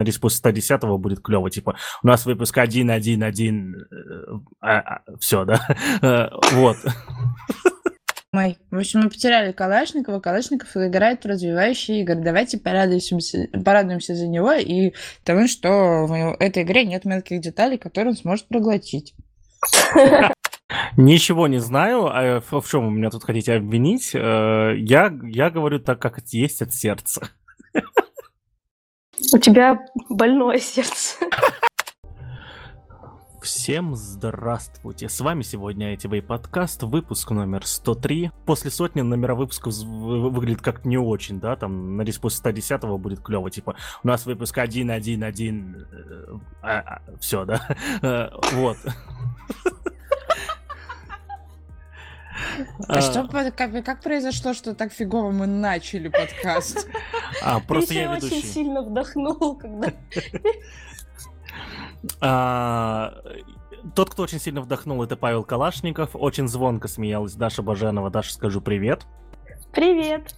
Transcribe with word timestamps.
надеюсь, 0.00 0.18
после 0.18 0.38
110 0.38 0.82
будет 0.98 1.20
клево. 1.20 1.50
Типа, 1.50 1.76
у 2.02 2.06
нас 2.06 2.26
выпуск 2.26 2.56
1-1-1, 2.58 3.72
а, 4.60 4.78
а, 4.78 5.02
все, 5.18 5.44
да? 5.44 5.60
вот. 6.52 6.76
Мой. 8.32 8.58
В 8.70 8.78
общем, 8.78 9.00
мы 9.00 9.08
потеряли 9.08 9.50
Калашникова. 9.50 10.20
Калашников 10.20 10.76
играет 10.76 11.24
в 11.24 11.28
развивающие 11.28 12.02
игры. 12.02 12.14
Давайте 12.16 12.58
порадуемся, 12.58 13.48
порадуемся 13.64 14.14
за 14.14 14.28
него 14.28 14.52
и 14.52 14.92
тому, 15.24 15.48
что 15.48 16.06
в 16.06 16.36
этой 16.38 16.62
игре 16.62 16.84
нет 16.84 17.04
мелких 17.04 17.40
деталей, 17.40 17.76
которые 17.76 18.12
он 18.12 18.16
сможет 18.16 18.46
проглотить. 18.46 19.14
Ничего 20.96 21.48
не 21.48 21.58
знаю. 21.58 22.06
А 22.06 22.40
в 22.40 22.68
чем 22.68 22.86
вы 22.86 22.92
меня 22.92 23.10
тут 23.10 23.24
хотите 23.24 23.54
обвинить? 23.54 24.14
Э, 24.14 24.74
я, 24.76 25.12
я 25.24 25.50
говорю 25.50 25.80
так, 25.80 26.00
как 26.00 26.20
есть 26.28 26.62
от 26.62 26.72
сердца. 26.72 27.30
У 29.32 29.38
тебя 29.38 29.86
больное 30.08 30.58
сердце. 30.58 31.16
Всем 33.42 33.94
здравствуйте! 33.94 35.08
С 35.08 35.20
вами 35.20 35.42
сегодня 35.42 35.94
ITV 35.94 36.22
подкаст, 36.22 36.82
выпуск 36.82 37.30
номер 37.30 37.66
103. 37.66 38.32
После 38.44 38.70
сотни 38.70 39.02
номера 39.02 39.34
выпусков 39.34 39.74
выглядит 39.76 40.62
как 40.62 40.84
не 40.84 40.98
очень, 40.98 41.38
да, 41.38 41.56
там, 41.56 41.96
надеюсь, 41.96 42.18
после 42.18 42.38
110 42.38 42.82
будет 42.98 43.20
клево, 43.20 43.50
типа, 43.50 43.76
у 44.02 44.08
нас 44.08 44.26
выпуск 44.26 44.58
1-1-1, 44.58 45.86
э, 45.90 46.38
а, 46.62 46.78
а, 46.78 47.02
все, 47.18 47.44
да, 47.44 47.76
э, 48.02 48.30
вот. 48.52 48.76
А, 52.88 52.98
а 52.98 53.00
что, 53.00 53.28
как, 53.28 53.84
как 53.84 54.02
произошло, 54.02 54.54
что 54.54 54.74
так 54.74 54.92
фигово 54.92 55.30
мы 55.30 55.46
начали 55.46 56.08
подкаст? 56.08 56.88
А, 57.42 57.60
просто 57.60 57.94
я, 57.94 58.14
ведущий. 58.14 58.38
очень 58.38 58.46
сильно 58.46 58.82
вдохнул, 58.82 59.56
когда... 59.56 59.92
А, 62.20 63.14
тот, 63.94 64.10
кто 64.10 64.22
очень 64.22 64.40
сильно 64.40 64.60
вдохнул, 64.60 65.02
это 65.02 65.16
Павел 65.16 65.44
Калашников. 65.44 66.10
Очень 66.14 66.48
звонко 66.48 66.88
смеялась 66.88 67.34
Даша 67.34 67.62
Баженова. 67.62 68.10
Даша, 68.10 68.32
скажу 68.32 68.60
привет. 68.60 69.06
Привет. 69.72 70.34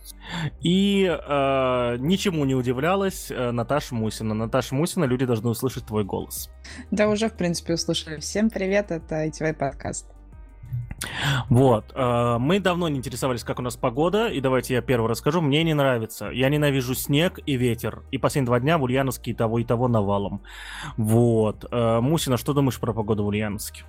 И 0.60 1.04
э, 1.06 1.96
ничему 1.98 2.44
не 2.44 2.54
удивлялась 2.54 3.30
э, 3.30 3.50
Наташа 3.50 3.94
Мусина. 3.94 4.34
Наташа 4.34 4.74
Мусина, 4.74 5.04
люди 5.04 5.24
должны 5.24 5.48
услышать 5.48 5.86
твой 5.86 6.04
голос. 6.04 6.50
Да, 6.90 7.08
уже, 7.08 7.28
в 7.28 7.36
принципе, 7.36 7.74
услышали. 7.74 8.20
Всем 8.20 8.50
привет, 8.50 8.90
это 8.90 9.26
ITV 9.26 9.54
подкаст. 9.54 10.06
Вот. 11.48 11.92
Э, 11.94 12.36
мы 12.38 12.60
давно 12.60 12.88
не 12.88 12.98
интересовались, 12.98 13.44
как 13.44 13.58
у 13.58 13.62
нас 13.62 13.76
погода, 13.76 14.28
и 14.28 14.40
давайте 14.40 14.74
я 14.74 14.82
первый 14.82 15.08
расскажу. 15.08 15.40
Мне 15.40 15.62
не 15.64 15.74
нравится. 15.74 16.30
Я 16.30 16.48
ненавижу 16.48 16.94
снег 16.94 17.38
и 17.46 17.56
ветер. 17.56 18.02
И 18.10 18.18
последние 18.18 18.46
два 18.46 18.60
дня 18.60 18.78
в 18.78 18.82
Ульяновске 18.82 19.32
и 19.32 19.34
того, 19.34 19.58
и 19.58 19.64
того 19.64 19.88
навалом. 19.88 20.42
Вот. 20.96 21.64
Э, 21.70 22.00
Мусина, 22.00 22.36
что 22.36 22.52
думаешь 22.52 22.78
про 22.78 22.92
погоду 22.92 23.24
в 23.24 23.28
Ульяновске? 23.28 23.84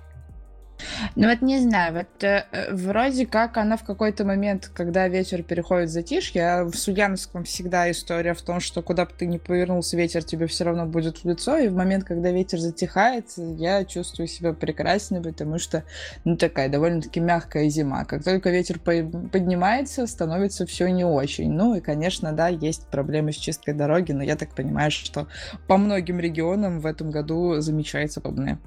Ну 1.16 1.28
вот 1.28 1.42
не 1.42 1.60
знаю, 1.60 1.94
вот 1.94 2.24
э, 2.24 2.44
вроде 2.72 3.26
как 3.26 3.56
она 3.56 3.76
в 3.76 3.84
какой-то 3.84 4.24
момент, 4.24 4.70
когда 4.74 5.08
ветер 5.08 5.42
переходит 5.42 5.88
в 5.88 5.92
затишье, 5.92 6.42
а 6.42 6.64
в 6.64 6.74
Суяновском 6.74 7.44
всегда 7.44 7.90
история 7.90 8.34
в 8.34 8.42
том, 8.42 8.60
что 8.60 8.82
куда 8.82 9.04
бы 9.04 9.12
ты 9.16 9.26
ни 9.26 9.38
повернулся, 9.38 9.96
ветер 9.96 10.24
тебе 10.24 10.46
все 10.46 10.64
равно 10.64 10.86
будет 10.86 11.18
в 11.18 11.28
лицо, 11.28 11.56
и 11.56 11.68
в 11.68 11.74
момент, 11.74 12.04
когда 12.04 12.30
ветер 12.30 12.58
затихает, 12.58 13.26
я 13.36 13.84
чувствую 13.84 14.26
себя 14.26 14.52
прекрасно, 14.52 15.22
потому 15.22 15.58
что, 15.58 15.84
ну, 16.24 16.36
такая 16.36 16.68
довольно-таки 16.68 17.20
мягкая 17.20 17.68
зима. 17.68 18.04
Как 18.04 18.24
только 18.24 18.50
ветер 18.50 18.78
по- 18.78 19.28
поднимается, 19.32 20.06
становится 20.06 20.66
все 20.66 20.88
не 20.88 21.04
очень. 21.04 21.52
Ну 21.52 21.74
и, 21.74 21.80
конечно, 21.80 22.32
да, 22.32 22.48
есть 22.48 22.86
проблемы 22.88 23.32
с 23.32 23.36
чисткой 23.36 23.74
дороги, 23.74 24.12
но 24.12 24.22
я 24.22 24.36
так 24.36 24.50
понимаю, 24.54 24.90
что 24.90 25.28
по 25.66 25.76
многим 25.76 26.20
регионам 26.20 26.80
в 26.80 26.86
этом 26.86 27.10
году 27.10 27.60
замечается 27.60 28.20
подобное. 28.20 28.58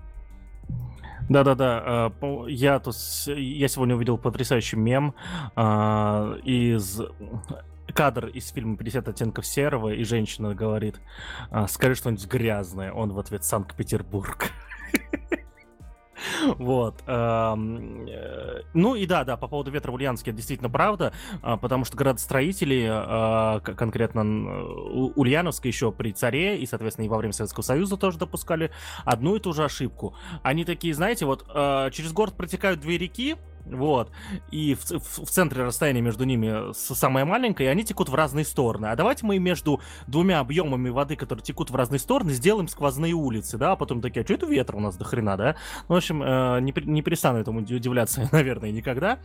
Да-да-да, 1.29 2.11
э, 2.21 2.45
я 2.49 2.79
тут 2.79 2.95
я 3.27 3.67
сегодня 3.67 3.95
увидел 3.95 4.17
потрясающий 4.17 4.77
мем 4.77 5.13
а, 5.55 6.37
из 6.43 7.01
кадр 7.93 8.27
из 8.27 8.49
фильма 8.49 8.75
«50 8.75 9.09
оттенков 9.09 9.45
серого», 9.45 9.89
и 9.89 10.03
женщина 10.03 10.53
говорит, 10.53 11.01
«А, 11.49 11.67
скажи 11.67 11.95
что-нибудь 11.95 12.27
грязное, 12.27 12.91
он 12.91 13.11
в 13.11 13.19
ответ 13.19 13.43
«Санкт-Петербург». 13.43 14.51
Вот. 16.57 17.03
Э, 17.07 17.55
ну 18.73 18.95
и 18.95 19.05
да, 19.05 19.23
да, 19.23 19.37
по 19.37 19.47
поводу 19.47 19.71
ветра 19.71 19.91
в 19.91 19.95
Ульяновске, 19.95 20.31
это 20.31 20.37
действительно 20.37 20.69
правда, 20.69 21.13
а, 21.41 21.57
потому 21.57 21.85
что 21.85 21.97
градостроители, 21.97 22.87
а, 22.89 23.59
конкретно 23.59 24.23
Ульяновска 25.15 25.67
еще 25.67 25.91
при 25.91 26.11
царе 26.11 26.57
и, 26.57 26.65
соответственно, 26.65 27.05
и 27.05 27.09
во 27.09 27.17
время 27.17 27.33
Советского 27.33 27.63
Союза 27.63 27.97
тоже 27.97 28.17
допускали 28.17 28.71
одну 29.05 29.35
и 29.35 29.39
ту 29.39 29.53
же 29.53 29.63
ошибку. 29.63 30.15
Они 30.43 30.65
такие, 30.65 30.93
знаете, 30.93 31.25
вот 31.25 31.45
а, 31.49 31.89
через 31.91 32.11
город 32.13 32.35
протекают 32.35 32.79
две 32.79 32.97
реки, 32.97 33.35
вот. 33.71 34.11
И 34.51 34.75
в, 34.75 34.85
в, 34.85 35.25
в 35.25 35.29
центре 35.29 35.63
расстояние 35.63 36.01
между 36.01 36.23
ними 36.23 36.73
самое 36.73 37.25
маленькое, 37.25 37.69
и 37.69 37.71
они 37.71 37.83
текут 37.83 38.09
в 38.09 38.15
разные 38.15 38.45
стороны. 38.45 38.87
А 38.87 38.95
давайте 38.95 39.25
мы 39.25 39.39
между 39.39 39.81
двумя 40.07 40.39
объемами 40.39 40.89
воды, 40.89 41.15
которые 41.15 41.43
текут 41.43 41.69
в 41.69 41.75
разные 41.75 41.99
стороны, 41.99 42.31
сделаем 42.31 42.67
сквозные 42.67 43.13
улицы, 43.13 43.57
да, 43.57 43.73
а 43.73 43.75
потом 43.75 44.01
такие, 44.01 44.21
а 44.21 44.25
что 44.25 44.33
это 44.33 44.45
ветра 44.45 44.77
у 44.77 44.79
нас 44.79 44.95
до 44.97 45.05
хрена, 45.05 45.37
да? 45.37 45.55
Ну, 45.87 45.95
в 45.95 45.97
общем, 45.97 46.23
э, 46.23 46.59
не, 46.61 46.73
не 46.85 47.01
перестану 47.01 47.39
этому 47.39 47.59
удивляться, 47.59 48.27
наверное, 48.31 48.71
никогда. 48.71 49.19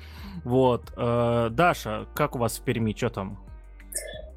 Вот. 0.44 0.92
Э, 0.96 1.48
Даша, 1.50 2.06
как 2.14 2.36
у 2.36 2.38
вас 2.38 2.58
в 2.58 2.62
Перми, 2.62 2.94
что 2.96 3.10
там? 3.10 3.38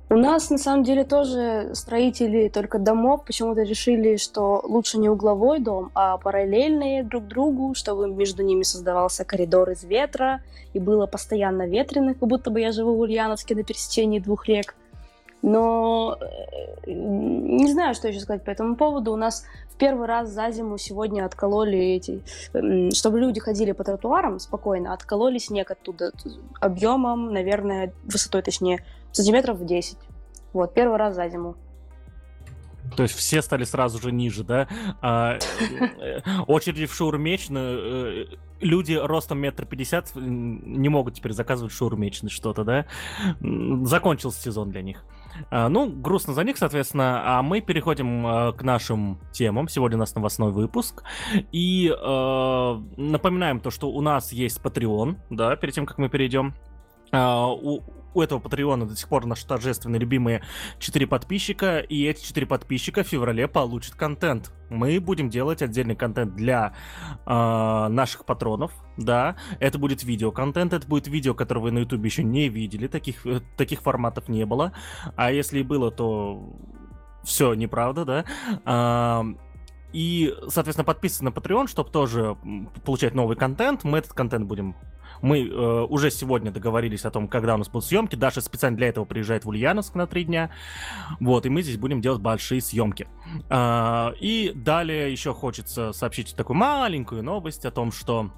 У 0.07 0.15
нас 0.15 0.51
на 0.51 0.59
самом 0.59 0.83
деле 0.83 1.03
тоже 1.03 1.71
строители 1.73 2.47
только 2.47 2.77
домов 2.77 3.25
почему-то 3.25 3.63
решили, 3.63 4.17
что 4.17 4.61
лучше 4.63 4.99
не 4.99 5.09
угловой 5.09 5.59
дом, 5.59 5.89
а 5.95 6.17
параллельные 6.17 7.03
друг 7.03 7.25
другу, 7.25 7.73
чтобы 7.73 8.07
между 8.07 8.43
ними 8.43 8.61
создавался 8.61 9.25
коридор 9.25 9.71
из 9.71 9.83
ветра 9.83 10.41
и 10.73 10.79
было 10.79 11.07
постоянно 11.07 11.65
ветрено, 11.65 12.13
как 12.13 12.29
будто 12.29 12.51
бы 12.51 12.61
я 12.61 12.71
живу 12.71 12.95
в 12.95 12.99
Ульяновске 12.99 13.55
на 13.55 13.63
пересечении 13.63 14.19
двух 14.19 14.47
рек. 14.47 14.75
Но 15.41 16.17
э, 16.21 16.91
не 16.91 17.71
знаю, 17.71 17.95
что 17.95 18.07
еще 18.07 18.19
сказать 18.19 18.43
по 18.43 18.49
этому 18.49 18.75
поводу. 18.75 19.11
У 19.11 19.15
нас 19.15 19.43
в 19.73 19.77
первый 19.77 20.07
раз 20.07 20.29
за 20.29 20.49
зиму 20.51 20.77
сегодня 20.77 21.25
откололи 21.25 21.77
эти, 21.77 22.23
чтобы 22.93 23.19
люди 23.19 23.39
ходили 23.39 23.71
по 23.71 23.83
тротуарам 23.83 24.39
спокойно, 24.39 24.93
откололи 24.93 25.39
снег 25.39 25.71
оттуда 25.71 26.11
объемом, 26.61 27.33
наверное, 27.33 27.91
высотой 28.05 28.41
точнее 28.41 28.83
сантиметров 29.15 29.57
в 29.57 29.65
10. 29.65 29.97
Вот, 30.53 30.73
первый 30.73 30.97
раз 30.97 31.15
за 31.15 31.27
зиму. 31.29 31.55
То 32.95 33.03
есть 33.03 33.15
все 33.15 33.41
стали 33.41 33.63
сразу 33.63 33.99
же 33.99 34.11
ниже, 34.11 34.43
да? 34.43 34.67
А, 35.01 35.37
э, 35.99 36.21
очереди 36.47 36.85
в 36.85 36.93
шаурмечную. 36.93 38.27
Э, 38.31 38.37
люди 38.61 38.93
ростом 38.93 39.39
метр 39.39 39.65
пятьдесят 39.65 40.11
не 40.15 40.89
могут 40.89 41.15
теперь 41.15 41.33
заказывать 41.33 41.73
шаурмечный 41.73 42.29
что-то, 42.29 42.63
да? 42.63 42.85
Закончился 43.83 44.41
сезон 44.41 44.69
для 44.69 44.81
них. 44.81 45.03
А, 45.49 45.67
ну, 45.69 45.89
грустно 45.89 46.33
за 46.33 46.43
них, 46.43 46.57
соответственно. 46.57 47.37
А 47.37 47.41
мы 47.41 47.61
переходим 47.61 48.25
а, 48.25 48.51
к 48.53 48.63
нашим 48.63 49.19
темам. 49.31 49.67
Сегодня 49.67 49.97
у 49.97 49.99
нас 49.99 50.15
новостной 50.15 50.51
выпуск. 50.51 51.03
И 51.51 51.89
э, 51.89 52.81
напоминаем 52.97 53.59
то, 53.59 53.71
что 53.71 53.89
у 53.89 54.01
нас 54.01 54.31
есть 54.31 54.59
Patreon, 54.61 55.17
да, 55.29 55.55
перед 55.55 55.73
тем, 55.73 55.85
как 55.85 55.97
мы 55.97 56.09
перейдем. 56.09 56.53
Uh, 57.11 57.57
у, 57.61 57.83
у 58.15 58.21
этого 58.21 58.39
Патреона 58.39 58.87
до 58.87 58.95
сих 58.95 59.07
пор 59.09 59.25
наши 59.25 59.45
торжественные 59.45 59.99
любимые 59.99 60.41
4 60.79 61.05
подписчика, 61.05 61.79
и 61.79 62.05
эти 62.05 62.25
4 62.25 62.47
подписчика 62.47 63.03
в 63.03 63.07
феврале 63.07 63.47
получат 63.47 63.95
контент. 63.95 64.51
Мы 64.69 64.99
будем 64.99 65.29
делать 65.29 65.61
отдельный 65.61 65.95
контент 65.95 66.33
для 66.33 66.73
э, 67.25 67.87
наших 67.89 68.25
патронов, 68.25 68.71
да. 68.97 69.35
Это 69.59 69.77
будет 69.77 70.03
видеоконтент, 70.03 70.73
это 70.73 70.87
будет 70.87 71.07
видео, 71.07 71.33
которое 71.33 71.59
вы 71.59 71.71
на 71.71 71.79
ютубе 71.79 72.05
еще 72.05 72.23
не 72.23 72.47
видели, 72.47 72.87
таких, 72.87 73.25
э, 73.27 73.41
таких 73.57 73.81
форматов 73.81 74.29
не 74.29 74.45
было. 74.45 74.71
А 75.17 75.31
если 75.31 75.59
и 75.59 75.63
было, 75.63 75.91
то 75.91 76.41
все 77.23 77.53
неправда, 77.53 78.05
да. 78.05 78.25
А, 78.63 79.25
и, 79.91 80.33
соответственно, 80.47 80.85
подписывайтесь 80.85 81.21
на 81.21 81.37
Patreon, 81.37 81.67
чтобы 81.67 81.89
тоже 81.89 82.37
получать 82.85 83.13
новый 83.13 83.35
контент. 83.35 83.83
Мы 83.83 83.97
этот 83.97 84.13
контент 84.13 84.45
будем 84.45 84.75
мы 85.21 85.47
э, 85.47 85.85
уже 85.89 86.11
сегодня 86.11 86.51
договорились 86.51 87.05
о 87.05 87.11
том, 87.11 87.27
когда 87.27 87.55
у 87.55 87.57
нас 87.57 87.69
будут 87.69 87.85
съемки. 87.85 88.15
Даша 88.15 88.41
специально 88.41 88.77
для 88.77 88.87
этого 88.87 89.05
приезжает 89.05 89.45
в 89.45 89.49
Ульяновск 89.49 89.95
на 89.95 90.07
три 90.07 90.23
дня. 90.23 90.51
Вот, 91.19 91.45
и 91.45 91.49
мы 91.49 91.61
здесь 91.61 91.77
будем 91.77 92.01
делать 92.01 92.21
большие 92.21 92.61
съемки. 92.61 93.07
Э, 93.49 94.13
и 94.19 94.51
далее 94.55 95.11
еще 95.11 95.33
хочется 95.33 95.93
сообщить 95.93 96.35
такую 96.35 96.57
маленькую 96.57 97.23
новость 97.23 97.65
о 97.65 97.71
том, 97.71 97.91
что 97.91 98.31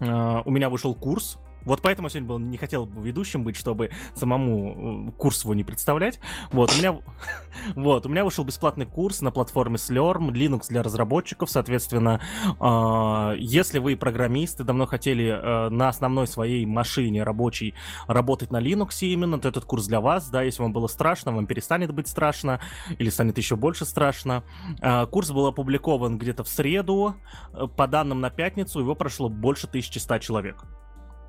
э, 0.00 0.42
у 0.44 0.50
меня 0.50 0.68
вышел 0.68 0.94
курс 0.94 1.38
Вот 1.64 1.82
поэтому 1.82 2.08
сегодня 2.08 2.28
был, 2.28 2.38
не 2.38 2.56
хотел 2.56 2.86
бы 2.86 3.06
ведущим 3.06 3.44
быть, 3.44 3.56
чтобы 3.56 3.90
самому 4.14 5.08
э, 5.08 5.12
курс 5.12 5.44
его 5.44 5.54
не 5.54 5.64
представлять. 5.64 6.20
Вот, 6.50 6.72
у 6.74 6.78
меня, 6.78 6.98
вот, 7.76 8.06
у 8.06 8.08
меня 8.08 8.24
вышел 8.24 8.44
бесплатный 8.44 8.86
курс 8.86 9.20
на 9.20 9.30
платформе 9.30 9.76
Slurm, 9.76 10.30
Linux 10.30 10.66
для 10.68 10.82
разработчиков, 10.82 11.50
соответственно, 11.50 12.20
э, 12.60 13.36
если 13.38 13.78
вы 13.78 13.96
программисты, 13.96 14.64
давно 14.64 14.86
хотели 14.86 15.26
э, 15.26 15.68
на 15.70 15.88
основной 15.88 16.26
своей 16.26 16.66
машине 16.66 17.22
рабочей 17.22 17.74
работать 18.06 18.50
на 18.50 18.60
Linux 18.60 18.98
именно, 19.00 19.38
то 19.38 19.48
этот 19.48 19.64
курс 19.64 19.86
для 19.86 20.00
вас, 20.00 20.28
да, 20.30 20.42
если 20.42 20.62
вам 20.62 20.72
было 20.72 20.86
страшно, 20.86 21.32
вам 21.32 21.46
перестанет 21.46 21.92
быть 21.92 22.08
страшно, 22.08 22.60
или 22.98 23.10
станет 23.10 23.38
еще 23.38 23.56
больше 23.56 23.84
страшно. 23.84 24.42
Э, 24.80 25.06
курс 25.06 25.30
был 25.30 25.46
опубликован 25.46 26.18
где-то 26.18 26.44
в 26.44 26.48
среду, 26.48 27.16
э, 27.52 27.66
по 27.76 27.86
данным 27.86 28.20
на 28.20 28.30
пятницу, 28.30 28.80
его 28.80 28.94
прошло 28.94 29.28
больше 29.28 29.66
1100 29.66 30.18
человек. 30.18 30.64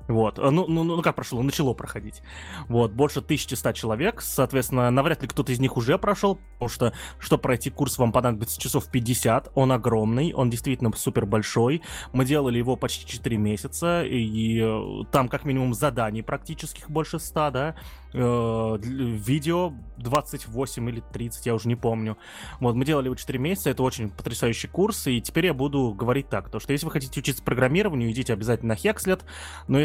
Вот, 0.06 0.38
ну, 0.38 0.66
ну, 0.68 0.84
ну 0.84 1.02
как 1.02 1.14
прошло, 1.14 1.42
начало 1.42 1.72
проходить. 1.72 2.22
Вот, 2.68 2.92
больше 2.92 3.20
1100 3.20 3.72
человек, 3.72 4.20
соответственно, 4.20 4.90
навряд 4.90 5.22
ли 5.22 5.28
кто-то 5.28 5.50
из 5.50 5.60
них 5.60 5.76
уже 5.76 5.98
прошел, 5.98 6.38
потому 6.54 6.68
что, 6.68 6.92
чтобы 7.18 7.42
пройти 7.42 7.70
курс, 7.70 7.96
вам 7.98 8.12
понадобится 8.12 8.60
часов 8.60 8.90
50, 8.90 9.52
он 9.54 9.72
огромный, 9.72 10.34
он 10.34 10.50
действительно 10.50 10.92
супер 10.94 11.24
большой. 11.24 11.82
Мы 12.12 12.24
делали 12.24 12.58
его 12.58 12.76
почти 12.76 13.06
4 13.06 13.36
месяца, 13.38 14.02
и 14.04 14.60
э, 14.60 15.04
там 15.10 15.28
как 15.28 15.44
минимум 15.44 15.72
заданий 15.72 16.22
практических 16.22 16.90
больше 16.90 17.18
100, 17.18 17.50
да, 17.50 17.68
э, 17.70 17.74
видео 18.14 19.72
28 19.98 20.88
или 20.88 21.02
30, 21.12 21.46
я 21.46 21.54
уже 21.54 21.66
не 21.68 21.74
помню. 21.74 22.16
Вот, 22.60 22.76
мы 22.76 22.84
делали 22.84 23.06
его 23.06 23.16
4 23.16 23.38
месяца, 23.40 23.70
это 23.70 23.82
очень 23.82 24.08
потрясающий 24.08 24.68
курс, 24.68 25.08
и 25.08 25.20
теперь 25.20 25.46
я 25.46 25.54
буду 25.54 25.92
говорить 25.92 26.28
так, 26.28 26.48
то 26.48 26.60
что 26.60 26.72
если 26.72 26.86
вы 26.86 26.92
хотите 26.92 27.18
учиться 27.18 27.42
программированию, 27.42 28.10
идите 28.10 28.32
обязательно 28.32 28.74
на 28.74 28.78
Hexlet, 28.78 29.22
но 29.66 29.80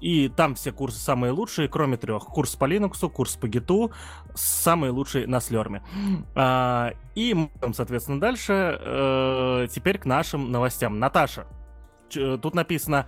и 0.00 0.28
там 0.34 0.54
все 0.54 0.72
курсы 0.72 0.98
самые 0.98 1.32
лучшие, 1.32 1.68
кроме 1.68 1.98
трех. 1.98 2.24
Курс 2.24 2.56
по 2.56 2.64
Linux, 2.64 3.08
курс 3.10 3.36
по 3.36 3.46
Git, 3.46 3.92
самые 4.34 4.90
лучшие 4.90 5.26
на 5.26 5.40
Слерме. 5.40 5.82
А, 6.34 6.92
и, 7.14 7.36
соответственно, 7.74 8.20
дальше 8.20 8.78
э, 8.80 9.66
теперь 9.70 9.98
к 9.98 10.06
нашим 10.06 10.50
новостям. 10.50 10.98
Наташа, 10.98 11.46
тут 12.10 12.54
написано 12.54 13.06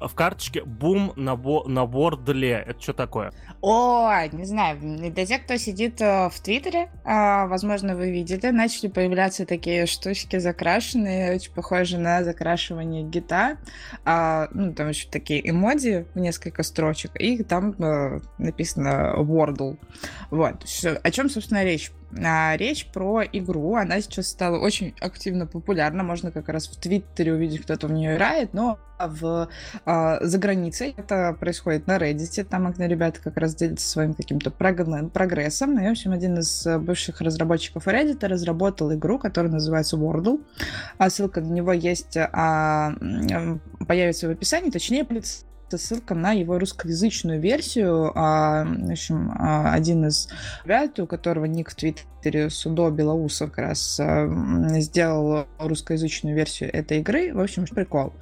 в 0.00 0.14
карточке 0.14 0.62
бум 0.64 1.12
на, 1.16 1.36
бо- 1.36 1.64
на 1.68 1.86
бордле. 1.86 2.64
Это 2.66 2.80
что 2.80 2.92
такое? 2.92 3.32
О, 3.60 4.10
не 4.32 4.44
знаю. 4.44 4.78
Для 4.80 5.26
тех, 5.26 5.44
кто 5.44 5.56
сидит 5.56 6.00
э, 6.00 6.28
в 6.28 6.40
Твиттере, 6.40 6.90
а, 7.04 7.46
возможно, 7.46 7.96
вы 7.96 8.10
видели, 8.10 8.50
начали 8.50 8.88
появляться 8.88 9.46
такие 9.46 9.86
штучки 9.86 10.38
закрашенные, 10.38 11.36
очень 11.36 11.52
похожие 11.52 12.00
на 12.00 12.24
закрашивание 12.24 13.02
гита. 13.04 13.58
А, 14.04 14.48
ну, 14.52 14.72
там 14.74 14.88
еще 14.88 15.08
такие 15.08 15.48
эмодзи 15.48 16.06
в 16.14 16.18
несколько 16.18 16.62
строчек, 16.62 17.12
и 17.18 17.42
там 17.42 17.74
а, 17.78 18.20
написано 18.38 19.14
Wordle. 19.18 19.78
Вот. 20.30 20.64
О 21.02 21.10
чем, 21.10 21.30
собственно, 21.30 21.64
речь? 21.64 21.92
А, 22.22 22.56
речь 22.56 22.86
про 22.86 23.22
игру. 23.24 23.74
Она 23.76 24.00
сейчас 24.00 24.28
стала 24.28 24.58
очень 24.58 24.94
активно 25.00 25.46
популярна. 25.46 26.02
Можно 26.02 26.30
как 26.30 26.48
раз 26.48 26.68
в 26.68 26.76
Твиттере 26.76 27.32
увидеть, 27.32 27.62
кто-то 27.62 27.86
в 27.86 27.92
нее 27.92 28.14
играет, 28.14 28.54
но 28.54 28.78
в, 28.98 29.48
а, 29.84 30.24
за 30.24 30.38
границей 30.38 30.94
это 30.96 31.36
происходит 31.38 31.86
на 31.86 31.98
Reddit. 31.98 32.44
Там 32.44 32.72
ребята 32.78 33.20
как 33.20 33.36
раз 33.36 33.54
делятся 33.54 33.88
своим 33.88 34.14
каким-то 34.14 34.50
прогрессом. 34.50 35.78
И, 35.78 35.88
в 35.88 35.90
общем, 35.90 36.12
один 36.12 36.38
из 36.38 36.66
бывших 36.66 37.20
разработчиков 37.20 37.86
Reddit 37.88 38.26
разработал 38.26 38.92
игру, 38.94 39.18
которая 39.18 39.52
называется 39.52 39.96
Wordle. 39.96 40.40
А 40.98 41.10
ссылка 41.10 41.40
на 41.40 41.52
него 41.52 41.72
есть, 41.72 42.16
а, 42.16 42.94
появится 43.86 44.28
в 44.28 44.30
описании, 44.30 44.70
точнее, 44.70 45.04
это 45.74 45.82
ссылка 45.82 46.14
на 46.14 46.32
его 46.32 46.58
русскоязычную 46.58 47.40
версию. 47.40 48.12
А, 48.14 48.64
в 48.64 48.90
общем, 48.90 49.32
а, 49.36 49.72
один 49.72 50.06
из 50.06 50.28
ребят, 50.64 50.98
у 51.00 51.06
которого 51.06 51.46
ник 51.46 51.70
в 51.70 51.74
Твиттере 51.74 52.48
Судо 52.48 52.90
Белоусов 52.90 53.50
как 53.50 53.66
раз 53.66 53.98
а, 54.00 54.28
сделал 54.80 55.46
русскоязычную 55.58 56.36
версию 56.36 56.72
этой 56.72 56.98
игры. 56.98 57.34
В 57.34 57.40
общем, 57.40 57.66
прикол. 57.66 58.12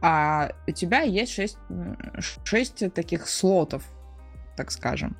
А 0.00 0.52
у 0.68 0.70
тебя 0.70 1.00
есть 1.00 1.32
шесть, 1.32 1.58
шесть 2.44 2.92
таких 2.94 3.28
слотов, 3.28 3.82
так 4.56 4.70
скажем. 4.70 5.16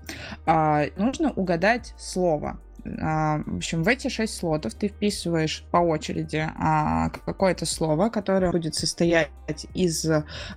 А, 0.47 0.85
нужно 0.97 1.33
угадать 1.33 1.95
слово. 1.99 2.61
А, 3.01 3.43
в 3.47 3.57
общем, 3.57 3.83
в 3.83 3.89
эти 3.89 4.09
шесть 4.09 4.37
слотов 4.37 4.75
ты 4.75 4.89
вписываешь 4.89 5.65
по 5.71 5.79
очереди 5.79 6.49
а, 6.57 7.11
какое-то 7.11 7.67
слово, 7.67 8.09
которое 8.09 8.51
будет 8.51 8.75
состоять 8.75 9.31
из 9.75 10.07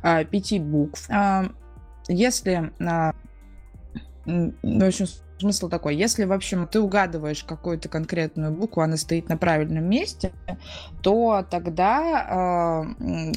а, 0.02 0.24
пяти 0.24 0.60
букв. 0.60 1.08
Если 2.08 2.72
в 4.26 4.86
общем, 4.88 5.06
смысл 5.40 5.68
такой, 5.68 5.96
если, 5.96 6.24
в 6.24 6.32
общем, 6.32 6.68
ты 6.68 6.80
угадываешь 6.80 7.44
какую-то 7.44 7.90
конкретную 7.90 8.52
букву, 8.54 8.82
она 8.82 8.96
стоит 8.96 9.28
на 9.28 9.38
правильном 9.38 9.90
месте, 9.90 10.32
то 11.02 11.46
тогда 11.50 12.86
э, 12.96 13.34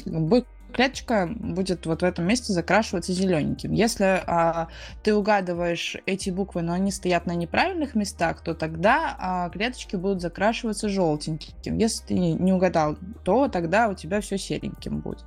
клеточка 0.73 1.29
будет 1.33 1.85
вот 1.85 2.01
в 2.01 2.05
этом 2.05 2.25
месте 2.25 2.53
закрашиваться 2.53 3.13
зелененьким. 3.13 3.71
Если 3.71 4.03
а, 4.25 4.67
ты 5.03 5.13
угадываешь 5.13 5.97
эти 6.05 6.29
буквы, 6.29 6.61
но 6.61 6.73
они 6.73 6.91
стоят 6.91 7.25
на 7.25 7.35
неправильных 7.35 7.95
местах, 7.95 8.41
то 8.41 8.53
тогда 8.53 9.15
а, 9.19 9.49
клеточки 9.49 9.95
будут 9.95 10.21
закрашиваться 10.21 10.89
желтеньким. 10.89 11.77
Если 11.77 12.05
ты 12.05 12.13
не 12.13 12.53
угадал, 12.53 12.97
то 13.23 13.47
тогда 13.47 13.89
у 13.89 13.93
тебя 13.93 14.21
все 14.21 14.37
сереньким 14.37 14.99
будет. 14.99 15.25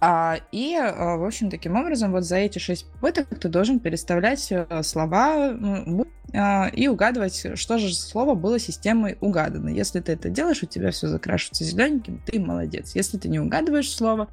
А, 0.00 0.38
и, 0.52 0.76
а, 0.76 1.16
в 1.16 1.24
общем, 1.24 1.50
таким 1.50 1.76
образом, 1.76 2.12
вот 2.12 2.24
за 2.24 2.36
эти 2.36 2.58
шесть 2.58 2.90
попыток 2.92 3.28
ты 3.38 3.48
должен 3.48 3.80
переставлять 3.80 4.50
э, 4.50 4.82
слова 4.82 5.48
а, 5.50 5.84
и 6.32 6.88
угадывать, 6.88 7.46
что 7.54 7.78
же 7.78 7.94
слово 7.94 8.34
было 8.34 8.58
системой 8.58 9.16
угадано. 9.20 9.68
Если 9.68 10.00
ты 10.00 10.12
это 10.12 10.28
делаешь, 10.28 10.62
у 10.62 10.66
тебя 10.66 10.90
все 10.90 11.08
закрашивается 11.08 11.64
зелененьким, 11.64 12.22
ты 12.26 12.38
молодец. 12.38 12.94
Если 12.94 13.16
ты 13.16 13.28
не 13.28 13.40
угадываешь 13.40 13.90
слово, 13.90 14.28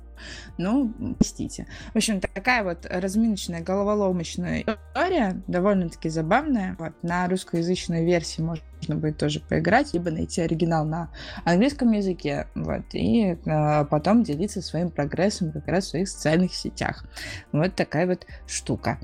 ну, 0.58 0.94
простите. 1.18 1.68
В 1.94 1.98
общем, 1.98 2.20
такая 2.20 2.64
вот 2.64 2.86
разминочная, 2.90 3.62
головоломочная 3.62 4.62
история, 4.62 5.42
довольно-таки 5.48 6.10
забавная. 6.10 6.76
Вот, 6.80 6.94
на 7.02 7.28
русскоязычной 7.28 8.06
версии 8.06 8.42
можно 8.42 8.66
будет 8.90 9.18
тоже 9.18 9.40
поиграть, 9.40 9.94
либо 9.94 10.12
найти 10.12 10.42
оригинал 10.42 10.86
на 10.86 11.10
английском 11.44 11.92
языке, 11.92 12.48
вот, 12.56 12.84
и 12.94 13.38
э, 13.46 13.86
потом 13.86 14.24
делиться 14.24 14.62
своим 14.62 14.92
прогрессом 14.92 15.52
как 15.52 15.68
раз 15.68 15.86
в 15.86 15.90
своих 15.90 16.10
социальных 16.10 16.54
сетях. 16.54 17.06
Вот 17.52 17.76
такая 17.76 18.06
вот 18.06 18.26
штука 18.48 19.00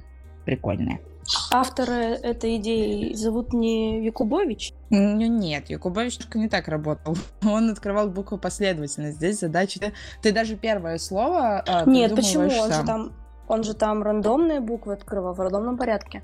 прикольная. 0.46 1.00
Авторы 1.52 2.16
этой 2.16 2.58
идеи 2.58 3.14
зовут 3.14 3.54
не 3.54 4.04
Якубович? 4.04 4.74
Нет, 4.90 5.70
Якубович 5.70 6.20
не 6.34 6.50
так 6.50 6.68
работал. 6.68 7.16
Он 7.44 7.70
открывал 7.70 8.10
букву 8.10 8.38
последовательно. 8.38 9.12
Здесь 9.12 9.40
задача... 9.40 9.80
Ты, 9.80 9.94
ты 10.22 10.32
даже 10.32 10.56
первое 10.56 10.98
слово 10.98 11.64
а, 11.68 11.86
Нет, 11.86 12.16
почему? 12.16 12.44
Он 12.44 12.72
же, 12.72 12.84
там, 12.86 13.14
он 13.48 13.64
же 13.64 13.74
там 13.74 14.04
рандомные 14.04 14.60
буквы 14.60 14.94
открывал 14.94 15.34
в 15.34 15.40
рандомном 15.40 15.78
порядке. 15.78 16.24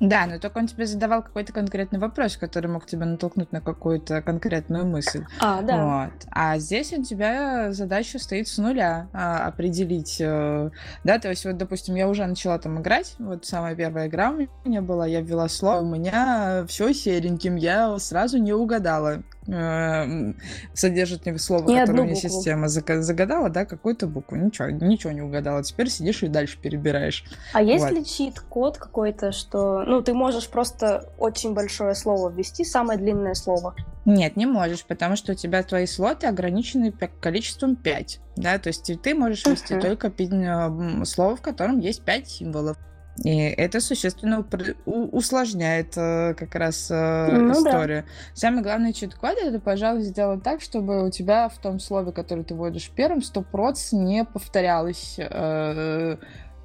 Да, 0.00 0.26
но 0.26 0.38
только 0.38 0.58
он 0.58 0.66
тебе 0.66 0.86
задавал 0.86 1.22
какой-то 1.22 1.52
конкретный 1.52 1.98
вопрос, 1.98 2.36
который 2.36 2.70
мог 2.70 2.86
тебя 2.86 3.06
натолкнуть 3.06 3.52
на 3.52 3.60
какую-то 3.60 4.20
конкретную 4.22 4.84
мысль. 4.86 5.24
А, 5.40 5.62
да. 5.62 5.84
Вот. 5.84 6.26
А 6.30 6.58
здесь 6.58 6.92
у 6.92 7.02
тебя 7.02 7.72
задача 7.72 8.18
стоит 8.18 8.48
с 8.48 8.58
нуля 8.58 9.08
а, 9.12 9.46
определить, 9.46 10.18
э, 10.20 10.70
да, 11.04 11.18
то 11.18 11.30
есть 11.30 11.44
вот, 11.44 11.56
допустим, 11.56 11.94
я 11.94 12.08
уже 12.08 12.26
начала 12.26 12.58
там 12.58 12.80
играть, 12.80 13.14
вот 13.18 13.46
самая 13.46 13.74
первая 13.74 14.08
игра 14.08 14.30
у 14.30 14.68
меня 14.68 14.82
была, 14.82 15.06
я 15.06 15.22
ввела 15.22 15.48
слово, 15.48 15.80
у 15.80 15.86
меня 15.86 16.64
все 16.68 16.92
сереньким, 16.92 17.56
я 17.56 17.98
сразу 17.98 18.38
не 18.38 18.52
угадала, 18.52 19.22
содержит 19.46 21.26
ли 21.26 21.38
слово, 21.38 21.68
не 21.68 21.80
которое 21.80 22.02
мне 22.02 22.16
система 22.16 22.68
загадала, 22.68 23.48
да, 23.48 23.64
какую-то 23.64 24.06
букву. 24.06 24.36
Ничего, 24.36 24.70
ничего 24.70 25.12
не 25.12 25.22
угадала. 25.22 25.62
Теперь 25.62 25.88
сидишь 25.88 26.22
и 26.22 26.28
дальше 26.28 26.58
перебираешь. 26.60 27.24
А 27.52 27.62
есть 27.62 27.84
вот. 27.84 27.92
ли 27.92 28.04
чит-код 28.04 28.78
какой-то, 28.78 29.32
что 29.32 29.82
ну, 29.84 30.02
ты 30.02 30.14
можешь 30.14 30.48
просто 30.48 31.08
очень 31.18 31.54
большое 31.54 31.94
слово 31.94 32.30
ввести, 32.30 32.64
самое 32.64 32.98
длинное 32.98 33.34
слово. 33.34 33.74
Нет, 34.04 34.36
не 34.36 34.46
можешь, 34.46 34.84
потому 34.84 35.16
что 35.16 35.32
у 35.32 35.34
тебя 35.34 35.62
твои 35.62 35.86
слоты 35.86 36.26
ограничены 36.26 36.92
количеством 37.20 37.76
5. 37.76 38.20
Да, 38.36 38.58
то 38.58 38.68
есть 38.68 38.90
ты 39.02 39.14
можешь 39.14 39.44
ввести 39.44 39.74
uh-huh. 39.74 39.80
только 39.80 41.04
слово, 41.04 41.36
в 41.36 41.42
котором 41.42 41.80
есть 41.80 42.02
5 42.02 42.28
символов. 42.28 42.76
И 43.24 43.38
это 43.38 43.80
существенно 43.80 44.44
усложняет 44.84 45.96
э, 45.96 46.34
как 46.34 46.54
раз 46.54 46.88
э, 46.90 47.28
ну, 47.32 47.52
историю. 47.52 48.02
Да. 48.02 48.08
Самый 48.34 48.62
главный 48.62 48.92
чит-код 48.92 49.36
это, 49.42 49.58
пожалуй, 49.58 50.02
сделать 50.02 50.42
так, 50.42 50.60
чтобы 50.60 51.06
у 51.06 51.10
тебя 51.10 51.48
в 51.48 51.58
том 51.58 51.80
слове, 51.80 52.12
которое 52.12 52.42
ты 52.42 52.54
вводишь 52.54 52.90
первым, 52.94 53.20
100% 53.20 53.96
не 53.96 54.24
повторялось 54.24 55.16
э, 55.18 56.16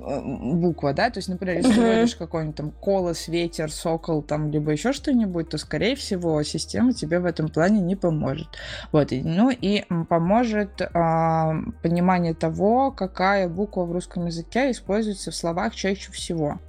буква, 0.01 0.93
да, 0.93 1.09
то 1.09 1.19
есть, 1.19 1.29
например, 1.29 1.57
если 1.57 1.73
ты 1.73 1.81
вводишь 1.81 2.15
какой-нибудь 2.15 2.55
там 2.55 2.71
колос, 2.71 3.27
ветер, 3.27 3.71
сокол, 3.71 4.21
там, 4.21 4.49
либо 4.49 4.71
еще 4.71 4.93
что-нибудь, 4.93 5.49
то, 5.49 5.57
скорее 5.57 5.95
всего, 5.95 6.41
система 6.43 6.93
тебе 6.93 7.19
в 7.19 7.25
этом 7.25 7.49
плане 7.49 7.81
не 7.81 7.95
поможет. 7.95 8.47
Вот, 8.91 9.09
ну 9.11 9.51
и 9.51 9.83
поможет 10.09 10.81
а, 10.93 11.53
понимание 11.83 12.33
того, 12.33 12.91
какая 12.91 13.47
буква 13.47 13.83
в 13.83 13.91
русском 13.91 14.25
языке 14.25 14.71
используется 14.71 15.31
в 15.31 15.35
словах 15.35 15.75
чаще 15.75 16.11
всего. 16.11 16.59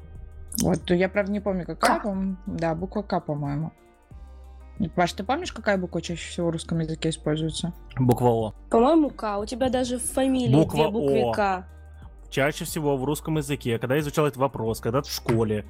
Вот, 0.61 0.91
я, 0.91 1.09
правда, 1.09 1.33
не 1.33 1.41
помню, 1.41 1.65
какая, 1.65 2.01
К. 2.01 2.37
да, 2.47 2.75
буква 2.75 3.03
К, 3.03 3.21
по-моему. 3.21 3.73
Паш, 4.95 5.13
ты 5.13 5.23
помнишь, 5.23 5.53
какая 5.53 5.79
буква 5.79 6.03
чаще 6.03 6.29
всего 6.29 6.49
в 6.49 6.51
русском 6.51 6.81
языке 6.81 7.11
используется? 7.11 7.73
Буква 7.99 8.29
О. 8.29 8.55
По-моему, 8.69 9.11
К. 9.11 9.39
У 9.39 9.47
тебя 9.47 9.71
даже 9.71 9.99
в 9.99 10.03
фамилии 10.03 10.55
Буква 10.55 10.85
две 10.85 10.89
буквы 10.91 11.23
О. 11.23 11.33
К. 11.33 11.67
Чаще 12.33 12.65
всего 12.65 12.97
в 12.97 13.05
русском 13.05 13.37
языке, 13.37 13.79
когда 13.79 13.97
я 13.97 14.01
изучал 14.01 14.25
этот 14.25 14.39
вопрос, 14.39 14.81
когда 14.81 15.03
в 15.03 15.07
школе 15.07 15.67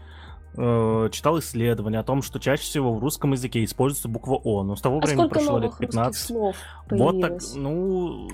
э, 0.56 1.08
читал 1.10 1.40
исследования 1.40 1.98
о 1.98 2.04
том, 2.04 2.22
что 2.22 2.38
чаще 2.38 2.62
всего 2.62 2.94
в 2.94 3.00
русском 3.00 3.32
языке 3.32 3.64
используется 3.64 4.08
буква 4.08 4.36
О. 4.36 4.62
Но 4.62 4.76
с 4.76 4.80
того 4.80 5.00
А 5.02 5.04
времени 5.04 5.28
прошло 5.28 5.58
лет 5.58 5.72
новых 5.72 5.80
русских 5.80 5.88
15. 5.88 6.26
слов 6.26 6.56
Вот 6.88 7.20
так, 7.20 7.30
появилось? 7.30 7.54
ну... 7.56 8.28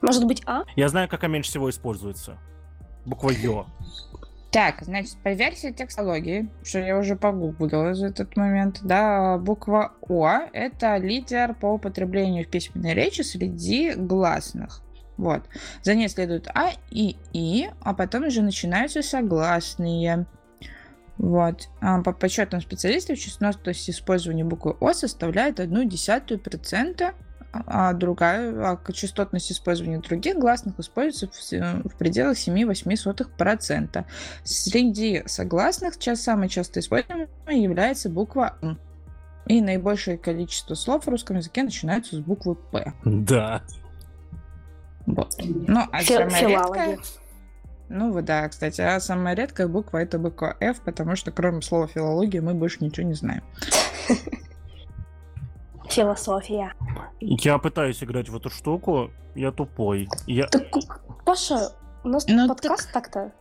Может 0.00 0.24
быть, 0.26 0.42
А? 0.46 0.62
Я 0.74 0.88
знаю, 0.88 1.06
какая 1.06 1.28
меньше 1.28 1.50
всего 1.50 1.68
используется. 1.68 2.38
Буква 3.04 3.28
Ё. 3.28 3.66
Так, 4.50 4.80
значит, 4.80 5.18
по 5.22 5.28
версии 5.34 5.70
текстологии, 5.70 6.48
что 6.64 6.78
я 6.78 6.96
уже 6.96 7.14
погуглила 7.14 7.92
за 7.92 8.06
этот 8.06 8.38
момент, 8.38 8.80
да, 8.82 9.36
буква 9.36 9.92
О— 10.00 10.30
это 10.54 10.96
лидер 10.96 11.52
по 11.52 11.74
употреблению 11.74 12.46
в 12.46 12.48
письменной 12.48 12.94
речи 12.94 13.20
среди 13.20 13.92
гласных. 13.92 14.82
Вот. 15.18 15.42
За 15.82 15.94
ней 15.94 16.08
следует 16.08 16.48
А 16.54 16.70
и 16.90 17.16
И, 17.32 17.68
а 17.80 17.92
потом 17.92 18.26
уже 18.26 18.40
начинаются 18.40 19.02
согласные. 19.02 20.26
Вот. 21.18 21.68
А 21.80 22.00
по 22.02 22.12
подсчетам 22.12 22.60
специалистов, 22.60 23.18
числительность 23.18 23.90
использования 23.90 24.44
буквы 24.44 24.76
О 24.80 24.92
составляет 24.94 25.60
одну 25.60 25.84
десятую 25.84 26.38
процента, 26.38 27.14
а 27.52 27.92
другая 27.94 28.52
а 28.52 28.92
частотность 28.92 29.50
использования 29.50 29.98
других 29.98 30.36
гласных 30.36 30.78
используется 30.78 31.28
в, 31.28 31.88
в 31.88 31.96
пределах 31.96 32.36
7-8%. 32.36 34.04
Среди 34.44 35.22
согласных 35.26 35.98
ча- 35.98 36.14
самой 36.14 36.48
часто 36.48 36.80
используемой 36.80 37.28
является 37.48 38.08
буква 38.08 38.56
М. 38.62 38.78
И 39.46 39.62
наибольшее 39.62 40.18
количество 40.18 40.74
слов 40.74 41.06
в 41.06 41.08
русском 41.08 41.38
языке 41.38 41.62
начинаются 41.62 42.16
с 42.16 42.20
буквы 42.20 42.54
П. 42.54 42.92
Да. 43.04 43.62
Вот. 45.08 45.34
Ну, 45.42 45.80
а 45.90 46.00
Фи- 46.00 46.14
самая 46.14 46.30
филологи. 46.30 46.78
редкая... 46.78 46.98
Ну, 47.88 48.12
вот 48.12 48.24
да, 48.26 48.46
кстати, 48.48 48.82
а 48.82 49.00
самая 49.00 49.34
редкая 49.34 49.66
буква 49.66 49.98
это 49.98 50.18
буква 50.18 50.56
F, 50.60 50.80
потому 50.82 51.16
что 51.16 51.32
кроме 51.32 51.62
слова 51.62 51.86
филология 51.86 52.42
мы 52.42 52.52
больше 52.54 52.84
ничего 52.84 53.06
не 53.06 53.14
знаем. 53.14 53.42
Философия. 55.88 56.74
Я 57.20 57.56
пытаюсь 57.58 58.02
играть 58.02 58.28
в 58.28 58.36
эту 58.36 58.50
штуку, 58.50 59.10
я 59.34 59.50
тупой. 59.52 60.06
Я... 60.26 60.46
Так, 60.48 60.64
Паша, 61.24 61.72
у 62.04 62.08
нас 62.08 62.26
Ну, 62.28 62.46
подкаст 62.46 62.92
так-то. 62.92 63.32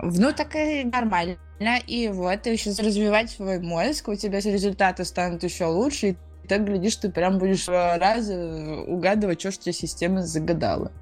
Ну, 0.00 0.32
так 0.32 0.54
и 0.54 0.84
нормально. 0.84 1.36
И 1.88 2.08
вот, 2.08 2.42
ты 2.42 2.56
сейчас 2.56 2.78
развивать 2.78 3.30
свой 3.30 3.58
мозг, 3.58 4.08
у 4.08 4.14
тебя 4.14 4.38
результаты 4.38 5.04
станут 5.04 5.42
еще 5.42 5.64
лучше, 5.64 6.10
и 6.10 6.16
так, 6.46 6.64
глядишь, 6.64 6.96
ты 6.96 7.10
прям 7.10 7.38
будешь 7.38 7.68
раз 7.68 8.30
э, 8.30 8.84
угадывать, 8.86 9.40
что 9.40 9.50
ж 9.50 9.58
тебе 9.58 9.72
система 9.72 10.22
загадала. 10.22 10.92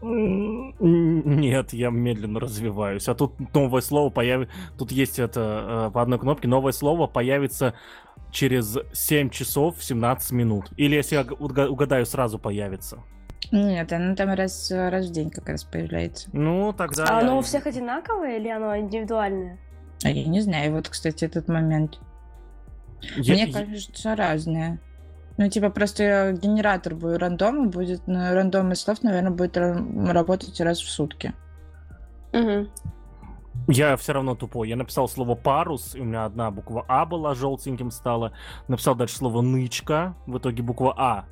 Нет, 0.00 1.72
я 1.72 1.90
медленно 1.90 2.38
развиваюсь. 2.38 3.08
А 3.08 3.14
тут 3.14 3.34
новое 3.54 3.80
слово 3.80 4.10
появится... 4.10 4.54
Тут 4.78 4.92
есть 4.92 5.18
это 5.18 5.88
э, 5.88 5.90
по 5.92 6.02
одной 6.02 6.18
кнопке. 6.18 6.46
Новое 6.46 6.72
слово 6.72 7.06
появится 7.08 7.74
через 8.30 8.78
7 8.92 9.30
часов 9.30 9.82
17 9.82 10.30
минут. 10.32 10.70
Или 10.76 10.96
если 10.96 11.16
я 11.16 11.22
угадаю, 11.22 12.06
сразу 12.06 12.38
появится. 12.38 13.02
Нет, 13.50 13.92
оно 13.92 14.14
там 14.14 14.32
раз, 14.34 14.70
раз 14.70 15.06
в 15.06 15.12
день 15.12 15.30
как 15.30 15.48
раз 15.48 15.64
появляется. 15.64 16.28
Ну, 16.32 16.72
тогда... 16.72 17.04
А 17.04 17.20
оно 17.20 17.38
у 17.38 17.40
всех 17.40 17.66
одинаковое 17.66 18.38
или 18.38 18.48
оно 18.48 18.78
индивидуальное? 18.78 19.58
А 20.04 20.10
я 20.10 20.24
не 20.26 20.40
знаю, 20.40 20.72
вот, 20.72 20.88
кстати, 20.88 21.24
этот 21.24 21.48
момент. 21.48 21.98
Я- 23.16 23.34
Мне 23.34 23.44
я- 23.44 23.52
кажется, 23.52 24.16
разное. 24.16 24.80
Ну, 25.36 25.48
типа, 25.48 25.70
просто 25.70 26.36
генератор 26.40 26.94
будет 26.96 27.18
рандома, 27.18 27.68
будет, 27.68 28.02
ну, 28.06 28.34
рандом 28.34 28.72
из 28.72 28.80
слов, 28.80 29.02
наверное, 29.04 29.30
будет 29.30 29.56
ра- 29.56 30.10
работать 30.10 30.60
раз 30.60 30.80
в 30.80 30.90
сутки. 30.90 31.32
Мгм. 32.32 32.68
Я 33.68 33.96
все 33.96 34.12
равно 34.14 34.34
тупой. 34.34 34.68
Я 34.68 34.76
написал 34.76 35.08
слово 35.08 35.34
парус, 35.34 35.94
и 35.94 36.00
у 36.00 36.04
меня 36.04 36.24
одна 36.24 36.50
буква 36.50 36.84
А 36.88 37.04
была 37.06 37.34
желтеньким 37.34 37.90
стала. 37.90 38.32
Написал 38.66 38.94
дальше 38.94 39.16
слово 39.16 39.40
нычка, 39.42 40.14
в 40.26 40.38
итоге 40.38 40.62
буква 40.62 40.94
А 40.96 41.24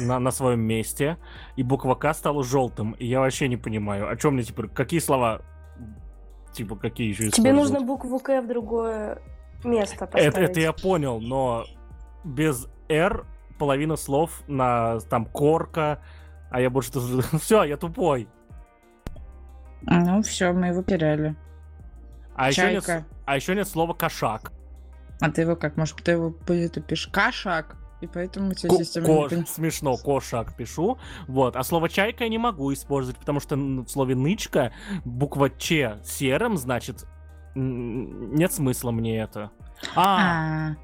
на, 0.00 0.18
на 0.18 0.30
своем 0.30 0.60
месте, 0.60 1.18
и 1.56 1.62
буква 1.62 1.94
К 1.94 2.12
стала 2.14 2.42
желтым. 2.42 2.92
И 2.92 3.06
я 3.06 3.20
вообще 3.20 3.48
не 3.48 3.56
понимаю, 3.56 4.10
о 4.10 4.16
чем 4.16 4.34
мне 4.34 4.42
теперь, 4.42 4.68
какие 4.68 5.00
слова, 5.00 5.42
типа, 6.52 6.76
какие 6.76 7.08
еще 7.08 7.30
Тебе 7.30 7.52
нужно 7.52 7.80
букву 7.80 8.18
К 8.18 8.40
в 8.40 8.48
другое 8.48 9.20
место 9.64 10.06
поставить. 10.06 10.26
это, 10.26 10.40
это 10.40 10.60
я 10.60 10.72
понял, 10.72 11.20
но 11.20 11.64
без 12.24 12.68
R 12.88 13.26
половина 13.58 13.96
слов 13.96 14.42
на 14.46 15.00
там 15.00 15.26
корка, 15.26 16.00
а 16.50 16.60
я 16.60 16.70
больше... 16.70 16.92
Все, 17.40 17.64
я 17.64 17.76
тупой. 17.76 18.28
Ну, 19.82 20.22
все, 20.22 20.52
мы 20.52 20.68
его 20.68 20.82
потеряли. 20.82 21.34
А 22.34 22.48
еще, 22.48 22.72
нет, 22.72 22.84
Чайка. 22.84 23.06
а 23.26 23.36
еще 23.36 23.54
нет 23.54 23.68
слова 23.68 23.94
кошак. 23.94 24.52
А 25.20 25.30
ты 25.30 25.42
его 25.42 25.56
как? 25.56 25.76
Может, 25.76 25.96
ты 26.02 26.12
его 26.12 26.34
ты 26.46 26.80
пишешь 26.80 27.08
кашак? 27.08 27.76
И 28.00 28.06
поэтому 28.08 28.50
у 28.50 28.54
тебя 28.54 28.70
Ко- 28.70 28.84
система 28.84 29.06
кош- 29.06 29.36
не 29.36 29.46
смешно, 29.46 29.96
кошак 29.96 30.56
пишу. 30.56 30.98
Вот. 31.28 31.54
А 31.54 31.62
слово 31.62 31.88
чайка 31.88 32.24
я 32.24 32.30
не 32.30 32.38
могу 32.38 32.72
использовать, 32.72 33.18
потому 33.18 33.38
что 33.38 33.54
в 33.56 33.88
слове 33.88 34.16
нычка 34.16 34.72
буква 35.04 35.50
Ч 35.50 35.98
серым, 36.04 36.56
значит, 36.56 37.06
нет 37.54 38.52
смысла 38.52 38.90
мне 38.90 39.20
это. 39.20 39.50
А, 39.96 40.70
А, 40.72 40.76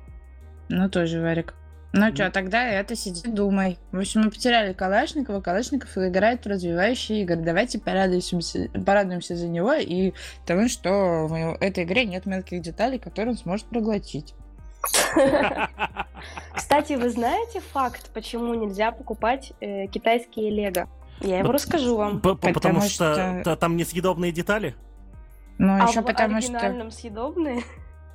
ну 0.69 0.89
тоже 0.91 1.21
варик. 1.21 1.55
Ну 1.95 2.15
что, 2.15 2.31
тогда 2.31 2.67
это 2.69 2.95
сиди 2.95 3.27
думай. 3.31 3.79
В 3.93 3.99
общем, 3.99 4.21
мы 4.25 4.31
потеряли 4.31 4.75
Калашникова. 4.75 5.41
Калашников 5.41 5.97
играет 5.97 6.45
в 6.45 6.49
развивающие 6.49 7.23
игры. 7.23 7.37
Давайте 7.37 7.79
порадуемся, 7.79 8.69
порадуемся 8.85 9.37
за 9.37 9.49
него 9.49 9.73
и 9.73 10.13
тому, 10.45 10.69
что 10.69 11.27
в 11.27 11.57
этой 11.61 11.85
игре 11.85 12.05
нет 12.05 12.27
мелких 12.27 12.61
деталей, 12.61 12.99
которые 12.99 13.33
он 13.33 13.39
сможет 13.39 13.67
проглотить. 13.67 14.35
Кстати, 16.55 16.93
вы 16.95 17.11
знаете 17.11 17.61
факт, 17.61 18.11
почему 18.13 18.55
нельзя 18.55 18.93
покупать 18.93 19.53
э, 19.61 19.87
китайские 19.87 20.51
лего? 20.51 20.89
Я 21.21 21.41
его 21.41 21.53
расскажу 21.53 21.97
вам. 21.97 22.21
потому 22.21 22.81
что 22.83 23.15
что- 23.15 23.41
та- 23.45 23.57
там 23.57 23.77
несъедобные 23.77 24.31
детали. 24.31 24.75
Ну, 25.59 25.75
а 25.75 25.88
еще 25.88 26.00
в 26.00 26.05
потому 26.05 26.41
что... 26.41 26.53
оригинальном 26.53 26.91
съедобные? 26.91 27.62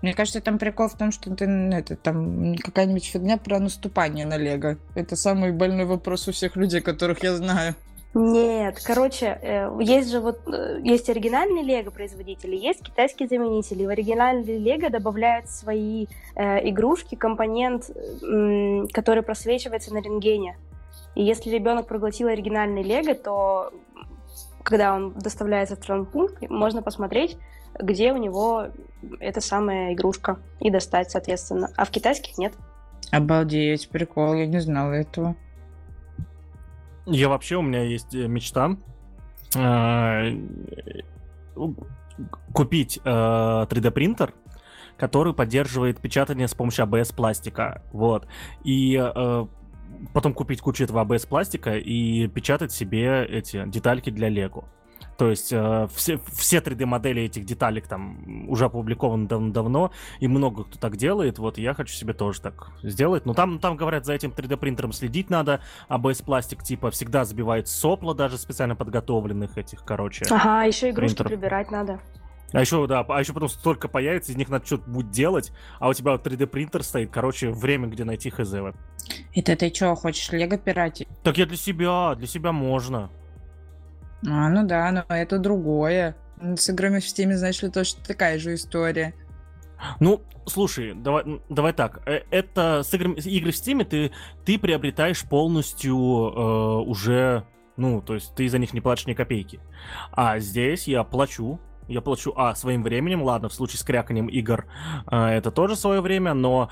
Мне 0.02 0.14
кажется, 0.14 0.42
там 0.42 0.58
прикол 0.58 0.90
в 0.90 0.98
том, 0.98 1.14
что 1.14 1.34
ты, 1.34 1.46
это, 1.46 1.96
там 1.96 2.56
какая-нибудь 2.58 3.06
фигня 3.06 3.38
про 3.38 3.60
наступание 3.60 4.26
на 4.26 4.36
Лего. 4.36 4.78
Это 4.96 5.16
самый 5.16 5.54
больной 5.54 5.86
вопрос 5.86 6.28
у 6.28 6.34
всех 6.34 6.58
людей, 6.58 6.82
которых 6.82 7.24
я 7.24 7.34
знаю. 7.36 7.76
Нет, 8.14 8.80
короче, 8.84 9.40
э, 9.42 9.72
есть 9.80 10.12
же 10.12 10.20
вот 10.20 10.42
э, 10.48 10.82
есть 10.84 11.10
оригинальные 11.10 11.64
лего 11.64 11.90
производители, 11.90 12.56
есть 12.56 12.84
китайские 12.84 13.28
заменители. 13.28 13.88
В 13.88 13.90
оригинальные 13.90 14.60
лего 14.60 14.92
добавляют 14.92 15.50
свои 15.50 16.06
э, 16.36 16.70
игрушки, 16.70 17.16
компонент, 17.16 17.90
м, 18.22 18.88
который 18.90 19.24
просвечивается 19.24 19.94
на 19.96 19.98
рентгене. 19.98 20.58
И 21.16 21.24
если 21.24 21.50
ребенок 21.50 21.88
проглотил 21.88 22.28
оригинальный 22.28 22.84
лего, 22.84 23.16
то 23.16 23.72
когда 24.64 24.96
он 24.96 25.14
доставляется 25.14 25.76
в 25.76 25.80
травмпункт, 25.80 26.50
можно 26.50 26.82
посмотреть, 26.82 27.38
где 27.80 28.14
у 28.14 28.18
него 28.18 28.68
эта 29.20 29.42
самая 29.42 29.94
игрушка 29.94 30.40
и 30.60 30.70
достать, 30.70 31.12
соответственно. 31.12 31.70
А 31.76 31.86
в 31.86 31.90
китайских 31.90 32.38
нет. 32.38 32.54
Обалдеть, 33.12 33.90
прикол, 33.90 34.34
я 34.36 34.48
не 34.48 34.60
знала 34.60 34.94
этого. 34.94 35.36
Я 37.06 37.30
вообще, 37.30 37.58
у 37.58 37.62
меня 37.62 37.84
есть 37.84 38.16
э, 38.16 38.28
мечта 38.28 38.78
э, 39.56 40.32
купить 42.54 43.00
э, 43.04 43.10
3D 43.10 43.92
принтер, 43.92 44.34
который 44.98 45.34
поддерживает 45.34 46.00
печатание 46.00 46.48
с 46.48 46.54
помощью 46.54 46.86
ABS 46.86 47.14
пластика, 47.14 47.82
вот, 47.92 48.26
и 48.64 48.98
э, 48.98 49.46
потом 50.14 50.34
купить 50.34 50.62
кучу 50.62 50.84
этого 50.84 51.04
ABS 51.04 51.28
пластика 51.28 51.78
и 51.78 52.28
печатать 52.28 52.72
себе 52.72 53.26
эти 53.26 53.64
детальки 53.68 54.10
для 54.10 54.30
Лего. 54.30 54.66
То 55.18 55.30
есть 55.30 55.54
э, 55.54 55.88
все, 55.94 56.18
все 56.18 56.58
3D-модели 56.58 57.22
этих 57.22 57.46
деталек 57.46 57.88
там 57.88 58.50
уже 58.50 58.66
опубликованы 58.66 59.28
дав- 59.28 59.52
давно, 59.52 59.92
и 60.20 60.28
много 60.28 60.64
кто 60.64 60.80
так 60.80 60.98
делает. 60.98 61.38
Вот 61.38 61.58
я 61.58 61.74
хочу 61.76 61.94
себе 61.94 62.14
тоже 62.14 62.42
так 62.42 62.72
сделать. 62.82 63.26
Но 63.26 63.34
там, 63.34 63.60
там 63.60 63.78
говорят, 63.78 64.06
за 64.06 64.14
этим 64.14 64.32
3D-принтером 64.32 64.92
следить 64.92 65.30
надо. 65.30 65.62
АБС-пластик 65.88 66.64
типа 66.64 66.90
всегда 66.90 67.26
забивает 67.26 67.68
сопла 67.68 68.16
даже 68.16 68.38
специально 68.38 68.76
подготовленных 68.76 69.58
этих, 69.58 69.84
короче. 69.86 70.26
Ага, 70.32 70.64
еще 70.64 70.90
игрушки 70.90 71.18
Принтер. 71.18 71.38
прибирать 71.38 71.70
надо. 71.70 72.00
А 72.54 72.62
еще, 72.62 72.86
да, 72.88 73.04
а 73.08 73.20
еще 73.20 73.34
потом 73.34 73.50
столько 73.50 73.88
появится, 73.88 74.32
из 74.32 74.38
них 74.38 74.48
надо 74.48 74.66
что-то 74.66 74.90
будет 74.90 75.10
делать, 75.10 75.52
а 75.80 75.90
у 75.90 75.94
тебя 75.94 76.12
вот 76.12 76.26
3D-принтер 76.26 76.84
стоит. 76.84 77.10
Короче, 77.12 77.50
время, 77.50 77.88
где 77.88 78.04
найти 78.06 78.30
хз. 78.30 78.54
Это 79.36 79.56
ты 79.56 79.74
что, 79.74 79.96
хочешь 79.96 80.32
Лего 80.32 80.58
пиратить? 80.58 81.08
Так 81.24 81.38
я 81.38 81.48
для 81.48 81.58
себя, 81.58 82.14
для 82.16 82.28
себя 82.28 82.52
можно. 82.52 83.10
А, 84.26 84.50
ну 84.50 84.66
да, 84.66 84.92
но 84.92 85.04
это 85.16 85.40
другое. 85.40 86.16
С 86.40 86.70
играми 86.70 87.00
в 87.00 87.04
Steam, 87.04 87.34
знаешь 87.34 87.62
ли, 87.64 87.70
тоже 87.70 87.96
такая 88.08 88.38
же 88.38 88.54
история. 88.54 89.14
Ну, 90.00 90.22
слушай, 90.46 90.94
давай, 90.94 91.42
давай 91.50 91.74
так. 91.74 92.02
Э, 92.06 92.22
Это 92.30 92.84
с 92.84 92.94
играми, 92.94 93.16
игры 93.16 93.52
в 93.52 93.56
Steam 93.56 93.84
ты, 93.84 94.12
ты 94.46 94.60
приобретаешь 94.60 95.24
полностью 95.24 95.96
э, 95.96 96.88
уже, 96.88 97.46
ну, 97.78 98.02
то 98.02 98.14
есть 98.14 98.36
ты 98.36 98.48
за 98.48 98.60
них 98.60 98.74
не 98.74 98.82
платишь 98.82 99.08
ни 99.08 99.14
копейки. 99.14 99.60
А 100.12 100.40
здесь 100.40 100.88
я 100.88 101.04
плачу. 101.04 101.60
Я 101.94 102.02
плачу, 102.02 102.34
а, 102.36 102.56
своим 102.56 102.82
временем, 102.82 103.22
ладно, 103.22 103.50
в 103.50 103.54
случае 103.54 103.78
с 103.78 103.84
кряканием 103.84 104.26
игр 104.26 104.66
э, 105.12 105.16
это 105.16 105.52
тоже 105.52 105.76
свое 105.76 106.02
время, 106.02 106.34
но 106.34 106.72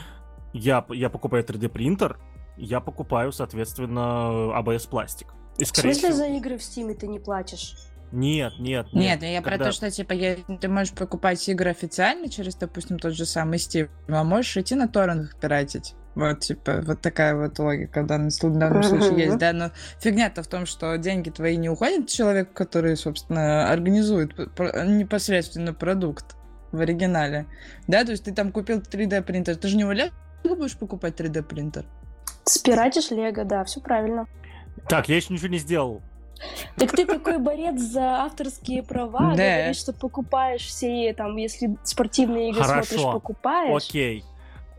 я, 0.51 0.83
я 0.89 1.11
покупаю 1.11 1.43
3D 1.43 1.69
принтер, 1.69 2.17
я 2.57 2.79
покупаю, 2.79 3.31
соответственно, 3.31 4.51
ABS 4.59 4.89
пластик. 4.89 5.27
И 5.59 5.63
В 5.63 5.67
смысле 5.67 5.93
всего- 5.93 6.13
за 6.13 6.25
игры 6.25 6.57
в 6.57 6.63
Стиме 6.63 6.95
ты 6.95 7.07
не 7.07 7.19
платишь? 7.19 7.75
Нет, 8.11 8.53
нет, 8.59 8.87
Нет, 8.93 9.23
я 9.23 9.41
про 9.41 9.51
когда- 9.51 9.65
то, 9.65 9.71
что 9.71 9.89
типа 9.89 10.11
я- 10.13 10.35
ты 10.59 10.67
можешь 10.67 10.93
покупать 10.93 11.47
игры 11.47 11.69
официально 11.71 12.29
через, 12.29 12.55
допустим, 12.55 12.99
тот 12.99 13.13
же 13.13 13.25
самый 13.25 13.57
Steam, 13.57 13.89
а 14.09 14.23
можешь 14.23 14.57
идти 14.57 14.75
на 14.75 14.87
торрентах 14.87 15.35
пиратить. 15.39 15.95
Вот, 16.13 16.41
типа, 16.41 16.81
вот 16.85 16.99
такая 16.99 17.35
вот 17.35 17.57
логика 17.57 18.03
в 18.03 18.05
данном, 18.07 18.29
в 18.29 18.57
данном 18.57 18.83
случае 18.83 19.17
есть, 19.27 19.37
да, 19.37 19.53
но 19.53 19.71
фигня-то 20.01 20.43
в 20.43 20.47
том, 20.47 20.65
что 20.65 20.97
деньги 20.97 21.29
твои 21.29 21.55
не 21.55 21.69
уходят 21.69 22.09
человеку, 22.09 22.53
который, 22.53 22.97
собственно, 22.97 23.71
организует 23.71 24.35
про- 24.55 24.85
непосредственно 24.85 25.73
продукт 25.73 26.35
в 26.73 26.81
оригинале, 26.81 27.45
да, 27.87 28.03
то 28.03 28.11
есть 28.11 28.25
ты 28.25 28.33
там 28.33 28.51
купил 28.51 28.81
3D 28.81 29.21
принтер, 29.21 29.55
ты 29.55 29.69
же 29.69 29.77
не 29.77 29.85
у 29.85 29.91
Лего 29.91 30.11
будешь 30.43 30.77
покупать 30.77 31.15
3D 31.17 31.43
принтер? 31.43 31.85
Спиратишь 32.43 33.11
Лего, 33.11 33.45
да, 33.45 33.63
все 33.63 33.79
правильно. 33.79 34.27
Так, 34.89 35.07
я 35.07 35.15
еще 35.15 35.33
ничего 35.33 35.47
не 35.47 35.59
сделал. 35.59 36.01
Так 36.75 36.91
ты 36.91 37.05
такой 37.05 37.37
борец 37.37 37.79
за 37.79 38.23
авторские 38.23 38.83
права, 38.83 39.35
Да. 39.35 39.57
говоришь, 39.57 39.77
что 39.77 39.93
покупаешь 39.93 40.61
все, 40.61 41.13
там, 41.13 41.35
если 41.37 41.77
спортивные 41.83 42.49
игры 42.49 42.63
смотришь, 42.63 42.89
Хорошо. 42.89 43.11
покупаешь. 43.13 43.83
Окей. 43.89 44.23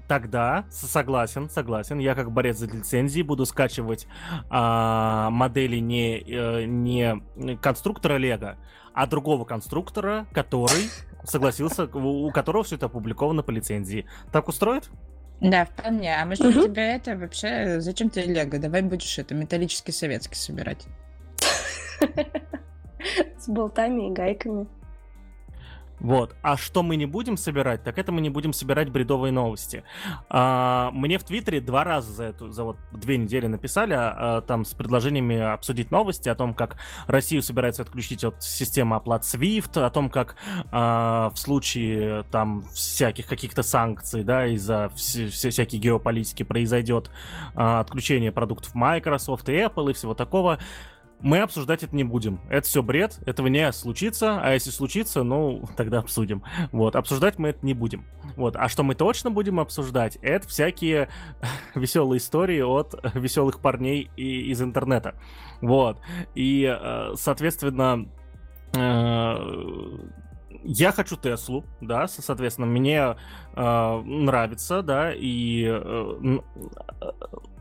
Тогда 0.08 0.64
согласен, 0.70 1.48
согласен. 1.48 1.98
Я 1.98 2.14
как 2.14 2.32
борец 2.32 2.58
за 2.58 2.66
лицензии 2.66 3.22
буду 3.22 3.46
скачивать 3.46 4.06
а, 4.50 5.30
модели 5.30 5.78
не, 5.78 6.18
э, 6.18 6.64
не 6.64 7.22
конструктора 7.62 8.18
Лего, 8.18 8.56
а 8.92 9.06
другого 9.06 9.44
конструктора, 9.44 10.26
который 10.32 10.90
согласился, 11.24 11.84
у 11.86 12.30
которого 12.30 12.64
все 12.64 12.74
это 12.76 12.86
опубликовано 12.86 13.42
по 13.42 13.50
лицензии. 13.52 14.06
Так 14.32 14.48
устроит? 14.48 14.90
Да, 15.40 15.64
вполне. 15.64 16.14
А 16.14 16.26
может, 16.26 16.44
у 16.44 16.52
тебя 16.52 16.94
это 16.94 17.16
вообще... 17.16 17.80
Зачем 17.80 18.10
тебе 18.10 18.26
Лего? 18.26 18.58
Давай 18.58 18.82
будешь 18.82 19.18
это 19.18 19.34
металлический 19.34 19.92
советский 19.92 20.36
собирать. 20.36 20.86
С 23.38 23.48
болтами 23.48 24.08
и 24.08 24.12
гайками. 24.12 24.66
Вот. 26.02 26.34
А 26.42 26.56
что 26.56 26.82
мы 26.82 26.96
не 26.96 27.06
будем 27.06 27.36
собирать, 27.36 27.84
так 27.84 27.96
это 27.96 28.10
мы 28.10 28.20
не 28.20 28.28
будем 28.28 28.52
собирать 28.52 28.90
бредовые 28.90 29.30
новости. 29.30 29.84
А, 30.28 30.90
мне 30.92 31.16
в 31.16 31.22
Твиттере 31.22 31.60
два 31.60 31.84
раза 31.84 32.12
за 32.12 32.24
эту, 32.24 32.50
за 32.50 32.64
вот 32.64 32.76
две 32.90 33.16
недели 33.16 33.46
написали, 33.46 33.94
а, 33.96 34.40
там 34.40 34.64
с 34.64 34.74
предложениями 34.74 35.38
обсудить 35.38 35.92
новости 35.92 36.28
о 36.28 36.34
том, 36.34 36.54
как 36.54 36.76
Россию 37.06 37.40
собирается 37.42 37.82
отключить 37.82 38.24
от 38.24 38.42
системы 38.42 38.96
оплат 38.96 39.22
SWIFT, 39.22 39.80
о 39.80 39.90
том, 39.90 40.10
как 40.10 40.34
а, 40.72 41.30
в 41.30 41.38
случае 41.38 42.24
там 42.32 42.62
всяких 42.72 43.28
каких-то 43.28 43.62
санкций, 43.62 44.24
да, 44.24 44.48
из-за 44.48 44.90
вс- 44.96 45.28
вся- 45.28 45.50
всякой 45.50 45.76
геополитики 45.78 46.42
произойдет 46.42 47.12
а, 47.54 47.78
отключение 47.78 48.32
продуктов 48.32 48.74
Microsoft 48.74 49.48
и 49.48 49.52
Apple 49.52 49.92
и 49.92 49.94
всего 49.94 50.14
такого. 50.14 50.58
Мы 51.22 51.38
обсуждать 51.38 51.84
это 51.84 51.94
не 51.94 52.04
будем. 52.04 52.40
Это 52.50 52.66
все 52.66 52.82
бред, 52.82 53.20
этого 53.26 53.46
не 53.46 53.72
случится, 53.72 54.40
а 54.42 54.52
если 54.52 54.70
случится, 54.70 55.22
ну, 55.22 55.64
тогда 55.76 56.00
обсудим. 56.00 56.42
Вот, 56.72 56.96
обсуждать 56.96 57.38
мы 57.38 57.50
это 57.50 57.64
не 57.64 57.74
будем. 57.74 58.04
Вот, 58.36 58.56
а 58.56 58.68
что 58.68 58.82
мы 58.82 58.94
точно 58.94 59.30
будем 59.30 59.60
обсуждать, 59.60 60.18
это 60.22 60.48
всякие 60.48 61.08
веселые 61.74 62.18
истории 62.18 62.60
от 62.60 62.94
веселых 63.14 63.60
парней 63.60 64.10
и- 64.16 64.50
из 64.50 64.60
интернета. 64.60 65.14
Вот, 65.60 65.98
и, 66.34 66.64
э, 66.64 67.12
соответственно, 67.16 68.08
э, 68.74 69.98
я 70.64 70.92
хочу 70.92 71.16
Теслу, 71.16 71.64
да, 71.80 72.08
со- 72.08 72.22
соответственно, 72.22 72.66
мне 72.66 73.16
э, 73.54 74.00
нравится, 74.04 74.82
да, 74.82 75.12
и 75.14 75.64
э, 75.66 76.40
э, 77.00 77.06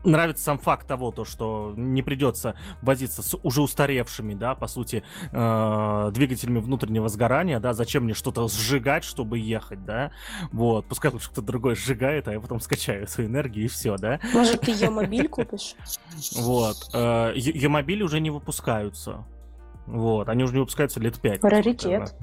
нравится 0.04 0.44
сам 0.44 0.58
факт 0.60 0.88
того, 0.88 1.12
то, 1.12 1.26
что 1.26 1.74
не 1.76 2.02
придется 2.02 2.56
возиться 2.82 3.22
с 3.22 3.38
уже 3.44 3.62
устаревшими, 3.62 4.34
да, 4.34 4.56
по 4.56 4.68
сути, 4.68 5.04
э, 5.32 6.12
двигателями 6.14 6.60
внутреннего 6.60 7.08
сгорания, 7.10 7.60
да, 7.60 7.74
зачем 7.74 8.04
мне 8.06 8.14
что-то 8.14 8.48
сжигать, 8.48 9.04
чтобы 9.04 9.38
ехать, 9.40 9.86
да, 9.86 10.12
вот, 10.52 10.86
пускай 10.88 11.12
лучше 11.12 11.30
кто-то 11.30 11.46
другой 11.48 11.76
сжигает, 11.76 12.28
а 12.28 12.34
я 12.34 12.40
потом 12.40 12.60
скачаю 12.60 13.04
эту 13.04 13.26
энергию 13.26 13.66
и 13.66 13.68
все, 13.68 13.98
да, 13.98 14.20
Может, 14.34 14.62
ты 14.62 14.72
ее 14.72 14.90
мобиль 14.90 15.28
купишь? 15.28 15.76
вот, 16.36 16.78
э, 16.94 17.34
Е-мобили 17.36 18.04
уже 18.04 18.20
не 18.20 18.30
выпускаются, 18.32 19.24
вот, 19.92 20.30
они 20.30 20.44
уже 20.44 20.54
не 20.54 20.60
выпускаются 20.60 21.00
лет 21.00 21.20
пять. 21.20 21.44
Раритет. 21.44 22.16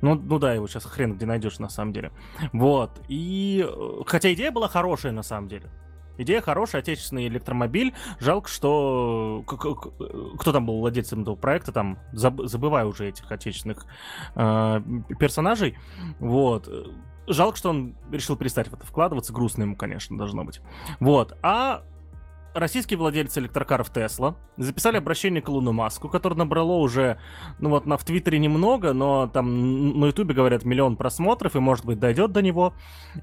Ну, 0.00 0.14
ну 0.14 0.38
да, 0.38 0.52
его 0.54 0.68
сейчас 0.68 0.84
хрен 0.84 1.14
где 1.14 1.26
найдешь 1.26 1.58
на 1.58 1.68
самом 1.68 1.92
деле. 1.92 2.12
Вот. 2.52 2.90
И 3.08 3.66
э, 3.66 4.02
хотя 4.06 4.32
идея 4.34 4.50
была 4.52 4.68
хорошая 4.68 5.12
на 5.12 5.22
самом 5.22 5.48
деле. 5.48 5.70
Идея 6.16 6.40
хорошая, 6.40 6.82
отечественный 6.82 7.26
электромобиль. 7.26 7.92
Жалко, 8.20 8.48
что 8.48 9.42
к- 9.46 10.38
кто 10.38 10.52
там 10.52 10.66
был 10.66 10.78
владельцем 10.78 11.22
этого 11.22 11.34
проекта, 11.34 11.72
там 11.72 11.98
заб- 12.12 12.46
забываю 12.46 12.88
уже 12.88 13.08
этих 13.08 13.32
отечественных 13.32 13.86
э, 14.36 14.80
персонажей. 15.18 15.76
Вот. 16.20 16.68
Жалко, 17.26 17.56
что 17.56 17.70
он 17.70 17.96
решил 18.12 18.36
перестать 18.36 18.68
в 18.68 18.74
это 18.74 18.86
вкладываться. 18.86 19.32
Грустно 19.32 19.62
ему, 19.62 19.76
конечно, 19.76 20.16
должно 20.16 20.44
быть. 20.44 20.60
Вот. 21.00 21.36
А 21.42 21.82
российские 22.54 22.98
владельцы 22.98 23.40
электрокаров 23.40 23.90
Tesla 23.92 24.36
записали 24.56 24.96
обращение 24.96 25.42
к 25.42 25.48
Илону 25.48 25.72
Маску, 25.72 26.08
которое 26.08 26.36
набрало 26.36 26.74
уже, 26.74 27.18
ну 27.58 27.70
вот 27.70 27.86
на 27.86 27.96
в 27.96 28.04
Твиттере 28.04 28.38
немного, 28.38 28.92
но 28.92 29.26
там 29.26 29.98
на 30.00 30.06
Ютубе 30.06 30.34
говорят 30.34 30.64
миллион 30.64 30.96
просмотров 30.96 31.56
и 31.56 31.58
может 31.58 31.84
быть 31.84 31.98
дойдет 31.98 32.32
до 32.32 32.42
него 32.42 32.74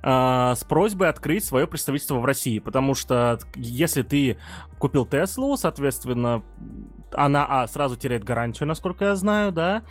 а, 0.03 0.55
с 0.55 0.63
просьбой 0.63 1.09
открыть 1.09 1.45
свое 1.45 1.65
представительство 1.65 2.15
в 2.19 2.25
России, 2.25 2.59
потому 2.59 2.93
что 2.93 3.39
если 3.55 4.01
ты 4.01 4.37
купил 4.77 5.05
Теслу, 5.05 5.57
соответственно 5.57 6.43
она 7.13 7.45
а 7.45 7.67
сразу 7.67 7.95
теряет 7.95 8.23
гарантию, 8.23 8.67
насколько 8.67 9.05
я 9.05 9.15
знаю, 9.15 9.51
да, 9.51 9.83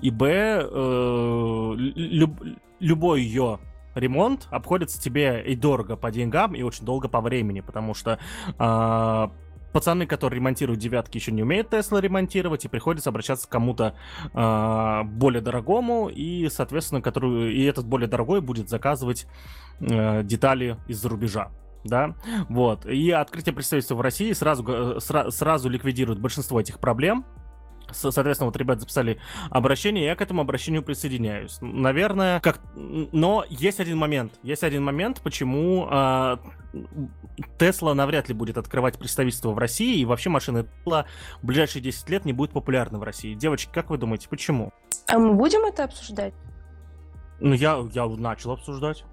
и 0.00 0.10
б 0.10 0.26
э, 0.28 1.74
люб- 1.76 2.42
любой 2.78 3.22
ее 3.22 3.58
ремонт 3.98 4.48
обходится 4.50 5.00
тебе 5.00 5.42
и 5.44 5.54
дорого 5.54 5.96
по 5.96 6.10
деньгам, 6.10 6.54
и 6.54 6.62
очень 6.62 6.84
долго 6.84 7.08
по 7.08 7.20
времени, 7.20 7.60
потому 7.60 7.94
что 7.94 8.18
а, 8.58 9.30
пацаны, 9.72 10.06
которые 10.06 10.38
ремонтируют 10.38 10.80
девятки, 10.80 11.18
еще 11.18 11.32
не 11.32 11.42
умеют 11.42 11.70
Тесла 11.70 12.00
ремонтировать, 12.00 12.64
и 12.64 12.68
приходится 12.68 13.10
обращаться 13.10 13.46
к 13.46 13.50
кому-то 13.50 13.94
а, 14.32 15.04
более 15.04 15.40
дорогому, 15.40 16.08
и, 16.08 16.48
соответственно, 16.48 17.02
который, 17.02 17.54
и 17.54 17.64
этот 17.64 17.86
более 17.86 18.08
дорогой 18.08 18.40
будет 18.40 18.68
заказывать 18.68 19.26
э, 19.80 20.22
детали 20.22 20.76
из-за 20.86 21.08
рубежа. 21.08 21.50
Да, 21.84 22.14
вот. 22.48 22.86
И 22.86 23.10
открытие 23.12 23.54
представительства 23.54 23.94
в 23.94 24.00
России 24.00 24.32
сразу, 24.32 24.62
га- 24.64 24.96
сра- 24.96 25.30
сразу 25.30 25.68
ликвидирует 25.68 26.18
большинство 26.18 26.60
этих 26.60 26.80
проблем. 26.80 27.24
Со- 27.90 28.10
Соответственно, 28.10 28.46
вот 28.46 28.56
ребята 28.56 28.80
записали 28.80 29.18
обращение, 29.50 30.04
я 30.04 30.14
к 30.14 30.20
этому 30.20 30.40
обращению 30.42 30.82
присоединяюсь. 30.82 31.58
Наверное, 31.60 32.40
как... 32.40 32.60
Но 32.74 33.44
есть 33.48 33.80
один 33.80 33.98
момент. 33.98 34.34
Есть 34.42 34.62
один 34.62 34.84
момент, 34.84 35.20
почему 35.22 35.88
Тесла 37.58 37.94
навряд 37.94 38.28
ли 38.28 38.34
будет 38.34 38.58
открывать 38.58 38.98
представительство 38.98 39.52
в 39.52 39.58
России, 39.58 39.98
и 39.98 40.04
вообще 40.04 40.28
машины 40.28 40.66
Тесла 40.84 41.06
в 41.42 41.46
ближайшие 41.46 41.82
10 41.82 42.08
лет 42.10 42.24
не 42.24 42.32
будут 42.32 42.52
популярны 42.52 42.98
в 42.98 43.02
России. 43.02 43.34
Девочки, 43.34 43.70
как 43.72 43.90
вы 43.90 43.98
думаете, 43.98 44.28
почему? 44.28 44.72
А 45.06 45.18
мы 45.18 45.34
будем 45.34 45.64
это 45.64 45.84
обсуждать? 45.84 46.34
Ну, 47.40 47.54
я, 47.54 47.78
я 47.92 48.06
начал 48.06 48.50
обсуждать. 48.52 49.04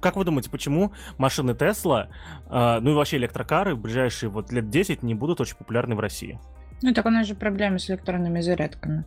Как 0.00 0.16
вы 0.16 0.24
думаете, 0.24 0.50
почему 0.50 0.92
машины 1.16 1.54
Тесла, 1.54 2.08
ну 2.50 2.90
и 2.90 2.94
вообще 2.94 3.18
электрокары 3.18 3.74
в 3.74 3.80
ближайшие 3.80 4.30
вот 4.30 4.50
лет 4.50 4.68
10 4.68 5.02
не 5.02 5.14
будут 5.14 5.40
очень 5.40 5.56
популярны 5.56 5.94
в 5.94 6.00
России? 6.00 6.40
Ну, 6.82 6.92
так 6.92 7.06
у 7.06 7.10
нас 7.10 7.26
же 7.26 7.34
проблемы 7.34 7.78
с 7.78 7.88
электронными 7.88 8.40
зарядками. 8.40 9.04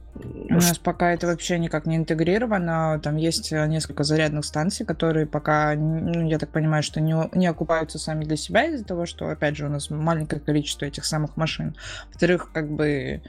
У 0.49 0.53
нас 0.53 0.77
пока 0.77 1.11
это 1.11 1.27
вообще 1.27 1.59
никак 1.59 1.85
не 1.85 1.97
интегрировано. 1.97 2.99
Там 3.03 3.17
есть 3.17 3.51
э, 3.51 3.67
несколько 3.67 4.03
зарядных 4.03 4.45
станций, 4.45 4.85
которые 4.85 5.25
пока, 5.25 5.75
ну, 5.75 6.25
я 6.27 6.39
так 6.39 6.49
понимаю, 6.49 6.83
что 6.83 7.01
не, 7.01 7.15
не 7.37 7.47
окупаются 7.47 7.99
сами 7.99 8.23
для 8.23 8.37
себя 8.37 8.65
из-за 8.65 8.85
того, 8.85 9.05
что, 9.05 9.27
опять 9.27 9.57
же, 9.57 9.65
у 9.65 9.69
нас 9.69 9.89
маленькое 9.89 10.41
количество 10.41 10.85
этих 10.85 11.03
самых 11.03 11.35
машин. 11.35 11.75
Во-вторых, 12.11 12.51
как 12.53 12.71
бы 12.71 13.21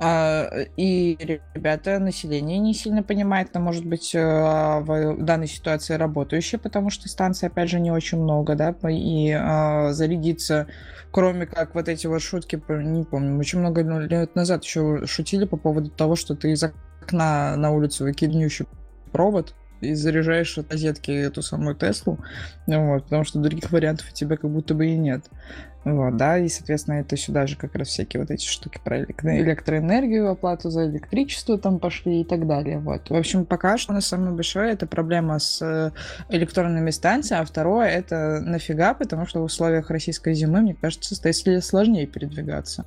а, 0.00 0.48
и 0.76 1.16
ребята, 1.54 1.98
население 1.98 2.58
не 2.58 2.72
сильно 2.72 3.02
понимает, 3.02 3.48
но, 3.54 3.60
может 3.60 3.84
быть, 3.84 4.14
э, 4.14 4.20
в 4.20 5.16
данной 5.18 5.48
ситуации 5.48 5.94
работающие, 5.94 6.58
потому 6.60 6.90
что 6.90 7.08
станций, 7.08 7.48
опять 7.48 7.68
же, 7.68 7.80
не 7.80 7.90
очень 7.90 8.18
много, 8.18 8.54
да, 8.54 8.74
и 8.88 9.32
а, 9.32 9.92
зарядиться, 9.92 10.68
кроме 11.10 11.46
как 11.46 11.74
вот 11.74 11.88
эти 11.88 12.06
вот 12.06 12.22
шутки, 12.22 12.60
не 12.68 13.04
помню, 13.04 13.38
очень 13.38 13.58
много 13.58 13.82
лет 13.82 14.34
назад 14.34 14.64
еще 14.64 15.06
шутили 15.06 15.44
по 15.44 15.56
поводу 15.56 15.90
того, 15.90 16.16
что 16.16 16.34
ты 16.34 16.52
из 16.52 16.62
окна 16.62 17.56
на 17.56 17.70
улицу 17.70 18.04
выкидываешь 18.04 18.62
провод, 19.12 19.54
и 19.80 19.94
заряжаешь 19.94 20.58
от 20.58 20.72
розетки 20.72 21.10
эту 21.10 21.42
самую 21.42 21.76
Теслу, 21.76 22.18
вот, 22.66 23.04
потому 23.04 23.24
что 23.24 23.38
других 23.38 23.70
вариантов 23.70 24.08
у 24.10 24.14
тебя 24.14 24.36
как 24.36 24.50
будто 24.50 24.74
бы 24.74 24.86
и 24.86 24.96
нет. 24.96 25.24
Вот, 25.94 26.16
да, 26.16 26.38
и, 26.38 26.48
соответственно, 26.48 26.96
это 26.96 27.16
сюда 27.16 27.46
же 27.46 27.56
как 27.56 27.74
раз 27.74 27.88
всякие 27.88 28.20
вот 28.20 28.30
эти 28.30 28.46
штуки 28.46 28.80
про 28.82 29.02
электроэнергию, 29.02 30.30
оплату 30.30 30.70
за 30.70 30.86
электричество 30.86 31.58
там 31.58 31.78
пошли 31.78 32.20
и 32.20 32.24
так 32.24 32.46
далее. 32.46 32.78
Вот. 32.78 33.10
В 33.10 33.14
общем, 33.14 33.44
пока 33.44 33.78
что 33.78 33.92
у 33.92 33.94
нас 33.94 34.06
самое 34.06 34.32
большое 34.32 34.72
это 34.72 34.86
проблема 34.86 35.38
с 35.38 35.60
э, 35.62 35.90
электронными 36.28 36.90
станциями, 36.90 37.42
а 37.42 37.46
второе 37.46 37.88
это 37.88 38.40
нафига, 38.40 38.94
потому 38.94 39.26
что 39.26 39.40
в 39.40 39.44
условиях 39.44 39.90
российской 39.90 40.34
зимы, 40.34 40.60
мне 40.60 40.74
кажется, 40.74 41.14
с 41.14 41.20
Тесле 41.20 41.60
сложнее 41.60 42.06
передвигаться. 42.06 42.84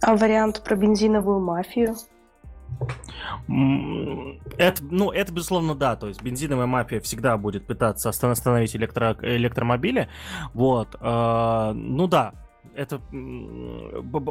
А 0.00 0.16
вариант 0.16 0.62
про 0.62 0.76
бензиновую 0.76 1.40
мафию? 1.40 1.96
Это, 4.56 4.82
ну, 4.82 5.10
это 5.10 5.32
безусловно, 5.32 5.74
да. 5.74 5.96
То 5.96 6.08
есть 6.08 6.22
бензиновая 6.22 6.66
мафия 6.66 7.00
всегда 7.00 7.36
будет 7.36 7.66
пытаться 7.66 8.08
остановить 8.08 8.74
электро, 8.76 9.16
электромобили. 9.22 10.08
Вот. 10.54 10.96
Э, 11.00 11.72
ну 11.74 12.06
да, 12.06 12.34
это 12.74 12.98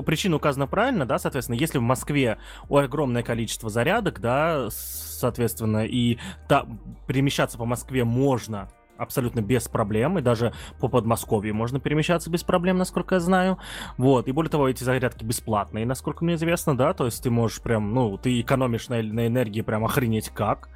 причина 0.05 0.37
указана 0.37 0.67
правильно, 0.67 1.05
да, 1.05 1.19
соответственно, 1.19 1.55
если 1.55 1.77
в 1.77 1.83
Москве 1.83 2.37
огромное 2.69 3.23
количество 3.23 3.69
зарядок, 3.69 4.19
да, 4.21 4.69
соответственно, 4.71 5.85
и 5.85 6.17
та, 6.47 6.65
перемещаться 7.07 7.57
по 7.57 7.65
Москве 7.65 8.03
можно 8.03 8.69
абсолютно 8.99 9.41
без 9.41 9.67
проблем, 9.67 10.17
и 10.17 10.21
даже 10.21 10.53
по 10.79 10.87
Подмосковью 10.87 11.55
можно 11.55 11.79
перемещаться 11.79 12.29
без 12.29 12.43
проблем, 12.43 12.77
насколько 12.77 13.15
я 13.15 13.21
знаю. 13.21 13.57
Вот, 13.97 14.27
и 14.27 14.31
более 14.31 14.49
того, 14.49 14.69
эти 14.69 14.83
зарядки 14.83 15.23
бесплатные, 15.23 15.85
насколько 15.85 16.23
мне 16.23 16.35
известно, 16.35 16.77
да, 16.77 16.93
то 16.93 17.05
есть 17.05 17.23
ты 17.23 17.29
можешь 17.29 17.61
прям, 17.61 17.93
ну, 17.93 18.17
ты 18.17 18.39
экономишь 18.41 18.89
на, 18.89 19.01
на 19.01 19.27
энергии 19.27 19.61
прям 19.61 19.85
охренеть 19.85 20.29
как 20.29 20.69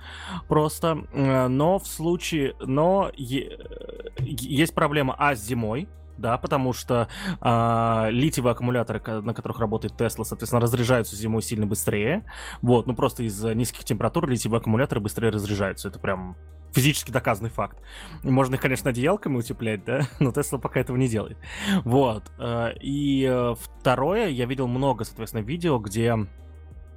просто, 0.47 1.05
э, 1.13 1.47
но 1.47 1.79
в 1.79 1.87
случае, 1.87 2.55
но 2.59 3.11
е- 3.15 3.57
есть 4.19 4.73
проблема, 4.73 5.15
а, 5.17 5.35
с 5.35 5.43
зимой, 5.43 5.87
да, 6.17 6.37
потому 6.37 6.73
что 6.73 7.07
э, 7.41 8.07
литиевые 8.11 8.51
аккумуляторы, 8.51 9.01
на 9.21 9.33
которых 9.33 9.59
работает 9.59 9.99
Tesla, 9.99 10.23
соответственно, 10.23 10.61
разряжаются 10.61 11.15
зимой 11.15 11.41
сильно 11.41 11.65
быстрее. 11.65 12.23
Вот, 12.61 12.87
ну 12.87 12.95
просто 12.95 13.23
из-за 13.23 13.53
низких 13.55 13.83
температур 13.83 14.27
литиевые 14.29 14.59
аккумуляторы 14.59 15.01
быстрее 15.01 15.29
разряжаются. 15.29 15.87
Это 15.89 15.99
прям 15.99 16.35
физически 16.73 17.11
доказанный 17.11 17.49
факт. 17.49 17.77
Можно 18.23 18.55
их, 18.55 18.61
конечно, 18.61 18.89
одеялками 18.89 19.37
утеплять, 19.37 19.85
да, 19.85 20.01
но 20.19 20.31
Тесла 20.31 20.59
пока 20.59 20.79
этого 20.79 20.97
не 20.97 21.07
делает. 21.07 21.37
Вот. 21.83 22.31
Э, 22.37 22.73
и 22.81 23.25
э, 23.29 23.55
второе, 23.59 24.27
я 24.29 24.45
видел 24.45 24.67
много, 24.67 25.03
соответственно, 25.03 25.41
видео, 25.41 25.79
где 25.79 26.15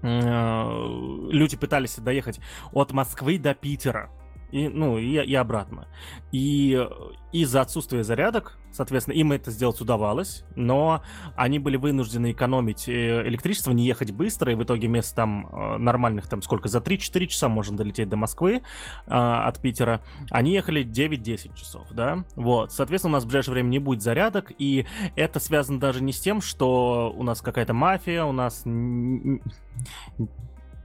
э, 0.03 1.29
люди 1.31 1.57
пытались 1.57 1.97
доехать 1.97 2.41
от 2.73 2.93
Москвы 2.93 3.39
до 3.39 3.55
Питера 3.55 4.11
и, 4.53 4.69
ну, 4.69 4.99
и, 4.99 5.15
и 5.25 5.35
обратно. 5.35 5.89
И 6.33 6.87
из-за 7.33 7.61
отсутствия 7.61 8.05
зарядок, 8.05 8.59
соответственно, 8.71 9.15
им 9.15 9.33
это 9.33 9.51
сделать 9.51 9.81
удавалось, 9.81 10.45
но 10.55 11.03
они 11.35 11.59
были 11.59 11.77
вынуждены 11.77 12.33
экономить 12.33 12.89
э, 12.89 13.27
электричество, 13.27 13.73
не 13.73 13.85
ехать 13.87 14.13
быстро, 14.13 14.53
и 14.53 14.55
в 14.55 14.63
итоге 14.63 14.89
вместо 14.89 15.17
там 15.17 15.47
э, 15.47 15.79
нормальных, 15.79 16.29
там 16.29 16.43
сколько, 16.43 16.69
за 16.69 16.79
3-4 16.79 17.27
часа 17.27 17.49
можно 17.49 17.77
долететь 17.77 18.09
до 18.09 18.17
Москвы 18.17 18.63
э, 19.07 19.11
от 19.11 19.61
Питера, 19.61 20.03
они 20.31 20.53
ехали 20.53 20.85
9-10 20.85 21.55
часов, 21.57 21.87
да, 21.91 22.25
вот, 22.37 22.73
соответственно, 22.73 23.15
у 23.15 23.17
нас 23.17 23.25
в 23.25 23.27
ближайшее 23.27 23.55
время 23.55 23.69
не 23.69 23.79
будет 23.79 24.03
зарядок, 24.03 24.53
и 24.59 24.87
это 25.17 25.41
связано 25.41 25.81
даже 25.81 26.03
не 26.03 26.13
с 26.13 26.21
тем, 26.21 26.41
что 26.41 27.13
у 27.17 27.23
нас 27.23 27.41
какая-то 27.41 27.75
мафия, 27.75 28.25
у 28.25 28.33
нас 28.33 28.63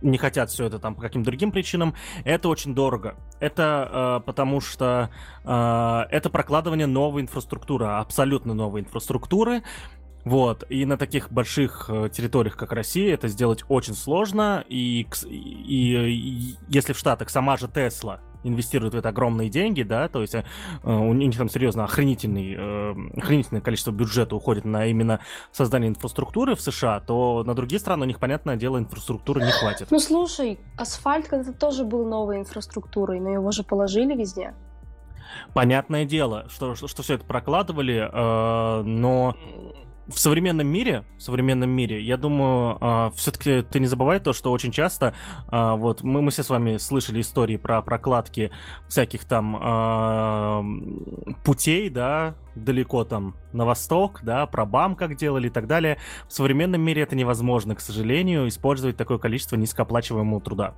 не 0.01 0.17
хотят 0.17 0.49
все 0.49 0.65
это 0.65 0.79
там 0.79 0.95
по 0.95 1.01
каким-то 1.01 1.29
другим 1.29 1.51
причинам, 1.51 1.95
это 2.23 2.49
очень 2.49 2.75
дорого. 2.75 3.15
Это 3.39 4.19
э, 4.21 4.25
потому 4.25 4.61
что 4.61 5.09
э, 5.43 6.01
это 6.09 6.29
прокладывание 6.29 6.87
новой 6.87 7.21
инфраструктуры, 7.21 7.85
абсолютно 7.85 8.53
новой 8.53 8.81
инфраструктуры. 8.81 9.63
Вот, 10.23 10.65
и 10.69 10.85
на 10.85 10.97
таких 10.97 11.31
больших 11.31 11.89
э, 11.89 12.09
территориях, 12.13 12.55
как 12.55 12.73
Россия, 12.73 13.13
это 13.13 13.27
сделать 13.27 13.63
очень 13.69 13.95
сложно, 13.95 14.63
и, 14.69 15.07
и, 15.25 15.95
и 15.95 16.55
если 16.67 16.93
в 16.93 16.97
Штатах 16.97 17.31
сама 17.31 17.57
же 17.57 17.67
Тесла 17.67 18.21
инвестируют 18.43 18.93
в 18.93 18.97
это 18.97 19.09
огромные 19.09 19.49
деньги, 19.49 19.83
да, 19.83 20.07
то 20.07 20.21
есть 20.21 20.35
э, 20.35 20.43
у 20.83 21.13
них 21.13 21.37
там 21.37 21.49
серьезно 21.49 21.83
охренительный, 21.83 22.55
э, 22.57 22.95
охренительное 23.17 23.61
количество 23.61 23.91
бюджета 23.91 24.35
уходит 24.35 24.65
на 24.65 24.85
именно 24.85 25.19
создание 25.51 25.89
инфраструктуры 25.89 26.55
в 26.55 26.61
США, 26.61 26.99
то 26.99 27.43
на 27.45 27.53
другие 27.53 27.79
страны 27.79 28.03
у 28.03 28.07
них, 28.07 28.19
понятное 28.19 28.55
дело, 28.55 28.77
инфраструктуры 28.77 29.43
не 29.43 29.51
хватит. 29.51 29.87
Ну 29.91 29.99
слушай, 29.99 30.59
асфальт 30.77 31.27
когда-то 31.27 31.57
тоже 31.57 31.83
был 31.83 32.05
новой 32.05 32.37
инфраструктурой, 32.39 33.19
но 33.19 33.29
его 33.29 33.51
же 33.51 33.63
положили 33.63 34.15
везде. 34.15 34.53
Понятное 35.53 36.05
дело, 36.05 36.45
что, 36.49 36.75
что, 36.75 36.87
что 36.87 37.03
все 37.03 37.15
это 37.15 37.25
прокладывали, 37.25 38.09
э, 38.11 38.83
но 38.83 39.35
в 40.11 40.19
современном 40.19 40.67
мире, 40.67 41.03
в 41.17 41.21
современном 41.21 41.69
мире, 41.69 42.01
я 42.01 42.17
думаю, 42.17 42.77
э, 42.79 43.11
все-таки 43.15 43.61
ты 43.63 43.79
не 43.79 43.87
забывай 43.87 44.19
то, 44.19 44.33
что 44.33 44.51
очень 44.51 44.71
часто, 44.71 45.13
э, 45.51 45.75
вот 45.75 46.03
мы, 46.03 46.21
мы 46.21 46.31
все 46.31 46.43
с 46.43 46.49
вами 46.49 46.77
слышали 46.77 47.21
истории 47.21 47.57
про 47.57 47.81
прокладки 47.81 48.51
всяких 48.87 49.25
там 49.25 49.55
э, 49.55 51.33
путей, 51.43 51.89
да, 51.89 52.35
далеко 52.55 53.03
там 53.05 53.35
на 53.53 53.65
восток, 53.65 54.19
да, 54.23 54.45
про 54.45 54.65
БАМ 54.65 54.95
как 54.95 55.15
делали 55.15 55.47
и 55.47 55.51
так 55.51 55.67
далее. 55.67 55.97
В 56.27 56.33
современном 56.33 56.81
мире 56.81 57.03
это 57.03 57.15
невозможно, 57.15 57.75
к 57.75 57.81
сожалению, 57.81 58.47
использовать 58.47 58.97
такое 58.97 59.17
количество 59.17 59.55
низкооплачиваемого 59.55 60.41
труда 60.41 60.75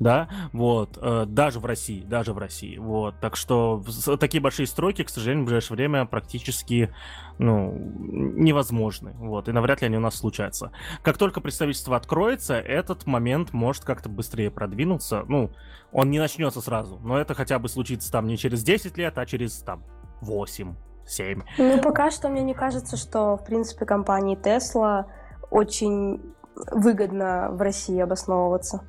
да, 0.00 0.28
вот, 0.52 0.98
э, 1.00 1.26
даже 1.26 1.60
в 1.60 1.66
России, 1.66 2.02
даже 2.02 2.32
в 2.32 2.38
России, 2.38 2.78
вот, 2.78 3.14
так 3.20 3.36
что 3.36 3.84
такие 4.18 4.40
большие 4.40 4.66
стройки, 4.66 5.04
к 5.04 5.10
сожалению, 5.10 5.44
в 5.44 5.46
ближайшее 5.46 5.76
время 5.76 6.06
практически, 6.06 6.92
ну, 7.38 7.72
невозможны, 7.76 9.12
вот, 9.18 9.48
и 9.48 9.52
навряд 9.52 9.82
ли 9.82 9.86
они 9.86 9.98
у 9.98 10.00
нас 10.00 10.16
случатся. 10.16 10.72
Как 11.02 11.18
только 11.18 11.40
представительство 11.40 11.96
откроется, 11.96 12.54
этот 12.54 13.06
момент 13.06 13.52
может 13.52 13.84
как-то 13.84 14.08
быстрее 14.08 14.50
продвинуться, 14.50 15.24
ну, 15.28 15.50
он 15.92 16.10
не 16.10 16.18
начнется 16.18 16.62
сразу, 16.62 16.98
но 17.04 17.18
это 17.18 17.34
хотя 17.34 17.58
бы 17.58 17.68
случится 17.68 18.10
там 18.10 18.26
не 18.26 18.38
через 18.38 18.64
10 18.64 18.96
лет, 18.96 19.18
а 19.18 19.26
через, 19.26 19.58
там, 19.58 19.84
8, 20.22 20.74
7. 21.06 21.42
Ну, 21.58 21.80
пока 21.82 22.10
что 22.10 22.30
мне 22.30 22.42
не 22.42 22.54
кажется, 22.54 22.96
что, 22.96 23.36
в 23.36 23.44
принципе, 23.44 23.84
компании 23.84 24.38
Tesla 24.38 25.04
очень 25.50 26.22
выгодно 26.70 27.50
в 27.52 27.60
России 27.60 27.98
обосновываться. 28.00 28.82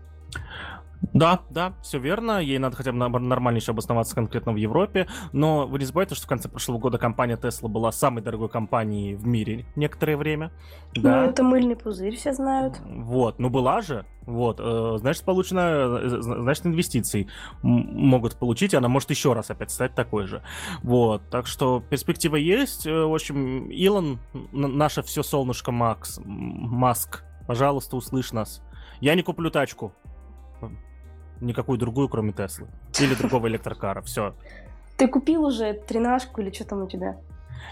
Да, 1.13 1.41
да, 1.49 1.73
все 1.81 1.99
верно. 1.99 2.39
Ей 2.39 2.59
надо 2.59 2.75
хотя 2.75 2.91
бы 2.91 3.19
нормальнейше 3.19 3.71
обосноваться 3.71 4.15
конкретно 4.15 4.53
в 4.53 4.55
Европе. 4.55 5.07
Но 5.33 5.67
вы 5.67 5.79
не 5.79 5.85
забывайте, 5.85 6.15
что 6.15 6.25
в 6.25 6.29
конце 6.29 6.47
прошлого 6.47 6.77
года 6.77 6.97
компания 6.97 7.37
Tesla 7.37 7.67
была 7.67 7.91
самой 7.91 8.21
дорогой 8.23 8.49
компанией 8.49 9.15
в 9.15 9.25
мире 9.25 9.65
некоторое 9.75 10.15
время. 10.15 10.51
Ну, 10.95 11.01
да. 11.01 11.25
это 11.25 11.43
мыльный 11.43 11.75
пузырь, 11.75 12.15
все 12.15 12.33
знают. 12.33 12.79
Вот, 12.85 13.39
ну 13.39 13.49
была 13.49 13.81
же. 13.81 14.05
Вот, 14.25 14.59
э, 14.59 14.97
значит, 14.99 15.23
получено, 15.23 15.99
э, 16.01 16.07
значит, 16.21 16.67
инвестиции 16.67 17.27
могут 17.63 18.35
получить, 18.35 18.75
она 18.75 18.87
может 18.87 19.09
еще 19.09 19.33
раз 19.33 19.49
опять 19.49 19.71
стать 19.71 19.95
такой 19.95 20.27
же. 20.27 20.43
Вот, 20.83 21.23
так 21.31 21.47
что 21.47 21.83
перспектива 21.89 22.35
есть. 22.35 22.85
Э, 22.85 23.05
в 23.05 23.13
общем, 23.15 23.69
Илон, 23.71 24.19
наше 24.51 25.01
все 25.01 25.23
солнышко 25.23 25.71
Макс, 25.71 26.19
Маск, 26.23 27.23
пожалуйста, 27.47 27.95
услышь 27.95 28.31
нас. 28.31 28.61
Я 28.99 29.15
не 29.15 29.23
куплю 29.23 29.49
тачку 29.49 29.91
никакую 31.41 31.77
другую, 31.77 32.09
кроме 32.09 32.31
Теслы. 32.31 32.67
Или 32.99 33.15
другого 33.15 33.47
электрокара. 33.47 34.01
Все. 34.05 34.33
Ты 34.97 35.07
купил 35.07 35.45
уже 35.45 35.73
тринашку 35.73 36.41
или 36.41 36.51
что 36.51 36.65
там 36.65 36.83
у 36.83 36.87
тебя? 36.87 37.17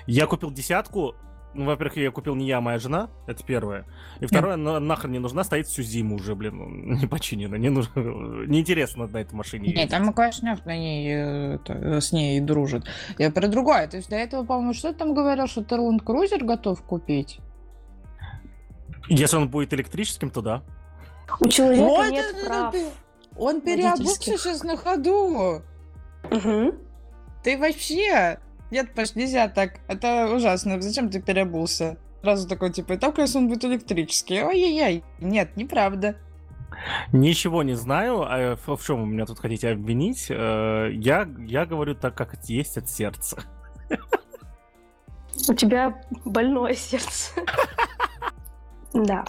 Я 0.07 0.25
купил 0.25 0.51
десятку. 0.51 1.15
Ну, 1.55 1.65
во-первых, 1.65 1.97
я 1.97 2.11
купил 2.11 2.35
не 2.35 2.47
я, 2.47 2.59
а 2.59 2.61
моя 2.61 2.77
жена. 2.77 3.09
Это 3.25 3.43
первое. 3.43 3.85
И 4.19 4.27
второе, 4.27 4.55
mm. 4.55 4.79
нахрен 4.79 5.11
не 5.11 5.19
нужна, 5.19 5.43
стоит 5.43 5.65
всю 5.65 5.81
зиму 5.81 6.15
уже, 6.15 6.35
блин, 6.35 6.57
ну, 6.57 6.67
не 6.99 7.07
починена. 7.07 7.55
Не 7.55 7.69
нужно, 7.69 7.99
неинтересно 8.47 9.07
на 9.07 9.17
этой 9.17 9.33
машине. 9.33 9.73
Нет, 9.73 9.89
там 9.89 10.05
Макашнев 10.05 10.63
на 10.65 10.77
ней 10.77 11.55
это, 11.55 12.01
с 12.01 12.11
ней 12.11 12.39
дружит. 12.39 12.85
Я 13.17 13.31
про 13.31 13.47
другое. 13.47 13.87
То 13.87 13.97
есть 13.97 14.09
до 14.09 14.15
этого, 14.15 14.43
по-моему, 14.43 14.73
что 14.73 14.91
ты 14.91 14.99
там 14.99 15.13
говорил, 15.13 15.47
что 15.47 15.63
ты 15.63 15.75
Land 15.75 16.03
Cruiser 16.03 16.43
готов 16.43 16.83
купить? 16.83 17.39
Если 19.07 19.37
он 19.37 19.49
будет 19.49 19.73
электрическим, 19.73 20.29
то 20.29 20.41
да. 20.41 20.61
У 21.39 21.47
человека 21.47 21.83
Вот 21.83 22.11
нет 22.11 22.25
это 22.35 22.45
прав. 22.45 22.71
ты- 22.71 22.85
Он 23.39 23.61
переобулся 23.61 24.21
сейчас 24.37 24.63
на 24.63 24.75
ходу. 24.77 25.61
Мгм. 26.29 26.73
Ты 27.43 27.57
вообще... 27.57 28.39
Нет, 28.69 28.93
Паш, 28.93 29.15
нельзя 29.15 29.47
так. 29.47 29.79
Это 29.87 30.29
ужасно. 30.35 30.79
Зачем 30.81 31.09
ты 31.09 31.21
переобулся? 31.21 31.97
Сразу 32.21 32.47
такой, 32.47 32.71
типа, 32.71 32.97
только 32.97 33.21
если 33.21 33.37
он 33.37 33.47
будет 33.47 33.63
электрический. 33.65 34.43
Ой-яй-яй. 34.43 35.03
Нет, 35.19 35.55
неправда. 35.55 36.17
Ничего 37.13 37.63
не 37.63 37.75
знаю. 37.75 38.21
А 38.23 38.55
в, 38.57 38.75
в 38.75 38.85
чем 38.85 39.01
вы 39.01 39.07
меня 39.07 39.25
тут 39.25 39.39
хотите 39.39 39.69
обвинить? 39.69 40.27
Э, 40.29 40.89
Я, 40.91 41.27
я 41.39 41.65
говорю 41.65 41.95
так, 41.95 42.15
как 42.15 42.35
есть 42.43 42.77
от 42.77 42.89
сердца. 42.89 43.37
У 45.47 45.53
тебя 45.53 46.01
больное 46.25 46.73
сердце. 46.73 47.31
Да. 48.91 49.23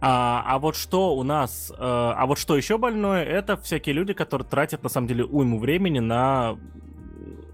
А, 0.00 0.44
а 0.46 0.58
вот 0.58 0.76
что 0.76 1.16
у 1.16 1.24
нас, 1.24 1.72
э, 1.72 1.74
а 1.78 2.24
вот 2.26 2.38
что 2.38 2.56
еще 2.56 2.78
больное, 2.78 3.24
это 3.24 3.56
всякие 3.56 3.94
люди, 3.94 4.12
которые 4.12 4.46
тратят 4.46 4.82
на 4.84 4.88
самом 4.88 5.08
деле 5.08 5.24
уйму 5.24 5.58
времени 5.58 5.98
на 5.98 6.56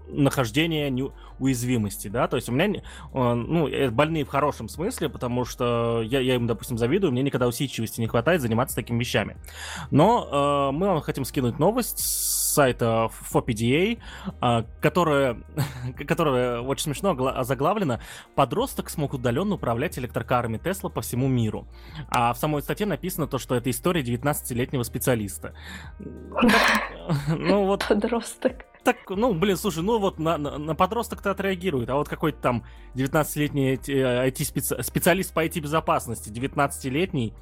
нахождение 0.07 0.91
уязвимости, 1.39 2.07
да, 2.07 2.27
то 2.27 2.35
есть 2.35 2.49
у 2.49 2.51
меня, 2.51 2.79
э, 2.79 2.81
ну, 3.13 3.67
э, 3.67 3.89
больные 3.89 4.25
в 4.25 4.29
хорошем 4.29 4.69
смысле, 4.69 5.09
потому 5.09 5.45
что 5.45 6.01
я, 6.03 6.19
я 6.19 6.35
им, 6.35 6.47
допустим, 6.47 6.77
завидую, 6.77 7.11
мне 7.11 7.23
никогда 7.23 7.47
усидчивости 7.47 8.01
не 8.01 8.07
хватает 8.07 8.41
заниматься 8.41 8.75
такими 8.75 8.99
вещами. 8.99 9.37
Но 9.91 10.69
э, 10.71 10.75
мы 10.75 10.87
вам 10.87 11.01
хотим 11.01 11.25
скинуть 11.25 11.59
новость 11.59 11.99
с 11.99 12.45
сайта 12.55 13.09
4PDA, 13.33 13.99
э, 14.41 14.63
которая, 14.81 15.37
которая 16.07 16.61
очень 16.61 16.85
смешно 16.85 17.11
озаглавлена 17.11 17.99
«Подросток 18.35 18.89
смог 18.89 19.13
удаленно 19.13 19.55
управлять 19.55 19.99
электрокарами 19.99 20.57
Тесла 20.57 20.89
по 20.89 21.01
всему 21.01 21.27
миру». 21.27 21.67
А 22.09 22.33
в 22.33 22.37
самой 22.37 22.61
статье 22.61 22.85
написано 22.85 23.27
то, 23.27 23.37
что 23.37 23.55
это 23.55 23.69
история 23.69 24.01
19-летнего 24.01 24.83
специалиста. 24.83 25.53
Ну 27.27 27.65
вот 27.65 27.85
Подросток. 27.87 28.65
Так, 28.85 28.97
ну, 29.09 29.33
блин, 29.33 29.57
слушай, 29.57 29.83
ну 29.83 29.99
вот 29.99 30.19
на, 30.19 30.37
на, 30.37 30.57
на 30.57 30.75
подросток-то 30.75 31.31
отреагирует, 31.31 31.89
а 31.89 31.95
вот 31.95 32.07
какой-то 32.07 32.39
там 32.39 32.63
19-летний 32.93 33.73
IT-специалист 33.73 35.33
по 35.33 35.43
IT-безопасности, 35.43 36.29
19-летний 36.29 37.33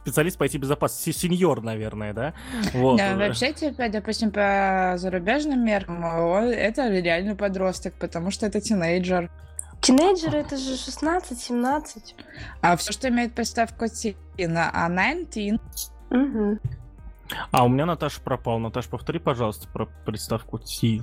специалист 0.00 0.36
по 0.36 0.44
IT-безопасности, 0.44 1.12
се- 1.12 1.28
сеньор, 1.28 1.62
наверное, 1.62 2.12
да? 2.12 2.34
Вот. 2.74 2.98
Да, 2.98 3.16
вообще, 3.16 3.52
типа, 3.52 3.88
допустим, 3.88 4.32
по 4.32 4.94
зарубежным 4.96 5.64
меркам, 5.64 6.04
это 6.04 6.88
реально 6.88 7.36
подросток, 7.36 7.94
потому 7.94 8.30
что 8.30 8.46
это 8.46 8.60
тинейджер. 8.60 9.30
Тинейджеры 9.80 10.38
это 10.38 10.56
же 10.56 10.72
16-17. 10.72 12.14
А 12.60 12.76
все, 12.76 12.92
что 12.92 13.08
имеет 13.08 13.34
приставку 13.34 13.86
T 13.88 14.16
на 14.48 14.70
а 14.70 14.88
19, 14.88 15.60
Мгм. 16.10 16.58
А 17.50 17.64
у 17.64 17.68
меня 17.68 17.86
Наташа 17.86 18.20
пропал. 18.20 18.58
Наташа, 18.58 18.88
повтори, 18.88 19.18
пожалуйста, 19.18 19.68
про 19.68 19.86
приставку 20.04 20.58
T. 20.58 21.02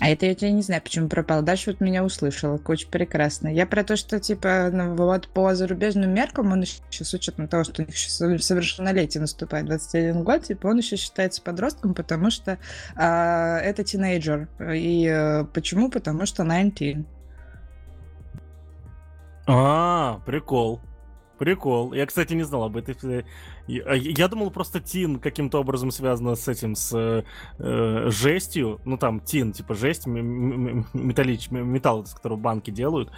а 0.00 0.08
это 0.08 0.26
я 0.26 0.34
тебя 0.34 0.50
не 0.50 0.62
знаю, 0.62 0.82
почему 0.82 1.08
пропал. 1.08 1.42
Даша 1.42 1.70
вот 1.70 1.80
меня 1.80 2.04
услышала, 2.04 2.60
очень 2.66 2.88
прекрасно. 2.88 3.48
Я 3.48 3.66
про 3.66 3.84
то, 3.84 3.96
что, 3.96 4.18
типа, 4.20 4.70
ну, 4.72 4.94
вот 4.94 5.28
по 5.28 5.54
зарубежным 5.54 6.12
меркам, 6.14 6.52
он 6.52 6.62
еще 6.62 7.04
с 7.04 7.12
учетом 7.12 7.48
того, 7.48 7.64
что 7.64 7.82
у 7.82 7.86
них 7.86 8.42
совершеннолетие 8.42 9.20
наступает 9.20 9.66
21 9.66 10.24
год, 10.24 10.44
типа, 10.44 10.68
он 10.68 10.78
еще 10.78 10.96
считается 10.96 11.42
подростком, 11.42 11.94
потому 11.94 12.30
что 12.30 12.58
а, 12.96 13.58
это 13.58 13.84
тинейджер. 13.84 14.48
И 14.74 15.06
э, 15.06 15.44
почему? 15.52 15.90
Потому 15.90 16.26
что 16.26 16.44
19. 16.44 17.04
А, 19.46 20.20
прикол. 20.24 20.80
Прикол. 21.38 21.92
Я, 21.92 22.06
кстати, 22.06 22.34
не 22.34 22.44
знал 22.44 22.64
об 22.64 22.76
этой. 22.76 23.24
Я, 23.66 23.94
я 23.94 24.28
думал, 24.28 24.50
просто 24.50 24.80
тин 24.80 25.18
каким-то 25.18 25.60
образом 25.60 25.90
связано 25.90 26.34
с 26.34 26.48
этим, 26.48 26.74
с 26.74 26.92
э, 26.94 27.24
э, 27.58 28.10
жестью. 28.10 28.80
Ну, 28.84 28.96
там, 28.96 29.20
тин, 29.20 29.52
типа 29.52 29.74
жесть, 29.74 30.06
металлич, 30.06 31.50
металл, 31.50 32.02
из 32.02 32.14
которого 32.14 32.38
банки 32.38 32.70
делают. 32.70 33.10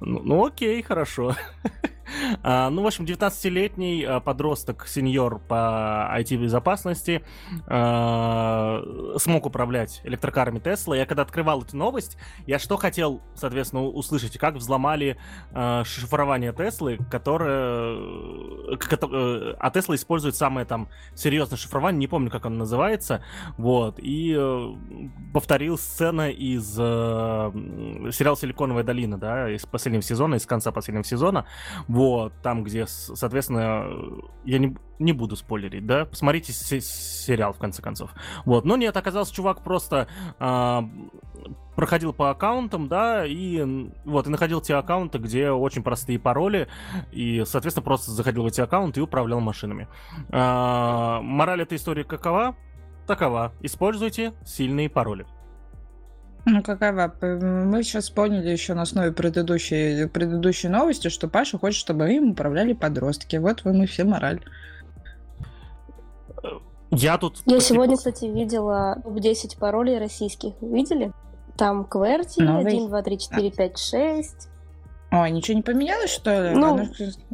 Ну, 0.00 0.20
ну, 0.22 0.44
окей, 0.44 0.82
хорошо. 0.82 1.34
А, 2.42 2.70
ну, 2.70 2.82
в 2.82 2.86
общем, 2.86 3.04
19-летний 3.04 4.04
а, 4.04 4.20
подросток, 4.20 4.86
сеньор 4.86 5.38
по 5.38 6.10
IT-безопасности, 6.18 7.24
а, 7.66 8.82
смог 9.18 9.46
управлять 9.46 10.00
электрокарами 10.04 10.58
Тесла. 10.58 10.96
Я 10.96 11.06
когда 11.06 11.22
открывал 11.22 11.62
эту 11.62 11.76
новость, 11.76 12.16
я 12.46 12.58
что 12.58 12.76
хотел, 12.76 13.22
соответственно, 13.34 13.84
услышать, 13.84 14.38
как 14.38 14.54
взломали 14.54 15.16
э, 15.52 15.82
шифрование 15.84 16.52
Теслы, 16.52 16.98
которое... 17.10 17.96
э, 18.68 18.76
э, 18.76 19.54
А 19.58 19.70
использует 19.92 20.36
самое 20.36 20.66
там 20.66 20.88
серьезное 21.14 21.58
шифрование, 21.58 21.98
не 21.98 22.06
помню, 22.06 22.30
как 22.30 22.46
оно 22.46 22.56
называется, 22.56 23.22
вот, 23.56 23.98
и 23.98 24.34
э, 24.36 24.74
повторил 25.32 25.78
сцена 25.78 26.30
из 26.30 26.76
э, 26.78 26.82
сериала 28.12 28.36
«Силиконовая 28.36 28.84
долина», 28.84 29.18
да, 29.18 29.50
из 29.50 29.66
последнего 29.66 30.02
сезона, 30.02 30.36
из 30.36 30.46
конца 30.46 30.72
последнего 30.72 31.04
сезона, 31.04 31.46
вот, 31.88 32.32
там, 32.42 32.64
где, 32.64 32.86
соответственно, 32.86 33.86
э, 33.86 34.20
я 34.44 34.58
не, 34.58 34.76
не 34.98 35.12
буду 35.12 35.36
спойлерить, 35.36 35.86
да, 35.86 36.04
посмотрите 36.04 36.52
се- 36.52 36.80
сериал, 36.80 37.52
в 37.52 37.58
конце 37.58 37.82
концов. 37.82 38.10
Вот, 38.44 38.64
но 38.64 38.76
нет, 38.76 38.96
оказался 38.96 39.34
чувак 39.34 39.62
просто 39.62 40.08
а, 40.38 40.88
проходил 41.74 42.12
по 42.12 42.30
аккаунтам, 42.30 42.88
да, 42.88 43.26
и 43.26 43.90
вот, 44.04 44.26
и 44.26 44.30
находил 44.30 44.60
те 44.60 44.74
аккаунты, 44.74 45.18
где 45.18 45.50
очень 45.50 45.82
простые 45.82 46.18
пароли, 46.18 46.68
и, 47.12 47.42
соответственно, 47.46 47.84
просто 47.84 48.10
заходил 48.12 48.42
в 48.42 48.46
эти 48.46 48.60
аккаунты 48.60 49.00
и 49.00 49.02
управлял 49.02 49.40
машинами. 49.40 49.88
А, 50.30 51.20
мораль 51.20 51.62
этой 51.62 51.76
истории 51.76 52.04
какова? 52.04 52.56
Такова. 53.06 53.52
Используйте 53.60 54.32
сильные 54.44 54.88
пароли. 54.88 55.26
Ну, 56.46 56.62
какова? 56.62 57.14
Мы 57.22 57.82
сейчас 57.82 58.10
поняли 58.10 58.50
еще 58.50 58.74
на 58.74 58.82
основе 58.82 59.12
предыдущей, 59.12 60.06
предыдущей 60.08 60.68
новости, 60.68 61.08
что 61.08 61.26
Паша 61.26 61.58
хочет, 61.58 61.80
чтобы 61.80 62.12
им 62.12 62.30
управляли 62.32 62.74
подростки. 62.74 63.36
Вот 63.36 63.64
вам 63.64 63.82
и 63.82 63.86
все 63.86 64.04
мораль. 64.04 64.40
Я 66.90 67.18
тут... 67.18 67.42
Я 67.46 67.60
сегодня, 67.60 67.96
кстати, 67.96 68.26
видела 68.26 68.98
топ-10 69.02 69.58
паролей 69.58 69.98
российских. 69.98 70.54
Видели? 70.60 71.12
Там 71.56 71.86
QWERTY, 71.90 72.42
Новый. 72.42 72.72
1, 72.74 72.88
2, 72.88 73.02
3, 73.02 73.18
4, 73.18 73.50
5, 73.50 73.78
6. 73.78 74.48
Ой, 75.12 75.30
ничего 75.30 75.56
не 75.56 75.62
поменялось, 75.62 76.10
что 76.10 76.48
ли? 76.50 76.56
Ну. 76.56 76.74
Оно, 76.74 76.86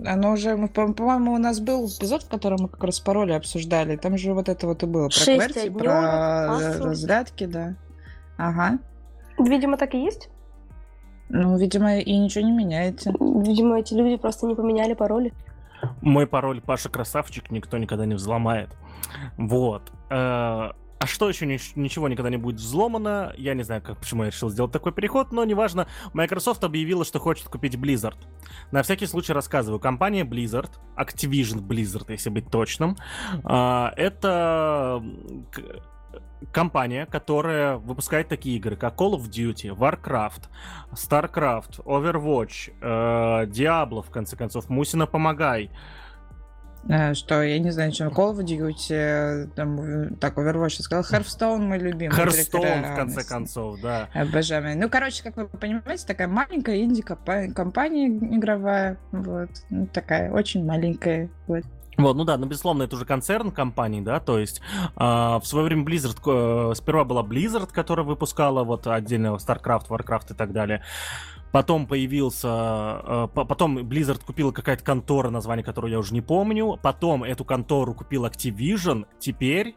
оно 0.05 0.33
уже, 0.33 0.69
по-моему, 0.69 1.33
у 1.33 1.39
нас 1.39 1.61
был 1.61 1.87
эпизод, 1.87 2.23
в 2.25 2.29
котором 2.29 2.59
мы 2.63 2.69
как 2.69 2.85
раз 2.85 3.01
пароли 3.01 3.33
обсуждали. 3.33 3.97
Там 3.97 4.19
же 4.19 4.35
вот 4.35 4.49
это 4.51 4.67
вот 4.67 4.83
и 4.83 4.87
было. 4.87 5.09
Про 5.09 5.33
QWERTY, 5.33 5.79
про 5.79 6.47
паспорт. 6.49 6.85
разрядки, 6.85 7.47
да. 7.47 7.75
Ага. 8.37 8.79
Видимо, 9.39 9.79
так 9.79 9.95
и 9.95 10.05
есть. 10.05 10.29
Ну, 11.31 11.57
видимо, 11.57 11.99
и 11.99 12.19
ничего 12.19 12.45
не 12.45 12.53
меняется. 12.53 13.13
Видимо, 13.19 13.79
эти 13.79 13.95
люди 13.95 14.17
просто 14.17 14.47
не 14.47 14.55
поменяли 14.55 14.95
пароли. 14.95 15.33
Мой 16.03 16.27
пароль 16.27 16.61
Паша 16.61 16.89
Красавчик 16.89 17.51
никто 17.51 17.79
никогда 17.79 18.07
не 18.07 18.15
взломает. 18.15 18.77
Вот. 19.37 19.93
Э, 20.11 20.71
А 21.03 21.07
что 21.07 21.31
еще 21.31 21.47
ни- 21.47 21.59
ничего 21.81 22.09
никогда 22.09 22.29
не 22.29 22.37
будет 22.37 22.57
взломано? 22.57 23.33
Я 23.39 23.55
не 23.55 23.63
знаю, 23.63 23.81
как, 23.81 23.99
почему 23.99 24.25
я 24.25 24.29
решил 24.31 24.51
сделать 24.51 24.71
такой 24.71 24.93
переход, 24.93 25.33
но 25.33 25.43
неважно. 25.47 25.87
Мicrosoft 26.13 26.63
объявила, 26.63 27.07
что 27.07 27.19
хочет 27.19 27.49
купить 27.49 27.75
Blizzard. 27.77 28.19
На 28.71 28.83
всякий 28.83 29.07
случай 29.07 29.33
рассказываю. 29.33 29.81
Компания 29.81 30.25
Blizzard, 30.25 30.69
Activision 30.99 31.63
Blizzard, 31.67 32.05
если 32.13 32.29
быть 32.29 32.51
точным, 32.51 32.99
а, 33.45 33.95
это 33.97 35.03
компания, 36.53 37.07
которая 37.07 37.77
выпускает 37.77 38.29
такие 38.29 38.57
игры, 38.57 38.77
как 38.77 38.95
Call 38.95 39.13
of 39.13 39.29
Duty, 39.29 39.77
Warcraft, 39.77 40.49
StarCraft, 40.93 41.85
Overwatch, 41.85 42.73
э, 42.81 43.47
Diablo, 43.47 44.03
в 44.03 44.11
конце 44.11 44.37
концов, 44.37 44.69
Мусина 44.69 45.07
Помогай, 45.07 45.71
Э, 46.89 47.15
Что, 47.15 47.43
я 47.43 47.59
не 47.59 47.71
знаю, 47.71 47.93
чем 47.93 48.09
Call 48.09 48.35
of 48.35 48.45
Duty, 48.45 48.75
э, 48.91 49.47
там, 49.55 49.81
э, 49.81 50.11
так, 50.19 50.39
Overwatch 50.39 50.81
сказал, 50.81 51.05
Hearthstone 51.05 51.59
мой 51.59 51.79
любимый. 51.79 52.17
Hearthstone, 52.17 52.93
в 52.93 52.97
конце 52.97 53.25
концов, 53.25 53.81
да. 53.81 54.09
Обожаемый. 54.15 54.77
Ну, 54.77 54.89
короче, 54.89 55.23
как 55.23 55.37
вы 55.37 55.47
понимаете, 55.47 56.07
такая 56.07 56.29
маленькая 56.29 56.83
инди-компания 56.83 58.09
игровая. 58.09 58.99
Вот. 59.13 59.51
Ну, 59.69 59.87
такая 59.87 60.33
очень 60.33 60.65
маленькая. 60.65 61.29
Вот. 61.47 61.65
Вот, 62.03 62.17
ну 62.17 62.25
да, 62.25 62.37
ну 62.37 62.47
безусловно, 62.47 62.85
это 62.85 62.97
уже 62.97 63.05
концерн 63.05 63.51
компаний, 63.51 64.01
да, 64.01 64.21
то 64.21 64.39
есть 64.39 64.61
а, 64.97 65.39
в 65.41 65.47
свое 65.47 65.67
время 65.67 65.85
Blizzard, 65.85 66.19
э, 66.27 66.75
сперва 66.75 67.05
была 67.05 67.23
Blizzard, 67.23 67.71
которая 67.73 68.07
выпускала 68.07 68.65
вот 68.65 68.87
отдельно 68.87 69.29
StarCraft, 69.37 69.89
Warcraft 69.89 70.33
и 70.33 70.35
так 70.35 70.53
далее. 70.53 70.83
Потом 71.53 71.87
появился, 71.87 72.49
э, 72.49 73.29
по- 73.35 73.45
потом 73.45 73.79
Blizzard 73.79 74.25
купила 74.25 74.53
какая-то 74.53 74.85
контора, 74.85 75.31
название 75.31 75.65
которой 75.65 75.91
я 75.91 75.99
уже 75.99 76.15
не 76.15 76.21
помню. 76.21 76.79
Потом 76.81 77.25
эту 77.25 77.45
контору 77.45 77.93
купил 77.93 78.25
Activision. 78.25 79.07
Теперь 79.19 79.75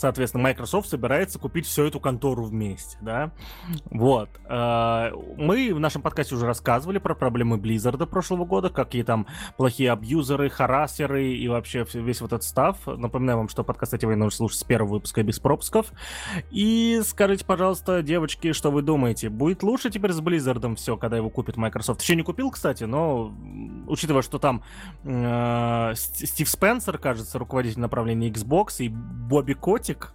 соответственно, 0.00 0.44
Microsoft 0.44 0.88
собирается 0.88 1.38
купить 1.38 1.66
всю 1.66 1.84
эту 1.84 2.00
контору 2.00 2.44
вместе, 2.44 2.96
да. 3.00 3.32
Вот. 3.90 4.28
Э, 4.48 5.10
мы 5.36 5.72
в 5.74 5.80
нашем 5.80 6.02
подкасте 6.02 6.34
уже 6.34 6.46
рассказывали 6.46 6.98
про 6.98 7.14
проблемы 7.14 7.58
Blizzard 7.58 8.04
прошлого 8.06 8.44
года, 8.44 8.70
какие 8.70 9.02
там 9.02 9.26
плохие 9.56 9.92
абьюзеры, 9.92 10.48
харасеры 10.48 11.32
и 11.34 11.48
вообще 11.48 11.86
весь 11.94 12.20
вот 12.20 12.32
этот 12.32 12.44
став. 12.44 12.86
Напоминаю 12.86 13.38
вам, 13.38 13.48
что 13.48 13.62
подкаст 13.62 13.94
эти 13.94 14.06
нужно 14.06 14.30
слушать 14.30 14.60
с 14.60 14.64
первого 14.64 14.94
выпуска 14.94 15.22
без 15.22 15.38
пропусков. 15.38 15.92
И 16.50 17.00
скажите, 17.04 17.44
пожалуйста, 17.44 18.02
девочки, 18.02 18.52
что 18.52 18.70
вы 18.70 18.82
думаете? 18.82 19.28
Будет 19.28 19.62
лучше 19.62 19.90
теперь 19.90 20.12
с 20.12 20.20
Blizzard 20.20 20.74
все, 20.76 20.96
когда 20.96 21.16
его 21.16 21.30
купит 21.30 21.56
Microsoft? 21.56 22.02
Еще 22.02 22.16
не 22.16 22.22
купил, 22.22 22.50
кстати, 22.50 22.84
но 22.84 23.34
учитывая, 23.86 24.22
что 24.22 24.38
там 24.38 24.62
э, 25.04 25.92
Стив 25.94 26.48
Спенсер, 26.48 26.98
кажется, 26.98 27.38
руководитель 27.38 27.80
направления 27.80 28.30
Xbox, 28.30 28.76
и 28.78 28.88
Бобби 28.88 29.54
Котик, 29.90 30.12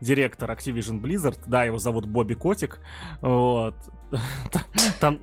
директор 0.00 0.50
Activision 0.50 1.00
Blizzard, 1.00 1.38
да, 1.46 1.64
его 1.64 1.78
зовут 1.78 2.06
Бобби 2.06 2.34
Котик, 2.34 2.80
вот. 3.20 3.74
Там, 5.00 5.20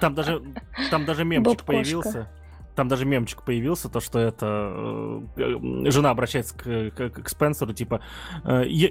там 0.00 0.14
даже, 0.14 0.42
там 0.90 1.04
даже 1.04 1.24
мемчик 1.24 1.62
появился. 1.62 2.30
Там 2.74 2.88
даже 2.88 3.04
мемчик 3.04 3.42
появился, 3.42 3.90
то, 3.90 4.00
что 4.00 4.18
это 4.18 5.22
э, 5.36 5.90
жена 5.90 6.10
обращается 6.10 6.56
к, 6.56 6.90
к, 6.90 7.10
к 7.10 7.28
Спенсеру, 7.28 7.74
типа, 7.74 8.00
э, 8.44 8.62
я, 8.66 8.88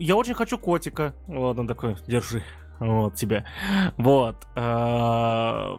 я 0.00 0.16
очень 0.16 0.34
хочу 0.34 0.58
котика. 0.58 1.14
Вот 1.28 1.58
он 1.58 1.68
такой, 1.68 1.96
держи, 2.08 2.42
вот 2.80 3.14
тебе. 3.14 3.44
Вот. 3.98 4.48
Э, 4.56 5.76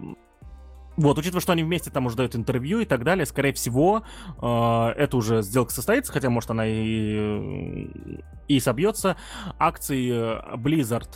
вот, 0.95 1.17
учитывая, 1.17 1.41
что 1.41 1.53
они 1.53 1.63
вместе 1.63 1.89
там 1.91 2.06
уже 2.06 2.15
дают 2.15 2.36
интервью 2.36 2.79
и 2.79 2.86
так 2.86 3.03
далее, 3.03 3.25
скорее 3.25 3.53
всего, 3.53 4.03
э, 4.41 4.93
это 4.97 5.17
уже 5.17 5.41
сделка 5.41 5.71
состоится, 5.71 6.12
хотя, 6.12 6.29
может, 6.29 6.51
она 6.51 6.65
и, 6.67 7.89
и 8.47 8.60
собьется. 8.60 9.15
Акции 9.58 10.12
Blizzard 10.58 11.10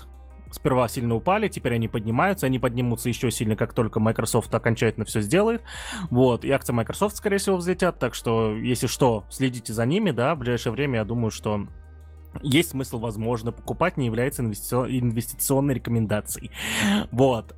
сперва 0.52 0.88
сильно 0.88 1.16
упали, 1.16 1.48
теперь 1.48 1.76
они 1.76 1.88
поднимаются, 1.88 2.46
они 2.46 2.60
поднимутся 2.60 3.10
еще 3.10 3.32
сильно, 3.32 3.56
как 3.56 3.74
только 3.74 4.00
Microsoft 4.00 4.54
окончательно 4.54 5.06
все 5.06 5.22
сделает. 5.22 5.62
Вот, 6.10 6.46
и 6.46 6.52
акции 6.52 6.74
Microsoft, 6.74 7.18
скорее 7.18 7.38
всего, 7.38 7.58
взлетят, 7.58 8.00
так 8.00 8.16
что, 8.16 8.56
если 8.56 8.88
что, 8.88 9.26
следите 9.30 9.74
за 9.74 9.86
ними, 9.86 10.12
да, 10.12 10.36
в 10.36 10.40
ближайшее 10.40 10.74
время, 10.74 11.00
я 11.00 11.06
думаю, 11.06 11.32
что 11.32 11.68
есть 12.42 12.70
смысл, 12.70 13.00
возможно, 13.00 13.52
покупать, 13.52 13.98
не 13.98 14.06
является 14.06 14.44
инвестиционной 14.44 15.74
рекомендацией. 15.74 16.52
Вот. 17.12 17.56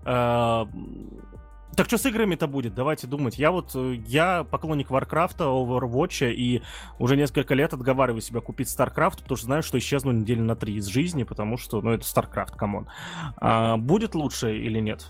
Так 1.80 1.88
что 1.88 1.98
с 1.98 2.06
играми-то 2.06 2.48
будет? 2.48 2.76
Давайте 2.76 3.08
думать. 3.08 3.40
Я 3.40 3.52
вот, 3.52 3.72
э, 3.74 3.94
я 4.06 4.44
поклонник 4.44 4.90
Warcraft, 4.92 5.38
Overwatch, 5.38 6.30
и 6.30 6.62
уже 6.98 7.16
несколько 7.16 7.54
лет 7.54 7.74
отговариваю 7.74 8.20
себя 8.20 8.42
купить 8.42 8.68
StarCraft, 8.68 9.22
потому 9.22 9.38
что 9.38 9.46
знаю, 9.46 9.64
что 9.64 9.78
исчезну 9.78 10.12
недели 10.12 10.42
на 10.42 10.58
три 10.58 10.76
из 10.76 10.88
жизни, 10.88 11.24
потому 11.24 11.56
что, 11.56 11.80
ну, 11.80 11.92
это 11.92 12.04
StarCraft, 12.04 12.58
come 12.58 12.76
on. 12.76 12.90
А, 13.38 13.78
будет 13.78 14.14
лучше 14.14 14.58
или 14.58 14.82
нет? 14.82 15.06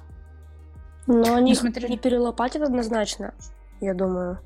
Ну, 1.08 1.34
они 1.34 1.56
ну, 1.60 1.88
не 1.90 1.98
перелопатят 1.98 2.62
однозначно, 2.62 3.34
я 3.82 3.96
думаю. 3.96 4.38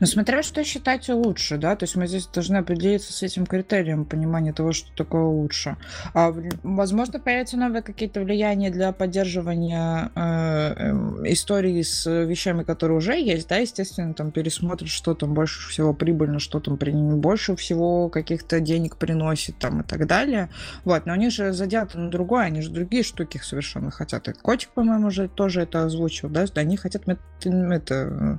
Ну, 0.00 0.06
смотря 0.06 0.42
что 0.42 0.62
считать 0.64 1.08
лучше, 1.08 1.58
да, 1.58 1.76
то 1.76 1.84
есть 1.84 1.96
мы 1.96 2.06
здесь 2.06 2.26
должны 2.26 2.56
определиться 2.58 3.12
с 3.12 3.22
этим 3.22 3.46
критерием 3.46 4.04
понимания 4.04 4.52
того, 4.52 4.72
что 4.72 4.90
такое 4.94 5.24
лучше. 5.24 5.76
А, 6.14 6.34
возможно, 6.62 7.18
появятся 7.18 7.56
новые 7.56 7.82
какие-то 7.82 8.20
влияния 8.20 8.70
для 8.70 8.92
поддерживания 8.92 10.10
э, 10.14 10.74
э, 10.76 11.32
истории 11.32 11.82
с 11.82 12.08
вещами, 12.08 12.62
которые 12.62 12.98
уже 12.98 13.18
есть, 13.18 13.48
да, 13.48 13.56
естественно, 13.56 14.14
там 14.14 14.30
пересмотрят, 14.30 14.88
что 14.88 15.14
там 15.14 15.34
больше 15.34 15.68
всего 15.68 15.92
прибыльно, 15.94 16.38
что 16.38 16.60
там 16.60 16.76
при... 16.76 16.92
больше 16.92 17.56
всего 17.56 18.08
каких-то 18.08 18.60
денег 18.60 18.96
приносит 18.96 19.58
там 19.58 19.80
и 19.80 19.84
так 19.84 20.06
далее. 20.06 20.48
Вот, 20.84 21.06
но 21.06 21.12
они 21.12 21.30
же 21.30 21.52
задеты 21.52 21.98
на 21.98 22.10
другое, 22.10 22.44
они 22.44 22.60
же 22.62 22.70
другие 22.70 23.02
штуки 23.02 23.40
совершенно 23.42 23.90
хотят. 23.90 24.28
И 24.28 24.32
Котик, 24.32 24.70
по-моему, 24.70 25.08
уже 25.08 25.28
тоже 25.28 25.62
это 25.62 25.84
озвучил, 25.84 26.28
да, 26.28 26.46
они 26.54 26.76
хотят 26.76 27.02
это, 27.08 28.38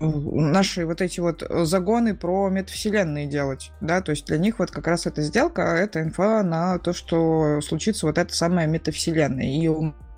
наш 0.00 0.71
наши 0.72 0.86
вот 0.86 1.00
эти 1.00 1.20
вот 1.20 1.42
э, 1.42 1.64
загоны 1.64 2.14
про 2.14 2.48
метавселенные 2.48 3.26
делать, 3.26 3.72
да, 3.80 4.00
то 4.00 4.10
есть 4.10 4.26
для 4.26 4.38
них 4.38 4.58
вот 4.58 4.70
как 4.70 4.86
раз 4.86 5.06
эта 5.06 5.22
сделка, 5.22 5.62
это 5.62 6.00
инфа 6.00 6.42
на 6.42 6.78
то, 6.78 6.92
что 6.92 7.60
случится 7.60 8.06
вот 8.06 8.18
эта 8.18 8.34
самая 8.34 8.66
метавселенная. 8.66 9.46
И 9.46 9.68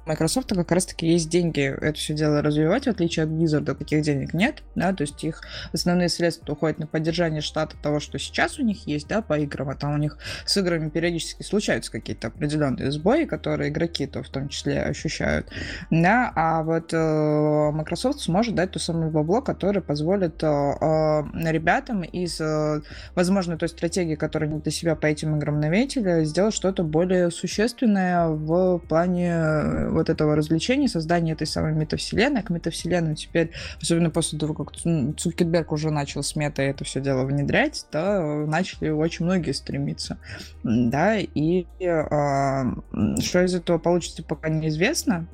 Microsoft 0.07 0.55
как 0.55 0.71
раз-таки 0.71 1.07
есть 1.07 1.29
деньги 1.29 1.61
это 1.61 1.99
все 1.99 2.15
дело 2.15 2.43
развивать, 2.43 2.85
в 2.85 2.91
отличие 2.91 3.25
от 3.25 3.31
Blizzard, 3.31 3.75
каких 3.75 4.03
денег 4.03 4.35
нет, 4.35 4.63
да, 4.75 4.93
то 4.93 5.03
есть 5.03 5.23
их 5.25 5.43
основные 5.73 6.09
средства 6.09 6.53
уходят 6.53 6.79
на 6.79 6.87
поддержание 6.87 7.41
штата 7.41 7.77
того, 7.83 8.01
что 8.01 8.19
сейчас 8.19 8.59
у 8.59 8.63
них 8.63 8.87
есть, 8.87 9.09
да, 9.09 9.23
по 9.23 9.39
играм, 9.39 9.71
а 9.71 9.75
там 9.75 9.95
у 9.95 9.99
них 9.99 10.19
с 10.45 10.57
играми 10.57 10.89
периодически 10.89 11.43
случаются 11.43 11.91
какие-то 11.91 12.29
определенные 12.29 12.91
сбои, 12.91 13.25
которые 13.25 13.71
игроки-то 13.71 14.23
в 14.23 14.29
том 14.29 14.49
числе 14.49 14.83
ощущают, 14.83 15.49
да, 15.91 16.33
а 16.35 16.63
вот 16.63 16.93
э, 16.93 17.71
Microsoft 17.73 18.21
сможет 18.21 18.55
дать 18.55 18.73
то 18.73 18.79
самое 18.79 19.11
бабло, 19.11 19.41
которое 19.41 19.81
позволит 19.81 20.43
э, 20.43 20.47
э, 20.47 21.23
ребятам 21.51 22.03
из, 22.03 22.41
э, 22.41 22.81
возможно, 23.15 23.57
той 23.57 23.69
стратегии, 23.69 24.15
которую 24.15 24.51
они 24.51 24.61
для 24.61 24.73
себя 24.73 24.97
по 24.97 25.07
этим 25.07 25.37
играм 25.37 25.61
наметили, 25.61 26.25
сделать 26.25 26.55
что-то 26.55 26.83
более 26.83 27.31
существенное 27.31 28.29
в 28.29 28.79
плане 28.79 29.94
вот 29.95 30.11
этого 30.11 30.37
развлечения, 30.37 30.89
создания 30.89 31.33
этой 31.33 31.47
самой 31.47 31.73
метавселенной. 31.73 32.43
К 32.43 32.51
метавселенной 32.51 33.15
теперь, 33.15 33.53
особенно 33.81 34.11
после 34.11 34.39
того, 34.39 34.55
как 34.55 34.73
Цукерберг 34.73 35.73
уже 35.73 35.91
начал 35.91 36.23
с 36.23 36.37
метой 36.37 36.67
это 36.67 36.85
все 36.85 37.01
дело 37.01 37.25
внедрять, 37.25 37.87
да, 37.93 38.23
начали 38.47 38.91
очень 38.91 39.25
многие 39.25 39.53
стремиться. 39.53 40.19
Да, 40.63 41.17
и 41.17 41.67
э, 41.81 42.65
что 43.21 43.45
из 43.45 43.55
этого 43.55 43.79
получится, 43.79 44.23
пока 44.23 44.49
неизвестно. 44.49 45.27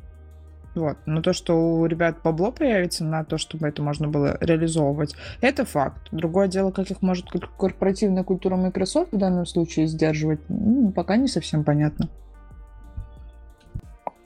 Вот. 0.74 0.98
Но 1.04 1.20
то, 1.20 1.32
что 1.32 1.54
у 1.54 1.86
ребят 1.86 2.18
бабло 2.22 2.52
появится 2.52 3.04
на 3.04 3.24
то, 3.24 3.38
чтобы 3.38 3.66
это 3.66 3.82
можно 3.82 4.08
было 4.08 4.38
реализовывать, 4.40 5.16
это 5.40 5.64
факт. 5.64 6.08
Другое 6.12 6.46
дело, 6.48 6.70
как 6.70 6.90
их 6.90 7.02
может 7.02 7.26
корпоративная 7.58 8.22
культура 8.22 8.56
Microsoft 8.56 9.12
в 9.12 9.18
данном 9.18 9.46
случае 9.46 9.86
сдерживать, 9.88 10.40
пока 10.94 11.16
не 11.16 11.26
совсем 11.26 11.64
понятно 11.64 12.08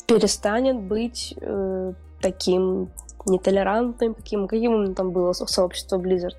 перестанет 0.07 0.81
быть 0.81 1.35
э, 1.41 1.93
таким 2.21 2.91
нетолерантным, 3.27 4.15
каким, 4.15 4.49
каким 4.49 4.95
там 4.95 5.11
было 5.13 5.33
сообщество 5.33 5.99
Blizzard. 5.99 6.37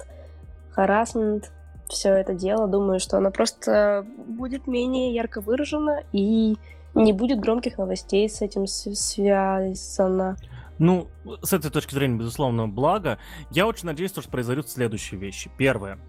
Харасмент, 0.71 1.51
все 1.87 2.09
это 2.09 2.33
дело, 2.33 2.67
думаю, 2.67 2.99
что 2.99 3.17
оно 3.17 3.31
просто 3.31 4.05
будет 4.27 4.67
менее 4.67 5.13
ярко 5.13 5.41
выражено 5.41 6.03
и 6.11 6.57
не 6.93 7.13
будет 7.13 7.39
громких 7.39 7.77
новостей 7.77 8.29
с 8.29 8.41
этим 8.41 8.67
связано. 8.67 10.37
Ну, 10.77 11.07
с 11.41 11.53
этой 11.53 11.71
точки 11.71 11.93
зрения, 11.93 12.17
безусловно, 12.17 12.67
благо. 12.67 13.17
Я 13.49 13.65
очень 13.65 13.85
надеюсь, 13.85 14.11
что 14.11 14.27
произойдут 14.29 14.69
следующие 14.69 15.19
вещи. 15.19 15.49
Первое. 15.57 15.99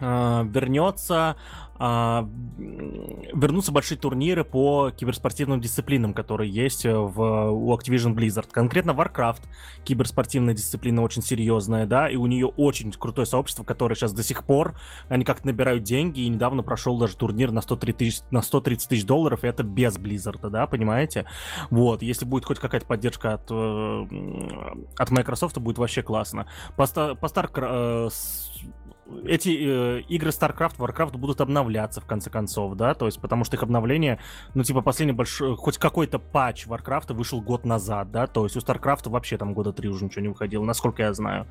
Э, 0.00 0.44
вернется 0.44 1.36
а, 1.76 2.28
вернутся 2.52 3.72
большие 3.72 3.98
турниры 3.98 4.44
по 4.44 4.90
киберспортивным 4.90 5.60
дисциплинам, 5.60 6.14
которые 6.14 6.48
есть 6.50 6.86
э, 6.86 6.96
в, 6.96 7.50
у 7.50 7.76
Activision 7.76 8.14
Blizzard. 8.14 8.48
Конкретно 8.50 8.92
Warcraft, 8.92 9.42
киберспортивная 9.82 10.54
дисциплина 10.54 11.02
очень 11.02 11.22
серьезная, 11.22 11.86
да, 11.86 12.08
и 12.08 12.14
у 12.14 12.26
нее 12.26 12.46
очень 12.46 12.92
крутое 12.92 13.26
сообщество, 13.26 13.64
которое 13.64 13.96
сейчас 13.96 14.12
до 14.12 14.22
сих 14.22 14.44
пор, 14.44 14.78
они 15.08 15.24
как-то 15.24 15.48
набирают 15.48 15.82
деньги, 15.82 16.20
и 16.20 16.28
недавно 16.28 16.62
прошел 16.62 16.96
даже 16.96 17.16
турнир 17.16 17.50
на 17.50 17.60
103 17.60 17.92
тысяч, 17.92 18.20
на 18.30 18.40
130 18.40 18.88
тысяч 18.88 19.04
долларов, 19.04 19.42
и 19.42 19.48
это 19.48 19.64
без 19.64 19.98
Blizzard, 19.98 20.48
да, 20.50 20.68
понимаете? 20.68 21.26
Вот, 21.70 22.02
если 22.02 22.24
будет 22.24 22.44
хоть 22.44 22.60
какая-то 22.60 22.86
поддержка 22.86 23.34
от, 23.34 23.50
э, 23.50 24.06
от 24.96 25.10
Microsoft, 25.10 25.58
будет 25.58 25.78
вообще 25.78 26.02
классно. 26.02 26.46
По, 26.76 26.86
по 26.86 27.26
Star, 27.26 27.50
э, 27.56 28.08
эти 29.26 29.48
э, 29.48 30.00
игры 30.08 30.30
StarCraft, 30.30 30.76
Warcraft 30.78 31.16
будут 31.16 31.40
обновляться 31.40 32.00
в 32.00 32.06
конце 32.06 32.30
концов, 32.30 32.74
да, 32.76 32.94
то 32.94 33.06
есть 33.06 33.20
потому 33.20 33.44
что 33.44 33.56
их 33.56 33.62
обновление, 33.62 34.18
ну 34.54 34.62
типа 34.62 34.80
последний 34.80 35.12
большой, 35.12 35.56
хоть 35.56 35.78
какой-то 35.78 36.18
патч 36.18 36.66
Warcraft 36.66 37.12
вышел 37.14 37.40
год 37.40 37.64
назад, 37.64 38.10
да, 38.10 38.26
то 38.26 38.44
есть 38.44 38.56
у 38.56 38.60
StarCraft 38.60 39.08
вообще 39.10 39.36
там 39.36 39.54
года 39.54 39.72
три 39.72 39.88
уже 39.88 40.04
ничего 40.04 40.22
не 40.22 40.28
выходило, 40.28 40.64
насколько 40.64 41.02
я 41.02 41.12
знаю. 41.12 41.46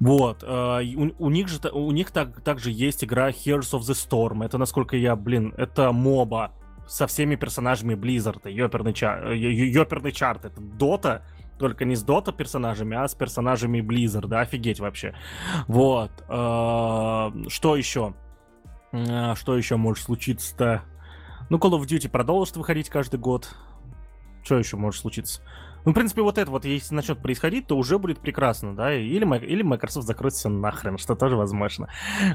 Вот, 0.00 0.42
э, 0.42 0.82
у, 0.96 1.26
у 1.26 1.30
них 1.30 1.48
же 1.48 1.60
у 1.70 1.92
них 1.92 2.10
так, 2.10 2.40
также 2.40 2.70
есть 2.70 3.04
игра 3.04 3.30
Heroes 3.30 3.72
of 3.72 3.80
the 3.80 3.94
Storm. 3.94 4.44
Это 4.44 4.58
насколько 4.58 4.96
я, 4.96 5.14
блин, 5.14 5.54
это 5.56 5.92
моба 5.92 6.52
со 6.88 7.06
всеми 7.06 7.36
персонажами 7.36 7.94
Blizzard, 7.94 8.50
ёперный, 8.50 8.92
чар, 8.92 9.30
ёперный 9.32 10.12
чарт, 10.12 10.44
это 10.44 10.60
Дота, 10.60 11.22
только 11.62 11.84
не 11.84 11.94
с 11.94 12.02
Дота 12.02 12.32
персонажами, 12.32 12.96
а 12.96 13.06
с 13.06 13.14
персонажами 13.14 13.80
Blizzard, 13.80 14.26
да, 14.26 14.40
офигеть 14.40 14.80
вообще. 14.80 15.14
Вот. 15.68 16.10
Э, 16.28 17.30
что 17.48 17.76
еще? 17.76 18.14
Э, 18.90 19.34
что 19.36 19.56
еще 19.56 19.76
может 19.76 20.04
случиться-то? 20.04 20.82
Ну, 21.50 21.58
Call 21.58 21.78
of 21.78 21.82
Duty 21.82 22.08
продолжит 22.08 22.56
выходить 22.56 22.88
каждый 22.88 23.20
год. 23.20 23.54
Что 24.42 24.58
еще 24.58 24.76
может 24.76 25.00
случиться? 25.00 25.40
Ну, 25.84 25.92
в 25.92 25.94
принципе, 25.94 26.22
вот 26.22 26.38
это 26.38 26.50
вот, 26.50 26.64
если 26.64 26.94
начнет 26.94 27.18
происходить, 27.18 27.66
то 27.66 27.76
уже 27.76 27.98
будет 27.98 28.20
прекрасно, 28.20 28.74
да, 28.74 28.94
или, 28.94 29.24
или 29.46 29.62
Microsoft 29.62 30.06
закроет 30.06 30.34
все 30.34 30.48
нахрен, 30.48 30.98
что 30.98 31.14
тоже 31.14 31.36
возможно. 31.36 31.88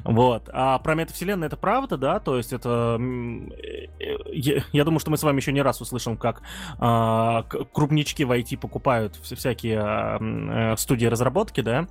Вот. 0.04 0.50
А 0.52 0.80
про 0.80 0.96
метавселенную 0.96 1.48
это 1.48 1.58
правда, 1.58 1.98
да, 1.98 2.20
то 2.20 2.38
есть 2.38 2.54
это... 2.54 3.00
Э, 3.00 4.64
я, 4.72 4.84
думаю, 4.84 5.00
что 5.00 5.12
мы 5.12 5.18
с 5.18 5.24
вами 5.24 5.38
еще 5.38 5.52
не 5.52 5.62
раз 5.62 5.82
услышим, 5.82 6.18
как 6.18 6.42
а, 6.80 7.44
крупнички 7.44 8.24
в 8.24 8.32
IT 8.32 8.58
покупают 8.58 9.16
всякие 9.16 9.80
а, 9.82 10.76
студии 10.78 11.06
разработки, 11.06 11.62
да, 11.62 11.88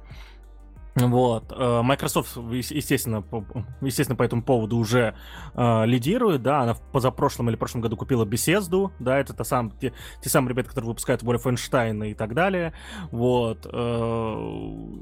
вот. 0.96 1.52
Э, 1.54 1.82
Microsoft, 1.82 2.36
естественно, 2.36 3.22
естественно, 3.82 4.16
по 4.16 4.22
этому 4.22 4.42
поводу 4.42 4.78
уже 4.78 5.14
э, 5.54 5.86
лидирует, 5.86 6.42
да, 6.42 6.62
она 6.62 6.74
в 6.74 6.80
позапрошлом 6.80 7.50
или 7.50 7.56
прошлом 7.56 7.82
году 7.82 7.96
купила 7.96 8.24
Bethesda, 8.24 8.90
да, 8.98 9.18
это 9.18 9.34
та 9.34 9.44
сам, 9.44 9.72
те, 9.72 9.92
те 10.22 10.30
самые 10.30 10.50
ребята, 10.50 10.70
которые 10.70 10.88
выпускают 10.88 11.22
Wolfenstein 11.22 12.10
и 12.10 12.14
так 12.14 12.34
далее, 12.34 12.72
вот. 13.10 13.66
Э, 13.70 14.92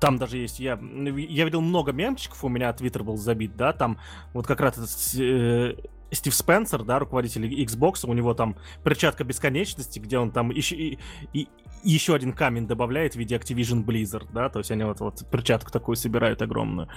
там 0.00 0.16
даже 0.16 0.36
есть, 0.38 0.60
я, 0.60 0.78
я 0.80 1.44
видел 1.44 1.60
много 1.60 1.92
мемчиков, 1.92 2.44
у 2.44 2.48
меня 2.48 2.72
Твиттер 2.72 3.02
был 3.02 3.16
забит, 3.16 3.56
да, 3.56 3.72
там 3.72 3.98
вот 4.32 4.46
как 4.46 4.60
раз 4.60 5.14
э, 5.18 5.74
Стив 6.10 6.34
Спенсер, 6.34 6.82
да, 6.84 6.98
руководитель 6.98 7.46
Xbox, 7.62 8.08
у 8.08 8.12
него 8.12 8.34
там 8.34 8.56
перчатка 8.84 9.24
бесконечности, 9.24 9.98
где 9.98 10.18
он 10.18 10.30
там 10.30 10.50
еще, 10.50 10.76
и, 10.76 10.98
и, 11.32 11.48
еще 11.82 12.14
один 12.14 12.32
камень 12.32 12.66
добавляет 12.66 13.14
в 13.14 13.16
виде 13.16 13.36
Activision 13.36 13.84
Blizzard, 13.84 14.28
да, 14.32 14.48
то 14.48 14.58
есть 14.58 14.70
они 14.70 14.84
вот, 14.84 15.00
вот 15.00 15.24
перчатку 15.30 15.70
такую 15.70 15.96
собирают 15.96 16.42
огромную. 16.42 16.88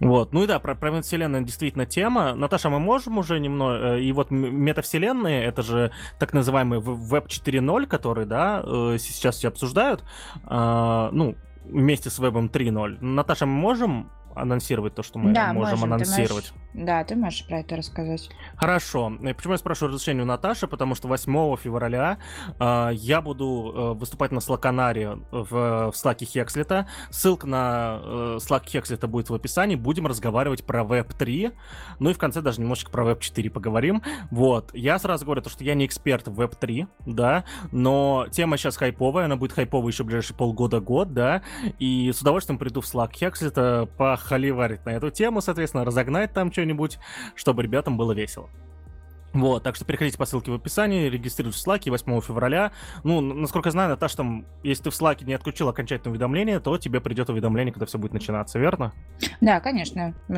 Вот, 0.00 0.32
ну 0.32 0.44
и 0.44 0.46
да, 0.46 0.58
про, 0.58 0.74
про 0.74 1.00
вселенную 1.02 1.44
действительно 1.44 1.86
тема. 1.86 2.34
Наташа, 2.34 2.70
мы 2.70 2.78
можем 2.78 3.18
уже 3.18 3.38
немного, 3.38 3.96
э, 3.96 4.02
и 4.02 4.12
вот 4.12 4.30
метавселенные, 4.30 5.44
это 5.44 5.62
же 5.62 5.92
так 6.18 6.32
называемый 6.32 6.80
Web 6.80 7.26
4.0, 7.26 7.86
который, 7.86 8.26
да, 8.26 8.62
э, 8.64 8.96
сейчас 8.98 9.36
все 9.36 9.48
обсуждают, 9.48 10.04
а, 10.44 11.10
ну, 11.12 11.36
вместе 11.64 12.10
с 12.10 12.18
Web 12.18 12.50
3.0. 12.50 12.98
Наташа, 13.00 13.46
мы 13.46 13.54
можем 13.54 14.10
анонсировать 14.34 14.94
то, 14.94 15.02
что 15.02 15.18
мы 15.18 15.32
да, 15.32 15.52
можем, 15.52 15.78
можем 15.78 15.94
анонсировать. 15.94 16.52
Можешь, 16.52 16.65
да, 16.76 17.02
ты 17.04 17.16
можешь 17.16 17.46
про 17.46 17.60
это 17.60 17.76
рассказать. 17.76 18.28
Хорошо. 18.56 19.10
Почему 19.34 19.54
я 19.54 19.58
спрашиваю 19.58 19.94
разрешение 19.94 20.24
у 20.24 20.26
Наташи? 20.26 20.68
Потому 20.68 20.94
что 20.94 21.08
8 21.08 21.56
февраля 21.56 22.18
э, 22.60 22.90
я 22.92 23.22
буду 23.22 23.72
э, 23.74 23.98
выступать 23.98 24.30
на 24.30 24.40
Слаканаре 24.40 25.18
в, 25.30 25.90
в 25.90 25.92
Слаке 25.94 26.26
Хекслета. 26.26 26.86
Ссылка 27.08 27.46
на 27.46 28.00
э, 28.02 28.38
Slack 28.40 28.66
Хекслета 28.66 29.08
будет 29.08 29.30
в 29.30 29.34
описании. 29.34 29.74
Будем 29.74 30.06
разговаривать 30.06 30.66
про 30.66 30.82
Web 30.82 31.16
3. 31.16 31.52
Ну 31.98 32.10
и 32.10 32.12
в 32.12 32.18
конце 32.18 32.42
даже 32.42 32.60
немножечко 32.60 32.90
про 32.90 33.06
Web 33.10 33.20
4 33.20 33.48
поговорим. 33.50 34.02
Вот. 34.30 34.74
Я 34.74 34.98
сразу 34.98 35.24
говорю, 35.24 35.40
то, 35.40 35.48
что 35.48 35.64
я 35.64 35.74
не 35.74 35.86
эксперт 35.86 36.28
в 36.28 36.38
Web 36.38 36.56
3, 36.60 36.86
да, 37.06 37.44
но 37.72 38.26
тема 38.30 38.58
сейчас 38.58 38.76
хайповая, 38.76 39.24
она 39.24 39.36
будет 39.36 39.52
хайповая 39.52 39.92
еще 39.92 40.04
ближайшие 40.04 40.36
полгода-год, 40.36 41.14
да, 41.14 41.42
и 41.78 42.12
с 42.12 42.20
удовольствием 42.20 42.58
приду 42.58 42.82
в 42.82 42.84
Slack 42.84 43.14
Хекслета 43.14 43.88
по 43.96 44.16
холиварить 44.16 44.84
на 44.84 44.90
эту 44.90 45.10
тему, 45.10 45.40
соответственно, 45.40 45.84
разогнать 45.86 46.34
там 46.34 46.50
что-нибудь, 46.66 46.98
чтобы 47.34 47.62
ребятам 47.62 47.96
было 47.96 48.12
весело. 48.12 48.50
Вот, 49.32 49.62
так 49.62 49.76
что 49.76 49.84
переходите 49.84 50.16
по 50.16 50.24
ссылке 50.24 50.50
в 50.50 50.54
описании, 50.54 51.10
регистрируйтесь 51.10 51.62
в 51.62 51.66
Slack 51.66 51.90
8 51.90 52.20
февраля. 52.22 52.72
Ну, 53.04 53.20
насколько 53.20 53.68
я 53.68 53.72
знаю, 53.72 53.90
Наташа, 53.90 54.16
там, 54.16 54.46
если 54.62 54.84
ты 54.84 54.90
в 54.90 54.94
Slack 54.94 55.24
не 55.24 55.34
отключил 55.34 55.68
окончательное 55.68 56.12
уведомление, 56.12 56.58
то 56.58 56.78
тебе 56.78 57.02
придет 57.02 57.28
уведомление, 57.28 57.70
когда 57.70 57.84
все 57.84 57.98
будет 57.98 58.14
начинаться, 58.14 58.58
верно? 58.58 58.94
Да, 59.42 59.60
конечно. 59.60 60.14
У 60.28 60.32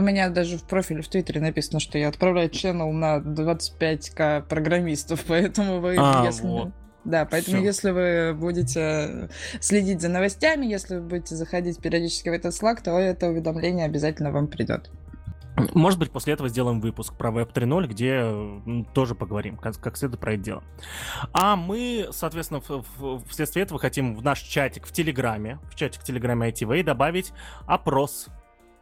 меня 0.00 0.28
даже 0.28 0.58
в 0.58 0.68
профиле 0.68 1.02
в 1.02 1.08
Твиттере 1.08 1.40
написано, 1.40 1.80
что 1.80 1.98
я 1.98 2.08
отправляю 2.08 2.48
channel 2.48 2.92
на 2.92 3.16
25к 3.16 4.46
программистов, 4.46 5.24
поэтому 5.26 5.80
вы, 5.80 5.96
а, 5.98 6.24
если... 6.24 6.46
Вот. 6.46 6.68
Да, 7.04 7.26
поэтому 7.26 7.58
Всё. 7.58 7.66
если 7.66 7.90
вы 7.90 8.34
будете 8.34 9.28
следить 9.60 10.00
за 10.00 10.08
новостями, 10.08 10.64
если 10.66 10.96
вы 10.96 11.02
будете 11.02 11.34
заходить 11.34 11.78
периодически 11.80 12.28
в 12.28 12.32
этот 12.32 12.54
Slack, 12.54 12.82
то 12.82 12.98
это 12.98 13.28
уведомление 13.28 13.84
обязательно 13.84 14.30
вам 14.30 14.46
придет. 14.46 14.90
Может 15.74 15.98
быть, 15.98 16.10
после 16.10 16.34
этого 16.34 16.48
сделаем 16.48 16.80
выпуск 16.80 17.14
про 17.16 17.30
Web 17.30 17.52
3.0, 17.52 17.86
где 17.86 18.84
тоже 18.92 19.14
поговорим, 19.14 19.56
как, 19.56 19.78
как 19.78 19.96
следует 19.96 20.20
про 20.20 20.34
это 20.34 20.42
дело. 20.42 20.64
А 21.32 21.56
мы, 21.56 22.08
соответственно, 22.10 22.60
в, 22.60 22.84
в, 22.98 23.24
вследствие 23.28 23.64
этого 23.64 23.78
хотим 23.78 24.16
в 24.16 24.22
наш 24.22 24.40
чатик 24.40 24.86
в 24.86 24.92
Телеграме, 24.92 25.58
в 25.70 25.74
чатик 25.76 26.00
в 26.00 26.04
Телеграме 26.04 26.50
ITV 26.50 26.82
добавить 26.82 27.32
опрос 27.66 28.28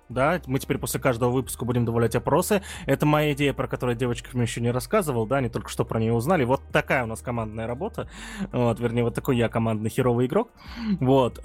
да, 0.08 0.40
мы 0.46 0.58
теперь 0.58 0.78
после 0.78 1.00
каждого 1.00 1.30
выпуска 1.30 1.64
будем 1.64 1.84
добавлять 1.84 2.14
опросы. 2.14 2.62
Это 2.84 3.06
моя 3.06 3.32
идея, 3.32 3.54
про 3.54 3.66
которую 3.66 3.96
девочкам 3.96 4.42
еще 4.42 4.60
не 4.60 4.70
рассказывал, 4.70 5.26
да, 5.26 5.36
они 5.36 5.48
только 5.48 5.70
что 5.70 5.84
про 5.84 5.98
нее 5.98 6.12
узнали. 6.12 6.44
Вот 6.44 6.60
такая 6.70 7.04
у 7.04 7.06
нас 7.06 7.22
командная 7.22 7.66
работа, 7.66 8.08
вот, 8.52 8.78
вернее, 8.78 9.04
вот 9.04 9.14
такой 9.14 9.36
я 9.36 9.48
командный 9.48 9.90
херовый 9.90 10.26
игрок, 10.26 10.50
вот. 11.00 11.40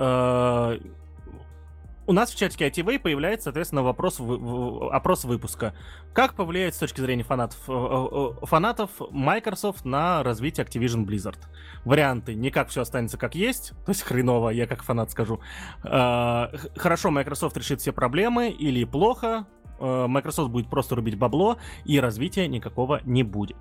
Э, 2.08 2.10
у 2.10 2.14
нас 2.14 2.32
в 2.32 2.38
чатике 2.38 2.68
ITV 2.70 3.00
появляется, 3.00 3.46
соответственно, 3.46 3.84
вопрос, 3.84 4.20
опрос 4.20 5.26
выпуска. 5.26 5.74
Как 6.14 6.34
повлияет 6.34 6.74
с 6.76 6.78
точки 6.78 7.02
зрения 7.02 7.24
фанатов, 7.24 7.60
э, 7.68 7.72
э, 7.72 8.46
фанатов 8.46 8.92
Microsoft 9.12 9.86
на 9.86 10.24
развитие 10.24 10.66
Activision 10.66 11.06
Blizzard? 11.06 11.40
Варианты. 11.86 12.34
Не 12.34 12.50
как 12.50 12.70
все 12.70 12.82
останется 12.82 13.18
как 13.18 13.36
есть, 13.36 13.74
то 13.86 13.92
есть 13.92 14.04
хреново, 14.04 14.50
я 14.50 14.68
как 14.68 14.84
фанат 14.84 15.12
скажу. 15.12 15.40
Э, 15.84 16.48
хорошо, 16.76 17.12
Microsoft 17.12 17.58
решит 17.58 17.82
все 17.82 17.92
проблемы, 17.92 18.50
или 18.50 18.84
плохо, 18.84 19.46
Microsoft 19.80 20.50
будет 20.50 20.72
просто 20.72 20.96
рубить 20.96 21.20
бабло, 21.20 21.58
и 21.86 22.00
развития 22.00 22.48
никакого 22.48 23.00
не 23.06 23.22
будет. 23.22 23.58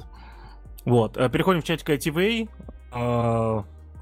Вот, 0.87 1.15
переходим 1.15 1.61
в 1.61 1.65
чатик 1.65 1.91
ITV 1.91 2.49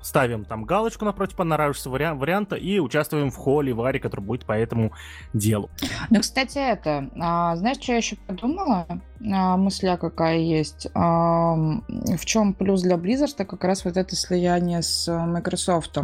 ставим 0.05 0.44
там 0.44 0.64
галочку 0.64 1.05
напротив 1.05 1.36
понравившегося 1.36 1.88
вариа- 1.88 2.14
варианта 2.14 2.57
и 2.57 2.78
участвуем 2.78 3.30
в 3.30 3.36
холле 3.36 3.72
Варе, 3.72 3.98
который 3.98 4.20
будет 4.20 4.44
по 4.44 4.52
этому 4.52 4.92
делу. 5.32 5.70
Ну, 6.11 6.20
кстати, 6.20 6.59
это, 6.59 7.11
а, 7.18 7.57
знаешь, 7.57 7.78
что 7.80 7.92
я 7.92 7.98
еще 7.98 8.16
подумала? 8.16 8.86
А, 9.32 9.57
мысля 9.57 9.96
какая 9.96 10.38
есть. 10.38 10.88
А, 10.94 11.55
в 11.55 12.24
чем 12.26 12.52
плюс 12.52 12.82
для 12.82 12.96
Blizzard, 12.96 13.44
как 13.44 13.64
раз 13.64 13.84
вот 13.84 13.96
это 13.96 14.14
слияние 14.14 14.82
с 14.82 15.11
Microsoft. 15.11 15.98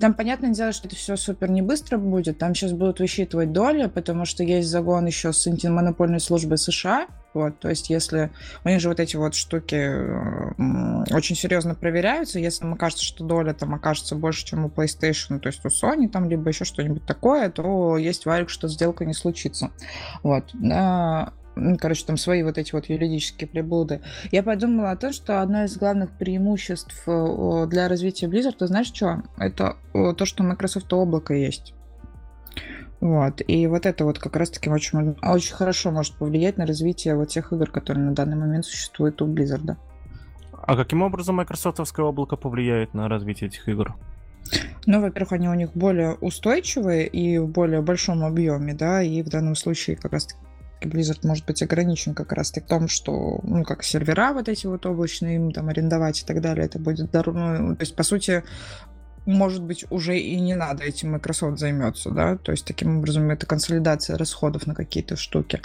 Там, 0.00 0.14
понятное 0.14 0.50
дело, 0.50 0.72
что 0.72 0.88
это 0.88 0.96
все 0.96 1.16
супер 1.16 1.50
не 1.50 1.62
быстро 1.62 1.98
будет, 1.98 2.38
там 2.38 2.54
сейчас 2.54 2.72
будут 2.72 2.98
высчитывать 2.98 3.52
доли, 3.52 3.86
потому 3.86 4.24
что 4.24 4.42
есть 4.42 4.68
загон 4.68 5.06
еще 5.06 5.32
с 5.32 5.46
антимонопольной 5.46 6.20
службой 6.20 6.58
США, 6.58 7.06
вот, 7.36 7.58
то 7.60 7.68
есть, 7.68 7.90
если 7.90 8.30
у 8.64 8.68
них 8.68 8.80
же 8.80 8.88
вот 8.88 8.98
эти 8.98 9.16
вот 9.16 9.34
штуки 9.34 9.76
очень 11.12 11.36
серьезно 11.36 11.74
проверяются, 11.74 12.38
если 12.38 12.64
им 12.64 12.76
кажется, 12.76 13.04
что 13.04 13.24
доля 13.24 13.52
там 13.52 13.74
окажется 13.74 14.16
больше, 14.16 14.44
чем 14.44 14.64
у 14.64 14.68
PlayStation, 14.68 15.38
то 15.38 15.48
есть 15.48 15.64
у 15.64 15.68
Sony 15.68 16.08
там, 16.08 16.28
либо 16.28 16.48
еще 16.48 16.64
что-нибудь 16.64 17.04
такое, 17.06 17.50
то 17.50 17.96
есть 17.98 18.26
варик, 18.26 18.50
что 18.50 18.68
сделка 18.68 19.04
не 19.04 19.14
случится. 19.14 19.70
Вот. 20.22 20.52
Короче, 21.78 22.04
там 22.04 22.18
свои 22.18 22.42
вот 22.42 22.58
эти 22.58 22.72
вот 22.72 22.90
юридические 22.90 23.48
приблуды. 23.48 24.02
Я 24.30 24.42
подумала 24.42 24.90
о 24.90 24.96
том, 24.96 25.12
что 25.12 25.40
одно 25.40 25.64
из 25.64 25.78
главных 25.78 26.10
преимуществ 26.10 27.02
э, 27.06 27.66
для 27.70 27.88
развития 27.88 28.26
Blizzard, 28.26 28.56
ты 28.58 28.66
знаешь 28.66 28.88
что? 28.88 29.22
Это 29.38 29.76
то, 29.92 30.24
что 30.26 30.42
Microsoft 30.42 30.92
облако 30.92 31.32
есть. 31.32 31.72
Вот. 33.00 33.42
И 33.46 33.66
вот 33.66 33.86
это 33.86 34.04
вот 34.04 34.18
как 34.18 34.36
раз-таки 34.36 34.70
очень, 34.70 35.16
очень 35.22 35.54
хорошо 35.54 35.90
может 35.90 36.14
повлиять 36.14 36.56
на 36.56 36.66
развитие 36.66 37.14
вот 37.14 37.28
тех 37.28 37.52
игр, 37.52 37.70
которые 37.70 38.04
на 38.04 38.14
данный 38.14 38.36
момент 38.36 38.64
существуют 38.64 39.20
у 39.22 39.26
Blizzard. 39.26 39.76
А 40.52 40.76
каким 40.76 41.02
образом 41.02 41.36
Microsoftское 41.36 42.04
облако 42.04 42.36
повлияет 42.36 42.94
на 42.94 43.08
развитие 43.08 43.48
этих 43.48 43.68
игр? 43.68 43.94
Ну, 44.86 45.00
во-первых, 45.00 45.32
они 45.32 45.48
у 45.48 45.54
них 45.54 45.72
более 45.74 46.14
устойчивые 46.14 47.06
и 47.06 47.38
в 47.38 47.48
более 47.48 47.82
большом 47.82 48.24
объеме, 48.24 48.74
да, 48.74 49.02
и 49.02 49.22
в 49.22 49.28
данном 49.28 49.56
случае 49.56 49.96
как 49.96 50.12
раз 50.12 50.28
Blizzard 50.80 51.26
может 51.26 51.44
быть 51.46 51.62
ограничен 51.62 52.14
как 52.14 52.32
раз 52.32 52.52
в 52.52 52.60
том, 52.60 52.88
что, 52.88 53.40
ну, 53.42 53.64
как 53.64 53.82
сервера 53.82 54.32
вот 54.32 54.48
эти 54.48 54.66
вот 54.66 54.86
облачные 54.86 55.36
им 55.36 55.50
там 55.52 55.68
арендовать 55.68 56.22
и 56.22 56.26
так 56.26 56.40
далее, 56.40 56.66
это 56.66 56.78
будет 56.78 57.10
дорого. 57.10 57.58
Ну, 57.58 57.76
то 57.76 57.82
есть, 57.82 57.96
по 57.96 58.02
сути, 58.02 58.44
может 59.26 59.62
быть, 59.62 59.84
уже 59.90 60.18
и 60.18 60.40
не 60.40 60.54
надо 60.54 60.84
этим 60.84 61.12
Microsoft 61.12 61.58
займется, 61.58 62.10
да, 62.10 62.36
то 62.36 62.52
есть 62.52 62.64
таким 62.64 62.98
образом 62.98 63.28
это 63.30 63.44
консолидация 63.44 64.16
расходов 64.16 64.66
на 64.66 64.74
какие-то 64.74 65.16
штуки, 65.16 65.60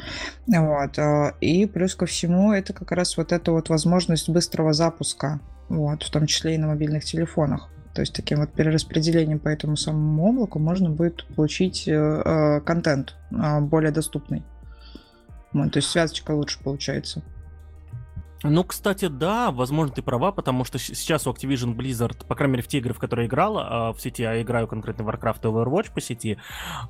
вот, 0.47 0.97
а, 0.97 1.35
и 1.39 1.65
плюс 1.67 1.95
ко 1.95 2.05
всему 2.05 2.51
это 2.51 2.73
как 2.73 2.91
раз 2.91 3.17
вот 3.17 3.31
эта 3.31 3.51
вот 3.51 3.69
возможность 3.69 4.29
быстрого 4.29 4.73
запуска, 4.73 5.39
вот, 5.69 6.03
в 6.03 6.09
том 6.09 6.25
числе 6.25 6.55
и 6.55 6.57
на 6.57 6.67
мобильных 6.67 7.05
телефонах, 7.05 7.69
то 7.93 8.01
есть 8.01 8.13
таким 8.13 8.39
вот 8.39 8.51
перераспределением 8.51 9.39
по 9.39 9.49
этому 9.49 9.77
самому 9.77 10.29
облаку 10.29 10.59
можно 10.59 10.89
будет 10.89 11.25
получить 11.35 11.87
э, 11.87 11.91
э 11.93 12.61
контент 12.61 13.15
э, 13.31 13.59
более 13.61 13.91
доступный, 13.91 14.43
вот, 15.53 15.71
то 15.71 15.77
есть 15.77 15.89
связочка 15.89 16.31
лучше 16.31 16.59
получается. 16.63 17.21
Ну, 18.43 18.63
кстати, 18.63 19.07
да, 19.07 19.51
возможно, 19.51 19.93
ты 19.93 20.01
права, 20.01 20.31
потому 20.31 20.63
что 20.63 20.79
сейчас 20.79 21.27
у 21.27 21.31
Activision 21.31 21.75
Blizzard, 21.75 22.25
по 22.25 22.35
крайней 22.35 22.53
мере, 22.53 22.63
в 22.63 22.67
те 22.67 22.79
игры, 22.79 22.93
в 22.93 22.99
которые 22.99 23.27
играла 23.27 23.89
а, 23.89 23.93
в 23.93 24.01
сети, 24.01 24.23
я 24.23 24.41
играю 24.41 24.67
конкретно 24.67 25.03
Warcraft 25.03 25.39
и 25.43 25.47
Overwatch 25.47 25.93
по 25.93 26.01
сети, 26.01 26.37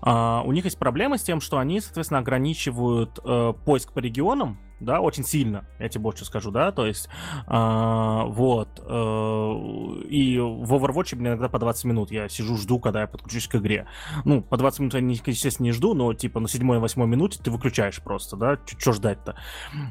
а, 0.02 0.44
у 0.46 0.52
них 0.54 0.64
есть 0.64 0.78
проблема 0.78 1.18
с 1.18 1.24
тем, 1.24 1.42
что 1.42 1.58
они, 1.58 1.82
соответственно, 1.82 2.20
ограничивают 2.20 3.20
э, 3.24 3.54
поиск 3.66 3.92
по 3.92 4.00
регионам, 4.00 4.58
да, 4.82 5.02
очень 5.02 5.24
сильно, 5.24 5.66
я 5.80 5.90
тебе 5.90 6.02
больше 6.02 6.26
скажу, 6.26 6.52
да, 6.52 6.72
то 6.72 6.86
есть, 6.86 7.08
э, 7.48 8.24
вот, 8.28 8.70
э, 8.80 10.04
и 10.10 10.40
в 10.40 10.74
Overwatch 10.74 11.16
иногда 11.16 11.50
по 11.50 11.60
20 11.60 11.86
минут 11.86 12.12
я 12.12 12.28
сижу, 12.30 12.58
жду, 12.58 12.80
когда 12.80 13.02
я 13.02 13.08
подключусь 13.08 13.48
к 13.48 13.56
игре. 13.56 13.88
Ну, 14.26 14.42
по 14.42 14.58
20 14.58 14.80
минут 14.80 14.94
я, 14.94 15.00
естественно, 15.00 15.66
не 15.66 15.72
жду, 15.72 15.94
но, 15.94 16.14
типа, 16.14 16.40
на 16.40 16.48
7-8 16.48 17.06
минуте 17.06 17.40
ты 17.42 17.52
выключаешь 17.52 18.02
просто, 18.02 18.36
да, 18.36 18.58
что 18.66 18.94
ждать-то. 18.94 19.36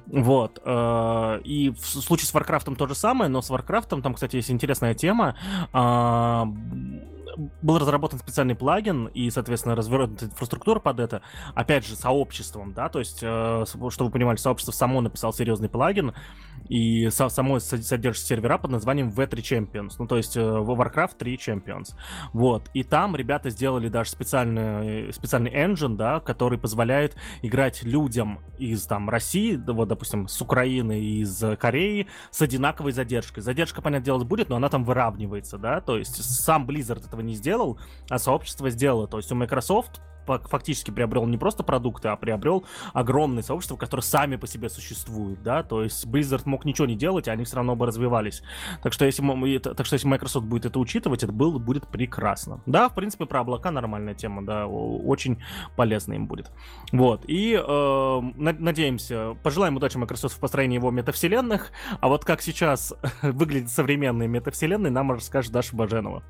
Вот, 0.07 0.61
э, 0.65 1.41
и 1.45 1.71
в 1.71 1.87
случае 1.87 2.27
с 2.27 2.35
Warcraft 2.35 2.77
то 2.77 2.87
же 2.87 2.95
самое, 2.95 3.31
но 3.31 3.43
с 3.43 3.51
Warcraft 3.51 4.01
там, 4.03 4.15
кстати, 4.15 4.37
есть 4.37 4.51
интересная 4.51 4.95
тема, 4.95 5.37
э, 5.73 7.11
был 7.37 7.79
разработан 7.79 8.19
специальный 8.19 8.55
плагин 8.55 9.07
и, 9.07 9.31
соответственно, 9.31 9.75
развернута 9.75 10.27
инфраструктура 10.27 10.81
под 10.81 11.01
это, 11.01 11.23
опять 11.55 11.87
же, 11.87 11.97
сообществом, 11.97 12.73
да, 12.73 12.89
то 12.89 12.99
есть, 12.99 13.21
э, 13.23 13.65
чтобы 13.67 14.07
вы 14.07 14.11
понимали, 14.11 14.37
сообщество 14.37 14.73
само 14.73 15.01
написало 15.01 15.33
серьезный 15.33 15.69
плагин, 15.69 16.15
и 16.69 17.11
со, 17.11 17.29
само 17.29 17.59
содержит 17.59 18.25
сервера 18.25 18.59
под 18.59 18.71
названием 18.71 19.09
V3 19.09 19.35
Champions, 19.35 19.95
ну, 19.99 20.07
то 20.07 20.17
есть 20.17 20.37
э, 20.37 20.41
Warcraft 20.41 21.17
3 21.19 21.37
Champions, 21.37 21.95
вот, 22.33 22.71
и 22.75 22.83
там 22.83 23.17
ребята 23.17 23.51
сделали 23.51 23.89
даже 23.89 24.11
специальный, 24.11 25.13
специальный 25.13 25.53
engine, 25.53 25.97
да, 25.97 26.21
который 26.21 26.59
позволяет 26.59 27.17
играть 27.43 27.83
людям 27.83 28.41
из, 28.59 28.85
там, 28.87 29.09
России, 29.11 29.61
вот, 29.67 29.89
допустим, 29.89 30.29
с 30.29 30.41
Украины, 30.41 31.01
из 31.01 31.43
Кореи, 31.59 32.07
с 32.31 32.43
одинаковой 32.43 32.93
задержкой. 32.93 33.43
Задержка, 33.43 33.83
понятное 33.83 34.05
дело, 34.05 34.25
будет, 34.25 34.49
но 34.49 34.57
она 34.57 34.69
там 34.69 34.85
выравнивается, 34.85 35.59
да, 35.59 35.81
то 35.81 35.97
есть 35.97 36.23
сам 36.23 36.67
Blizzard 36.67 37.07
этого 37.07 37.20
не 37.23 37.35
сделал, 37.35 37.79
а 38.09 38.19
сообщество 38.19 38.71
сделало. 38.71 39.07
То 39.07 39.19
есть 39.19 39.31
у 39.33 39.35
Microsoft 39.35 40.01
фактически 40.27 40.91
приобрел 40.91 41.27
не 41.27 41.39
просто 41.39 41.63
продукты, 41.63 42.09
а 42.09 42.17
приобрел 42.17 42.65
огромное 42.93 43.43
сообщество, 43.43 43.77
которое 43.77 44.03
сами 44.03 44.37
по 44.37 44.47
себе 44.47 44.69
существуют, 44.69 45.43
да, 45.43 45.63
то 45.63 45.83
есть 45.83 46.07
Blizzard 46.07 46.43
мог 46.45 46.65
ничего 46.65 46.87
не 46.87 46.97
делать, 46.97 47.29
а 47.29 47.33
они 47.33 47.45
все 47.45 47.57
равно 47.57 47.77
бы 47.77 47.87
развивались. 47.87 48.43
Так 48.83 48.93
что 48.93 49.05
если, 49.05 49.59
так 49.59 49.87
что 49.87 49.95
если 49.95 50.09
Microsoft 50.09 50.47
будет 50.47 50.67
это 50.67 50.79
учитывать, 50.79 51.23
это 51.23 51.33
было, 51.33 51.59
будет 51.59 51.89
прекрасно. 51.89 52.63
Да, 52.67 52.89
в 52.89 52.95
принципе, 52.95 53.27
про 53.27 53.41
облака 53.41 53.71
нормальная 53.71 54.15
тема, 54.15 54.45
да, 54.45 54.67
очень 54.67 55.43
полезно 55.77 56.15
им 56.15 56.27
будет. 56.27 56.51
Вот, 56.93 57.25
и 57.27 57.55
э, 57.55 58.21
надеемся, 58.37 59.37
пожелаем 59.43 59.77
удачи 59.77 59.97
Microsoft 59.97 60.37
в 60.37 60.41
построении 60.41 60.77
его 60.77 60.91
метавселенных, 60.91 61.73
а 62.01 62.09
вот 62.09 62.25
как 62.25 62.43
сейчас 62.43 62.95
выглядят 63.23 63.71
современные 63.71 64.29
метавселенные, 64.29 64.91
нам 64.91 65.13
расскажет 65.13 65.53
Даша 65.53 65.75
Баженова. 65.75 66.23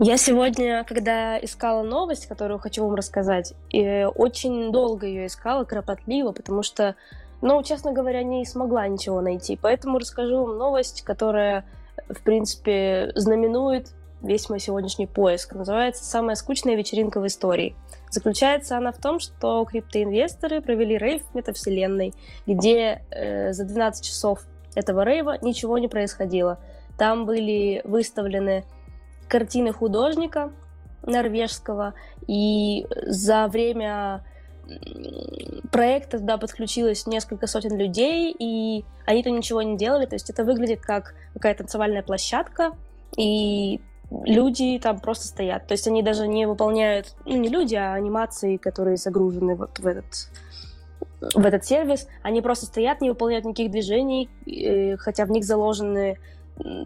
Я 0.00 0.16
сегодня, 0.16 0.84
когда 0.84 1.36
искала 1.40 1.82
новость, 1.82 2.26
которую 2.26 2.60
хочу 2.60 2.84
вам 2.84 2.94
рассказать, 2.94 3.54
и 3.70 4.06
очень 4.14 4.70
долго 4.70 5.06
ее 5.08 5.26
искала, 5.26 5.64
кропотливо, 5.64 6.30
потому 6.30 6.62
что, 6.62 6.94
ну, 7.42 7.60
честно 7.64 7.92
говоря, 7.92 8.22
не 8.22 8.46
смогла 8.46 8.86
ничего 8.86 9.20
найти. 9.20 9.58
Поэтому 9.60 9.98
расскажу 9.98 10.44
вам 10.44 10.56
новость, 10.56 11.02
которая, 11.02 11.64
в 12.08 12.22
принципе, 12.22 13.10
знаменует 13.16 13.88
весь 14.22 14.48
мой 14.48 14.60
сегодняшний 14.60 15.08
поиск. 15.08 15.54
Называется 15.54 16.04
«Самая 16.04 16.36
скучная 16.36 16.76
вечеринка 16.76 17.20
в 17.20 17.26
истории». 17.26 17.74
Заключается 18.08 18.76
она 18.76 18.92
в 18.92 18.98
том, 18.98 19.18
что 19.18 19.64
криптоинвесторы 19.64 20.60
провели 20.60 20.96
рейв 20.96 21.22
в 21.24 21.34
метавселенной, 21.34 22.14
где 22.46 23.02
э, 23.10 23.52
за 23.52 23.64
12 23.64 24.04
часов 24.04 24.46
этого 24.76 25.02
рейва 25.02 25.38
ничего 25.42 25.76
не 25.78 25.88
происходило. 25.88 26.60
Там 26.96 27.26
были 27.26 27.80
выставлены 27.84 28.64
картины 29.28 29.72
художника 29.72 30.50
норвежского, 31.02 31.94
и 32.26 32.86
за 33.06 33.46
время 33.48 34.24
проекта 35.70 36.18
туда 36.18 36.36
подключилось 36.36 37.06
несколько 37.06 37.46
сотен 37.46 37.76
людей, 37.76 38.34
и 38.38 38.84
они 39.06 39.22
там 39.22 39.36
ничего 39.36 39.62
не 39.62 39.76
делали, 39.76 40.06
то 40.06 40.14
есть 40.14 40.28
это 40.28 40.44
выглядит 40.44 40.80
как 40.80 41.14
какая-то 41.34 41.60
танцевальная 41.60 42.02
площадка, 42.02 42.72
и 43.16 43.80
люди 44.10 44.78
там 44.82 45.00
просто 45.00 45.26
стоят. 45.26 45.66
То 45.66 45.72
есть 45.72 45.86
они 45.86 46.02
даже 46.02 46.26
не 46.26 46.46
выполняют, 46.46 47.14
ну 47.24 47.36
не 47.36 47.48
люди, 47.48 47.74
а 47.74 47.94
анимации, 47.94 48.56
которые 48.56 48.96
загружены 48.96 49.54
вот 49.54 49.78
в 49.78 49.86
этот 49.86 50.28
в 51.20 51.44
этот 51.44 51.64
сервис, 51.64 52.06
они 52.22 52.40
просто 52.40 52.66
стоят, 52.66 53.00
не 53.00 53.10
выполняют 53.10 53.44
никаких 53.44 53.72
движений, 53.72 54.28
э, 54.46 54.96
хотя 54.98 55.24
в 55.24 55.30
них 55.30 55.44
заложены 55.44 56.18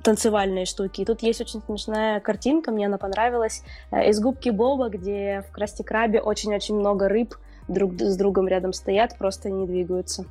танцевальные 0.03 0.67
штуки. 0.67 1.01
И 1.01 1.05
тут 1.05 1.23
есть 1.23 1.41
очень 1.41 1.63
смешная 1.63 2.21
картинка, 2.21 2.71
мне 2.71 2.87
она 2.87 2.99
понравилась, 2.99 3.63
э, 3.91 4.09
из 4.11 4.21
губки 4.21 4.51
Боба, 4.51 4.89
где 4.89 5.45
в 5.49 5.53
Красти 5.53 5.83
Крабе 5.83 6.21
очень-очень 6.21 6.77
много 6.77 7.09
рыб 7.09 7.35
друг 7.69 8.01
с 8.01 8.17
другом 8.17 8.49
рядом 8.49 8.73
стоят, 8.73 9.17
просто 9.19 9.51
не 9.51 9.67
двигаются. 9.67 10.25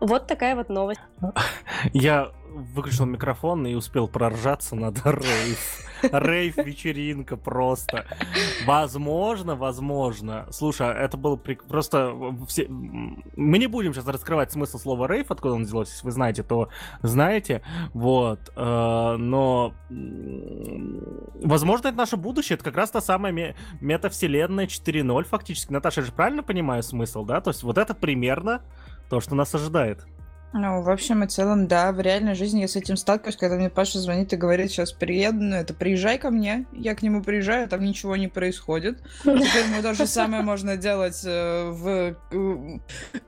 Вот 0.00 0.26
такая 0.26 0.56
вот 0.56 0.70
новость. 0.70 1.00
Я 1.92 2.30
выключил 2.50 3.06
микрофон 3.06 3.66
и 3.66 3.74
успел 3.74 4.08
проржаться 4.08 4.76
над 4.76 4.96
рейв. 5.04 5.86
Рейв-вечеринка 6.02 7.36
просто. 7.36 8.06
Возможно, 8.64 9.54
возможно. 9.54 10.46
Слушай, 10.50 10.94
это 10.94 11.16
было 11.16 11.36
при... 11.36 11.54
просто... 11.54 12.14
Все... 12.48 12.66
Мы 12.68 13.58
не 13.58 13.66
будем 13.66 13.92
сейчас 13.92 14.06
раскрывать 14.06 14.52
смысл 14.52 14.78
слова 14.78 15.06
рейв, 15.06 15.30
откуда 15.30 15.54
он 15.54 15.64
взялось. 15.64 15.90
Если 15.90 16.06
вы 16.06 16.12
знаете, 16.12 16.42
то 16.42 16.68
знаете. 17.02 17.62
Вот. 17.92 18.50
Э, 18.56 19.16
но... 19.16 19.74
Возможно, 21.42 21.88
это 21.88 21.96
наше 21.96 22.16
будущее. 22.16 22.54
Это 22.54 22.64
как 22.64 22.76
раз 22.76 22.90
та 22.90 23.00
самая 23.00 23.54
метавселенная 23.80 24.66
4.0 24.66 25.24
фактически. 25.24 25.72
Наташа, 25.72 26.00
я 26.00 26.06
же 26.06 26.12
правильно 26.12 26.42
понимаю 26.42 26.82
смысл, 26.82 27.24
да? 27.24 27.40
То 27.40 27.50
есть 27.50 27.62
вот 27.62 27.78
это 27.78 27.94
примерно 27.94 28.62
то, 29.08 29.20
что 29.20 29.34
нас 29.34 29.54
ожидает. 29.54 30.06
Ну, 30.52 30.82
в 30.82 30.90
общем 30.90 31.22
и 31.22 31.28
целом, 31.28 31.68
да, 31.68 31.92
в 31.92 32.00
реальной 32.00 32.34
жизни 32.34 32.60
я 32.60 32.68
с 32.68 32.74
этим 32.74 32.96
сталкиваюсь, 32.96 33.36
когда 33.36 33.54
мне 33.54 33.70
Паша 33.70 34.00
звонит 34.00 34.32
и 34.32 34.36
говорит, 34.36 34.70
сейчас 34.70 34.90
приеду, 34.90 35.38
ну, 35.40 35.54
это 35.54 35.74
приезжай 35.74 36.18
ко 36.18 36.30
мне, 36.30 36.66
я 36.72 36.96
к 36.96 37.02
нему 37.02 37.22
приезжаю, 37.22 37.68
там 37.68 37.82
ничего 37.82 38.16
не 38.16 38.26
происходит. 38.26 39.00
Теперь 39.22 39.66
ему 39.70 39.80
то 39.80 39.94
же 39.94 40.08
самое 40.08 40.42
можно 40.42 40.76
делать 40.76 41.22
э, 41.24 41.70
в 41.70 42.16
э, 42.32 42.78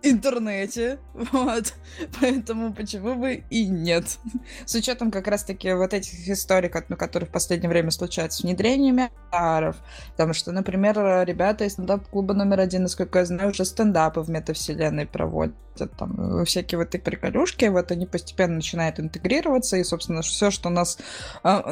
интернете, 0.03 0.99
вот, 1.15 1.75
поэтому 2.21 2.75
почему 2.75 3.15
бы 3.15 3.45
и 3.51 3.69
нет. 3.69 4.19
С 4.65 4.75
учетом 4.75 5.13
как 5.13 5.29
раз-таки 5.29 5.73
вот 5.75 5.95
этих 5.95 6.29
историй, 6.29 6.73
ну, 6.89 6.97
которые 6.97 7.29
в 7.29 7.33
последнее 7.33 7.69
время 7.69 7.93
случаются 7.93 8.41
с 8.41 8.43
внедрениями 8.43 9.11
аров, 9.31 9.77
потому 10.11 10.33
что, 10.33 10.51
например, 10.51 10.97
ребята 11.25 11.67
из 11.67 11.75
стендап-клуба 11.75 12.35
номер 12.35 12.61
один, 12.61 12.83
насколько 12.83 13.21
я 13.21 13.27
знаю, 13.27 13.51
уже 13.51 13.65
стендапы 13.65 14.23
в 14.23 14.29
метавселенной 14.29 15.07
проводят, 15.07 15.55
там, 15.97 16.45
всякие 16.45 16.79
вот 16.79 16.91
такие 16.91 17.12
приколюшки, 17.13 17.67
вот 17.67 17.93
они 17.93 18.07
постепенно 18.07 18.55
начинают 18.55 18.99
интегрироваться, 18.99 19.77
и, 19.77 19.85
собственно, 19.85 20.23
все, 20.23 20.51
что 20.51 20.71
нас, 20.71 20.99
а, 21.43 21.63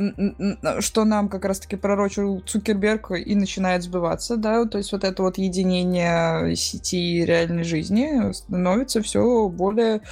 что 0.80 1.04
нам 1.04 1.28
как 1.30 1.46
раз-таки 1.46 1.76
пророчил 1.76 2.40
Цукерберг, 2.40 3.12
и 3.12 3.34
начинает 3.34 3.82
сбываться, 3.82 4.36
да, 4.36 4.66
то 4.66 4.76
есть 4.76 4.92
вот 4.92 5.04
это 5.04 5.22
вот 5.22 5.38
единение 5.38 6.54
сети 6.56 7.20
и 7.20 7.24
реальной 7.24 7.64
жизни 7.64 8.32
становится 8.32 9.00
все 9.00 9.48
более 9.48 10.02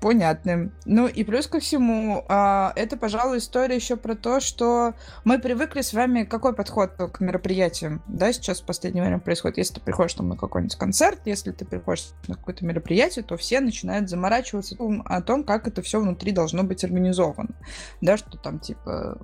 понятным. 0.00 0.72
Ну 0.84 1.06
и 1.06 1.22
плюс 1.22 1.46
ко 1.46 1.60
всему, 1.60 2.24
а, 2.28 2.72
это, 2.74 2.96
пожалуй, 2.96 3.38
история 3.38 3.76
еще 3.76 3.96
про 3.96 4.16
то, 4.16 4.40
что 4.40 4.94
мы 5.24 5.38
привыкли 5.38 5.82
с 5.82 5.92
вами, 5.92 6.24
какой 6.24 6.54
подход 6.54 6.90
к 6.96 7.20
мероприятиям, 7.20 8.02
да, 8.08 8.32
сейчас 8.32 8.60
в 8.60 8.64
последнее 8.64 9.04
время 9.04 9.20
происходит, 9.20 9.58
если 9.58 9.74
ты 9.74 9.80
приходишь 9.80 10.14
там 10.14 10.28
на 10.28 10.36
какой-нибудь 10.36 10.76
концерт, 10.76 11.20
если 11.24 11.52
ты 11.52 11.64
приходишь 11.64 12.08
на 12.26 12.34
какое-то 12.34 12.64
мероприятие, 12.64 13.24
то 13.24 13.36
все 13.36 13.60
начинают 13.60 13.75
начинают 13.76 14.08
заморачиваться 14.08 14.76
о 15.04 15.20
том, 15.20 15.44
как 15.44 15.68
это 15.68 15.82
все 15.82 16.00
внутри 16.00 16.32
должно 16.32 16.64
быть 16.64 16.82
организовано. 16.82 17.54
Да, 18.00 18.16
что 18.16 18.38
там 18.38 18.58
типа 18.58 19.18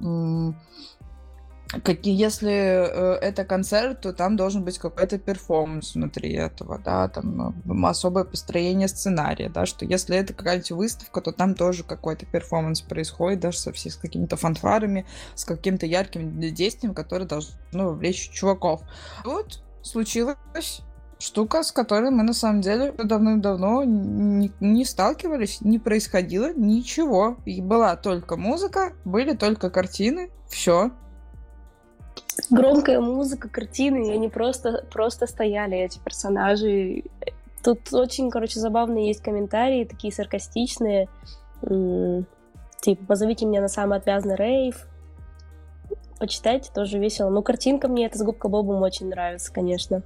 какие, 1.83 2.15
если 2.15 2.53
э, 2.53 3.15
это 3.23 3.47
концерт, 3.47 4.03
то 4.03 4.13
там 4.13 4.37
должен 4.37 4.63
быть 4.63 4.79
какой-то 4.79 5.19
перформанс 5.19 5.95
внутри 5.95 6.35
этого, 6.35 6.79
да, 6.79 7.09
там 7.09 7.55
особое 7.87 8.25
построение 8.25 8.89
сценария, 8.89 9.49
да, 9.49 9.65
что 9.65 9.87
если 9.87 10.19
это 10.19 10.35
какая-нибудь 10.35 10.73
выставка, 10.73 11.23
то 11.23 11.33
там 11.33 11.55
тоже 11.55 11.83
какой-то 11.83 12.27
перформанс 12.27 12.83
происходит, 12.83 13.41
даже 13.41 13.57
со 13.57 13.73
все, 13.73 13.89
с 13.89 13.97
какими-то 13.97 14.37
фанфарами, 14.37 15.07
с 15.35 15.47
каким-то 15.47 15.87
ярким 15.87 16.39
действием, 16.41 16.93
которое 16.93 17.25
должно 17.25 17.55
вовлечь 17.73 18.29
чуваков. 18.31 18.83
Тут 19.25 19.63
случилось 19.83 20.83
штука, 21.23 21.63
с 21.63 21.71
которой 21.71 22.11
мы 22.11 22.25
на 22.25 22.33
самом 22.33 22.61
деле 22.61 22.93
давным-давно 22.93 23.85
не, 23.85 24.85
сталкивались, 24.85 25.61
не 25.61 25.79
происходило 25.79 26.53
ничего. 26.53 27.37
И 27.45 27.61
была 27.63 27.97
только 27.97 28.37
музыка, 28.37 28.93
были 29.05 29.37
только 29.37 29.71
картины, 29.71 30.31
все. 30.49 30.91
Громкая 32.51 33.01
музыка, 33.01 33.49
картины, 33.49 34.09
и 34.09 34.13
они 34.13 34.29
просто, 34.29 34.85
просто 34.93 35.27
стояли, 35.27 35.77
эти 35.77 36.01
персонажи. 36.01 37.05
Тут 37.63 37.93
очень, 37.93 38.31
короче, 38.31 38.59
забавные 38.59 39.07
есть 39.07 39.23
комментарии, 39.23 39.85
такие 39.85 40.13
саркастичные. 40.13 41.09
Типа, 41.61 43.05
позовите 43.07 43.47
меня 43.47 43.61
на 43.61 43.69
самый 43.69 43.99
отвязный 43.99 44.35
рейв, 44.35 44.89
почитайте, 46.23 46.71
тоже 46.73 47.01
весело. 47.01 47.31
Ну, 47.31 47.43
картинка 47.43 47.89
мне 47.89 48.07
эта 48.07 48.17
с 48.17 48.23
Губка 48.23 48.47
Бобом 48.47 48.81
очень 48.83 49.09
нравится, 49.09 49.53
конечно. 49.53 50.05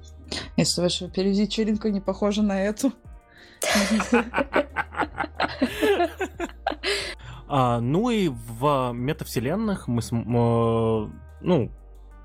Если 0.55 0.81
ваша 0.81 1.07
перевечеринка 1.07 1.91
не 1.91 2.01
похожа 2.01 2.41
на 2.41 2.59
эту. 2.59 2.91
А, 7.49 7.79
ну 7.79 8.09
и 8.09 8.29
в 8.29 8.91
метавселенных 8.93 9.87
мы, 9.87 10.01
ну, 10.11 11.71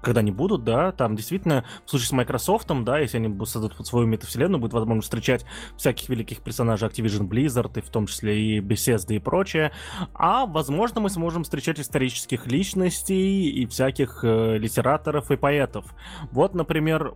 когда 0.03 0.21
они 0.21 0.31
будут, 0.31 0.65
да, 0.65 0.93
там 0.93 1.17
действительно, 1.17 1.65
в 1.87 1.91
случае 1.91 2.09
с 2.09 2.13
Microsoft, 2.13 2.69
да, 2.85 2.99
если 2.99 3.19
они 3.19 3.47
создадут 3.47 3.87
свою 3.87 4.07
метавселенную, 4.07 4.61
будет 4.61 4.73
возможно 4.73 5.03
встречать 5.03 5.45
всяких 5.77 6.09
великих 6.09 6.43
персонажей 6.43 6.89
Activision 6.89 7.29
Blizzard, 7.29 7.79
и 7.79 7.81
в 7.81 7.89
том 7.89 8.07
числе 8.07 8.41
и 8.41 8.61
Bethesda 8.61 9.15
и 9.15 9.19
прочее, 9.19 9.73
а, 10.15 10.47
возможно, 10.47 11.01
мы 11.01 11.11
сможем 11.11 11.45
встречать 11.45 11.81
исторических 11.81 12.47
личностей 12.47 13.49
и 13.51 13.67
всяких 13.67 14.21
э, 14.23 14.59
литераторов 14.59 15.31
и 15.31 15.37
поэтов. 15.37 15.87
Вот, 16.31 16.55
например, 16.55 17.15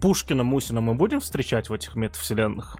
Пушкина, 0.00 0.44
Мусина 0.44 0.80
мы 0.80 0.94
будем 0.94 1.20
встречать 1.20 1.68
в 1.68 1.72
этих 1.72 1.94
метавселенных? 1.94 2.76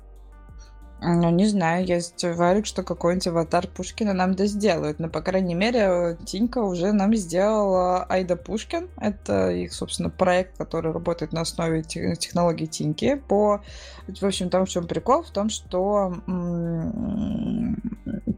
Ну, 1.01 1.31
не 1.31 1.47
знаю, 1.47 1.87
есть 1.87 2.25
варик, 2.25 2.67
что 2.67 2.83
какой-нибудь 2.83 3.29
аватар 3.29 3.69
Пушкина 3.69 4.15
нам 4.15 4.35
да 4.35 4.47
сделают. 4.47 4.99
Но, 4.99 5.09
по 5.09 5.21
крайней 5.21 5.55
мере, 5.55 6.17
Тинька 6.25 6.59
уже 6.59 6.93
нам 6.93 7.15
сделала 7.15 8.03
Айда 8.05 8.35
Пушкин. 8.35 8.89
Это 8.97 9.51
их, 9.51 9.73
собственно, 9.73 10.11
проект, 10.11 10.59
который 10.59 10.93
работает 10.93 11.33
на 11.33 11.43
основе 11.43 11.83
технологии 11.83 12.67
Тиньки. 12.67 13.15
По... 13.15 13.63
В 14.09 14.25
общем, 14.25 14.51
там 14.51 14.67
в 14.67 14.69
чем 14.69 14.89
прикол? 14.89 15.23
В 15.23 15.31
том, 15.31 15.51
что 15.51 16.15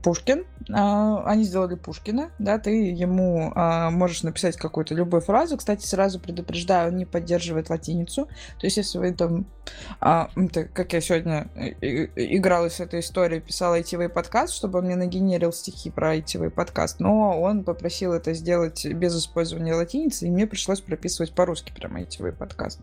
Пушкин, 0.02 0.44
а, 0.72 1.22
они 1.24 1.44
сделали 1.44 1.74
Пушкина, 1.74 2.30
да, 2.38 2.58
ты 2.58 2.90
ему 2.90 3.52
а, 3.54 3.90
можешь 3.90 4.22
написать 4.22 4.56
какую-то 4.56 4.94
любую 4.94 5.20
фразу. 5.20 5.56
Кстати, 5.56 5.86
сразу 5.86 6.20
предупреждаю, 6.20 6.88
он 6.88 6.96
не 6.96 7.04
поддерживает 7.04 7.70
латиницу. 7.70 8.26
То 8.58 8.66
есть, 8.66 8.76
если 8.76 8.98
вы 8.98 9.12
там, 9.12 9.46
а, 10.00 10.30
как 10.72 10.92
я 10.92 11.00
сегодня 11.00 11.48
играю 11.54 12.49
игралась 12.50 12.74
с 12.74 12.80
этой 12.80 12.98
историей, 12.98 13.40
писала 13.40 13.78
ITV 13.78 14.08
подкаст, 14.08 14.54
чтобы 14.54 14.80
он 14.80 14.86
мне 14.86 14.96
нагенерил 14.96 15.52
стихи 15.52 15.88
про 15.88 16.16
ITV 16.16 16.50
подкаст, 16.50 16.98
но 16.98 17.40
он 17.40 17.62
попросил 17.62 18.12
это 18.12 18.34
сделать 18.34 18.84
без 18.86 19.16
использования 19.16 19.72
латиницы, 19.72 20.26
и 20.26 20.30
мне 20.30 20.48
пришлось 20.48 20.80
прописывать 20.80 21.32
по-русски 21.32 21.72
прямо 21.72 22.00
ITV 22.00 22.32
подкаст. 22.32 22.80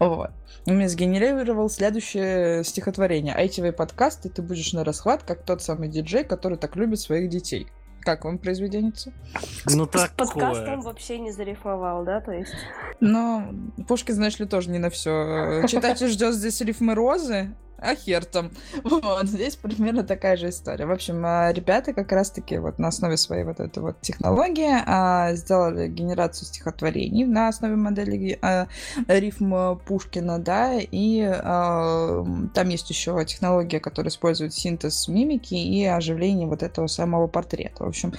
Вот. 0.00 0.30
Он 0.66 0.74
мне 0.74 0.88
сгенерировал 0.88 1.70
следующее 1.70 2.64
стихотворение. 2.64 3.36
ITV 3.36 3.70
подкаст, 3.70 4.26
и 4.26 4.30
ты 4.30 4.42
будешь 4.42 4.72
на 4.72 4.82
расхват, 4.82 5.22
как 5.22 5.44
тот 5.44 5.62
самый 5.62 5.88
диджей, 5.88 6.24
который 6.24 6.58
так 6.58 6.74
любит 6.74 6.98
своих 6.98 7.28
детей. 7.28 7.68
Как 8.00 8.24
вам 8.24 8.38
произведение? 8.38 8.92
Ну, 9.66 9.86
так. 9.86 10.10
С 10.10 10.14
подкастом 10.14 10.80
вообще 10.80 11.20
не 11.20 11.30
зарифмовал, 11.30 12.04
да, 12.04 12.20
то 12.20 12.32
есть? 12.32 12.52
Ну, 12.98 13.54
Пушкин, 13.86 14.14
знаешь 14.14 14.40
ли, 14.40 14.46
тоже 14.46 14.70
не 14.70 14.78
на 14.78 14.90
все. 14.90 15.62
Читатель 15.68 16.08
ждет 16.08 16.34
здесь 16.34 16.60
рифмы 16.60 16.94
розы, 16.94 17.54
а 17.84 17.94
хер 17.94 18.24
там. 18.24 18.50
Вот, 18.84 19.26
здесь 19.26 19.56
примерно 19.56 20.04
такая 20.04 20.36
же 20.36 20.48
история. 20.48 20.86
В 20.86 20.90
общем, 20.90 21.22
а, 21.24 21.52
ребята 21.52 21.92
как 21.92 22.10
раз-таки 22.12 22.58
вот 22.58 22.78
на 22.78 22.88
основе 22.88 23.16
своей 23.16 23.44
вот 23.44 23.60
этой 23.60 23.82
вот 23.82 24.00
технологии 24.00 24.74
а, 24.86 25.34
сделали 25.34 25.88
генерацию 25.88 26.46
стихотворений 26.46 27.24
на 27.24 27.48
основе 27.48 27.76
модели 27.76 28.38
а, 28.40 28.68
рифм 29.08 29.76
Пушкина, 29.86 30.38
да, 30.38 30.74
и 30.78 31.22
а, 31.22 32.24
там 32.54 32.68
есть 32.68 32.88
еще 32.90 33.22
технология, 33.24 33.80
которая 33.80 34.10
использует 34.10 34.54
синтез 34.54 35.08
мимики 35.08 35.54
и 35.54 35.84
оживление 35.84 36.46
вот 36.46 36.62
этого 36.62 36.86
самого 36.86 37.26
портрета. 37.26 37.84
В 37.84 37.88
общем, 37.88 38.12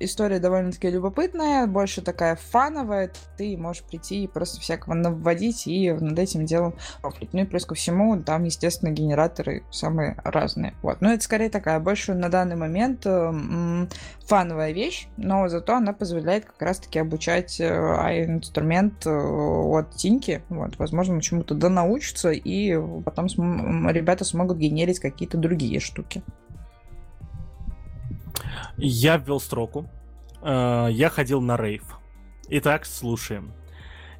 история 0.00 0.38
довольно-таки 0.38 0.90
любопытная, 0.90 1.66
больше 1.66 2.02
такая 2.02 2.36
фановая, 2.36 3.10
ты 3.36 3.56
можешь 3.56 3.82
прийти 3.82 4.24
и 4.24 4.26
просто 4.26 4.60
всякого 4.60 4.94
наводить 4.94 5.66
и 5.66 5.92
над 5.92 6.18
этим 6.18 6.46
делом 6.46 6.74
рофлить. 7.02 7.32
Ну 7.32 7.40
и 7.40 7.44
плюс 7.44 7.64
ко 7.64 7.74
всему, 7.74 8.20
там, 8.22 8.44
естественно, 8.44 8.71
естественно, 8.72 8.92
генераторы 8.92 9.64
самые 9.70 10.16
разные. 10.24 10.74
Вот. 10.82 11.00
Но 11.00 11.12
это 11.12 11.22
скорее 11.22 11.50
такая 11.50 11.78
больше 11.78 12.14
на 12.14 12.28
данный 12.28 12.56
момент 12.56 13.02
э, 13.04 13.86
фановая 14.26 14.72
вещь, 14.72 15.08
но 15.16 15.48
зато 15.48 15.76
она 15.76 15.92
позволяет 15.92 16.46
как 16.46 16.62
раз-таки 16.62 16.98
обучать 16.98 17.60
э, 17.60 17.66
инструмент 17.66 19.06
э, 19.06 19.10
от 19.10 19.94
Тиньки. 19.94 20.42
Вот. 20.48 20.78
Возможно, 20.78 21.20
чему-то 21.20 21.54
да 21.54 21.68
научиться, 21.68 22.30
и 22.30 22.76
потом 23.04 23.28
см- 23.28 23.92
ребята 23.92 24.24
смогут 24.24 24.56
генерить 24.56 25.00
какие-то 25.00 25.36
другие 25.36 25.78
штуки. 25.78 26.22
Я 28.76 29.18
ввел 29.18 29.38
строку. 29.38 29.88
Я 30.42 31.08
ходил 31.12 31.40
на 31.40 31.56
рейв. 31.56 31.84
Итак, 32.48 32.84
слушаем. 32.84 33.52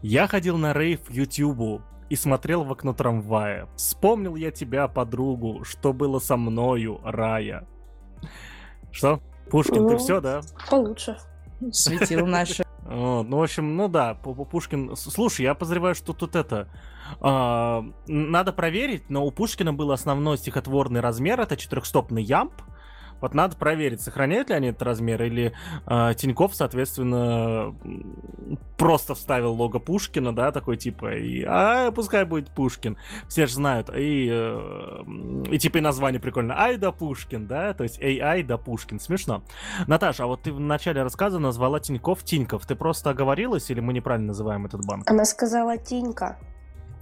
Я 0.03 0.29
ходил 0.29 0.57
на 0.57 0.73
рейв 0.73 1.11
Ютубу 1.11 1.83
и 2.13 2.17
смотрел 2.17 2.63
в 2.63 2.71
окно 2.71 2.93
трамвая. 2.93 3.71
Вспомнил 3.75 4.37
я 4.37 4.51
тебя, 4.51 4.87
подругу, 4.87 5.65
что 5.65 5.95
было 5.95 6.19
со 6.19 6.37
мною, 6.37 7.01
Рая. 7.03 7.67
Что? 8.91 9.23
Пушкин, 9.51 9.85
ну, 9.85 9.89
ты 9.89 9.97
все, 9.97 10.21
да? 10.21 10.43
Получше. 10.69 11.17
Светил 11.71 12.27
наши. 12.27 12.65
ну, 12.85 13.39
в 13.39 13.43
общем, 13.43 13.79
ну 13.79 13.89
да, 13.89 14.13
Пушкин... 14.13 14.95
Слушай, 14.95 15.45
я 15.45 15.55
подозреваю, 15.55 15.95
что 15.95 16.13
тут 16.13 16.37
это... 16.37 16.69
А, 17.23 17.83
надо 18.07 18.53
проверить, 18.53 19.09
но 19.09 19.25
у 19.25 19.31
Пушкина 19.31 19.73
был 19.73 19.91
основной 19.91 20.37
стихотворный 20.37 21.01
размер, 21.01 21.41
это 21.41 21.57
четырехстопный 21.57 22.23
ямб, 22.23 22.53
вот 23.23 23.35
надо 23.35 23.57
проверить, 23.57 24.03
сохраняют 24.03 24.51
ли 24.51 24.57
они 24.57 24.69
этот 24.69 24.83
размер, 24.83 25.23
или 25.23 25.53
э, 25.87 26.15
Тиньков, 26.17 26.55
соответственно, 26.55 27.75
просто 28.77 29.15
вставил 29.15 29.53
лого 29.53 29.79
Пушкина, 29.79 30.35
да, 30.35 30.51
такой 30.51 30.77
типа, 30.77 31.15
и 31.15 31.45
а, 31.47 31.93
пускай 31.93 32.25
будет 32.25 32.51
Пушкин. 32.51 32.99
Все 33.29 33.47
же 33.47 33.55
знают. 33.55 33.89
И, 33.97 34.29
э, 34.31 35.03
и 35.51 35.59
типа 35.59 35.79
и 35.79 35.81
название 35.81 36.21
прикольно. 36.21 36.61
Ай 36.61 36.77
да 36.77 36.93
Пушкин, 36.93 37.47
да, 37.47 37.73
то 37.75 37.85
есть 37.85 38.01
AI 38.01 38.43
да 38.43 38.59
Пушкин. 38.59 38.99
Смешно. 38.99 39.43
Наташа, 39.87 40.25
а 40.25 40.27
вот 40.27 40.43
ты 40.43 40.53
в 40.53 40.61
начале 40.61 41.03
рассказа 41.03 41.39
назвала 41.39 41.81
Тиньков 41.81 42.25
Тиньков. 42.25 42.67
Ты 42.67 42.75
просто 42.75 43.11
оговорилась 43.11 43.71
или 43.71 43.81
мы 43.81 43.93
неправильно 43.93 44.29
называем 44.29 44.67
этот 44.67 44.85
банк? 44.85 45.09
Она 45.09 45.25
сказала 45.25 45.79
Тинька. 45.79 46.39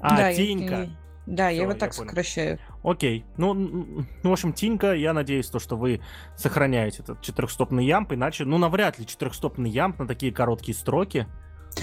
А, 0.01 0.16
да, 0.16 0.35
Тинька. 0.35 0.75
Я... 0.83 0.91
Да, 1.27 1.49
Всё, 1.49 1.57
я 1.57 1.62
его 1.62 1.75
так 1.75 1.91
я 1.91 1.93
сокращаю. 1.93 2.59
Окей. 2.83 3.25
Ну, 3.37 3.55
ну, 3.55 4.05
в 4.23 4.33
общем, 4.33 4.53
Тинька, 4.53 4.95
я 4.95 5.12
надеюсь, 5.12 5.49
то, 5.49 5.59
что 5.59 5.77
вы 5.77 6.01
сохраняете 6.37 7.03
этот 7.03 7.21
четырехстопный 7.21 7.85
ямп, 7.85 8.14
иначе, 8.14 8.45
ну, 8.45 8.59
навряд 8.59 8.99
ли 8.99 9.07
четырехстопный 9.07 9.71
ямп 9.71 10.01
на 10.01 10.07
такие 10.07 10.33
короткие 10.33 10.75
строки. 10.75 11.27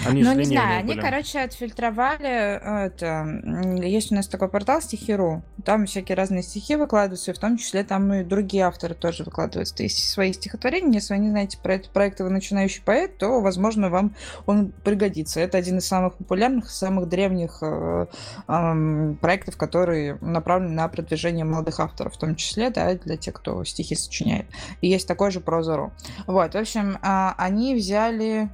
Они 0.06 0.24
ну, 0.24 0.34
не 0.34 0.44
знаю, 0.44 0.84
были. 0.84 0.94
они, 0.94 1.02
короче, 1.02 1.40
отфильтровали 1.40 2.86
это. 2.86 3.42
Есть 3.84 4.12
у 4.12 4.16
нас 4.16 4.28
такой 4.28 4.50
портал 4.50 4.82
Стихиру. 4.82 5.44
Там 5.66 5.86
всякие 5.86 6.16
разные 6.16 6.44
стихи 6.44 6.76
выкладываются, 6.76 7.32
и 7.32 7.34
в 7.34 7.40
том 7.40 7.58
числе 7.58 7.84
там 7.84 8.14
и 8.14 8.24
другие 8.24 8.66
авторы 8.66 8.96
тоже 8.96 9.24
выкладываются. 9.24 9.76
То 9.76 9.84
есть 9.84 10.10
свои 10.10 10.34
стихотворения, 10.34 10.94
если 10.94 11.14
вы 11.14 11.20
не 11.20 11.30
знаете 11.30 11.58
про 11.58 11.76
этот 11.76 11.92
проект, 11.92 12.20
вы 12.20 12.30
начинающий 12.30 12.82
поэт, 12.84 13.18
то, 13.18 13.42
возможно, 13.42 13.90
вам 13.90 14.16
он 14.46 14.72
пригодится. 14.84 15.40
Это 15.40 15.58
один 15.58 15.78
из 15.78 15.88
самых 15.88 16.16
популярных, 16.16 16.70
самых 16.70 17.10
древних 17.10 17.60
э, 17.62 18.08
э, 18.48 19.16
проектов, 19.22 19.58
которые 19.58 20.18
направлены 20.22 20.74
на 20.74 20.88
продвижение 20.88 21.46
молодых 21.46 21.80
авторов, 21.80 22.14
в 22.14 22.18
том 22.18 22.36
числе, 22.36 22.70
да, 22.70 22.94
для 22.94 23.18
тех, 23.18 23.34
кто 23.34 23.64
стихи 23.64 23.96
сочиняет. 23.96 24.46
И 24.82 24.88
есть 24.88 25.08
такой 25.08 25.32
же 25.32 25.40
прозору. 25.40 25.92
Вот, 26.28 26.54
в 26.54 26.58
общем, 26.58 26.98
э, 27.02 27.32
они 27.38 27.76
взяли 27.76 28.50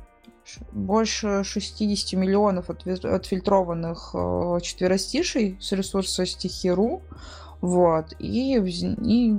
больше 0.71 1.43
60 1.43 2.19
миллионов 2.19 2.69
отфильтрованных 2.69 4.11
э, 4.13 4.59
четверостишей 4.61 5.57
с 5.59 5.71
ресурса 5.71 6.25
стихи.ру. 6.25 7.01
Вот, 7.61 8.13
и, 8.19 8.57
и 8.57 9.35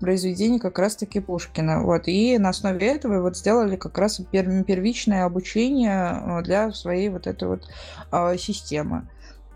произведение 0.00 0.58
как 0.58 0.80
раз-таки 0.80 1.20
Пушкина. 1.20 1.84
Вот, 1.84 2.08
и 2.08 2.36
на 2.36 2.48
основе 2.48 2.88
этого 2.88 3.22
вот 3.22 3.36
сделали 3.36 3.76
как 3.76 3.96
раз 3.98 4.20
первичное 4.32 5.24
обучение 5.24 6.40
э, 6.40 6.42
для 6.42 6.72
своей 6.72 7.08
вот 7.08 7.28
этой 7.28 7.46
вот 7.46 7.68
э, 8.10 8.36
системы. 8.36 9.08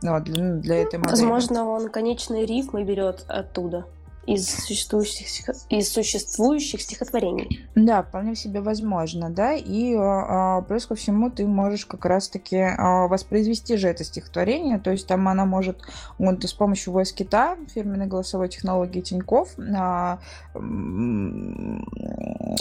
Вот, 0.02 0.22
для, 0.22 0.52
для 0.54 0.76
этой 0.82 1.00
модели. 1.00 1.10
Возможно, 1.10 1.64
он 1.64 1.88
конечные 1.88 2.46
рифмы 2.46 2.84
берет 2.84 3.24
оттуда 3.26 3.86
из 4.26 4.48
существующих, 4.48 5.48
из 5.70 5.92
существующих 5.92 6.82
стихотворений. 6.82 7.66
Да, 7.74 8.02
вполне 8.02 8.34
себе 8.34 8.60
возможно, 8.60 9.30
да, 9.30 9.54
и 9.54 9.94
а, 9.94 10.62
плюс 10.62 10.86
ко 10.86 10.96
всему 10.96 11.30
ты 11.30 11.46
можешь 11.46 11.86
как 11.86 12.04
раз-таки 12.04 12.56
а, 12.56 13.06
воспроизвести 13.06 13.76
же 13.76 13.88
это 13.88 14.02
стихотворение, 14.04 14.78
то 14.78 14.90
есть 14.90 15.06
там 15.06 15.28
она 15.28 15.44
может 15.44 15.80
вот 16.18 16.42
с 16.42 16.52
помощью 16.52 16.92
voice 16.92 17.14
кита 17.14 17.56
фирменной 17.72 18.06
голосовой 18.06 18.48
технологии 18.48 19.00
Тиньков 19.00 19.50
а, 19.58 20.18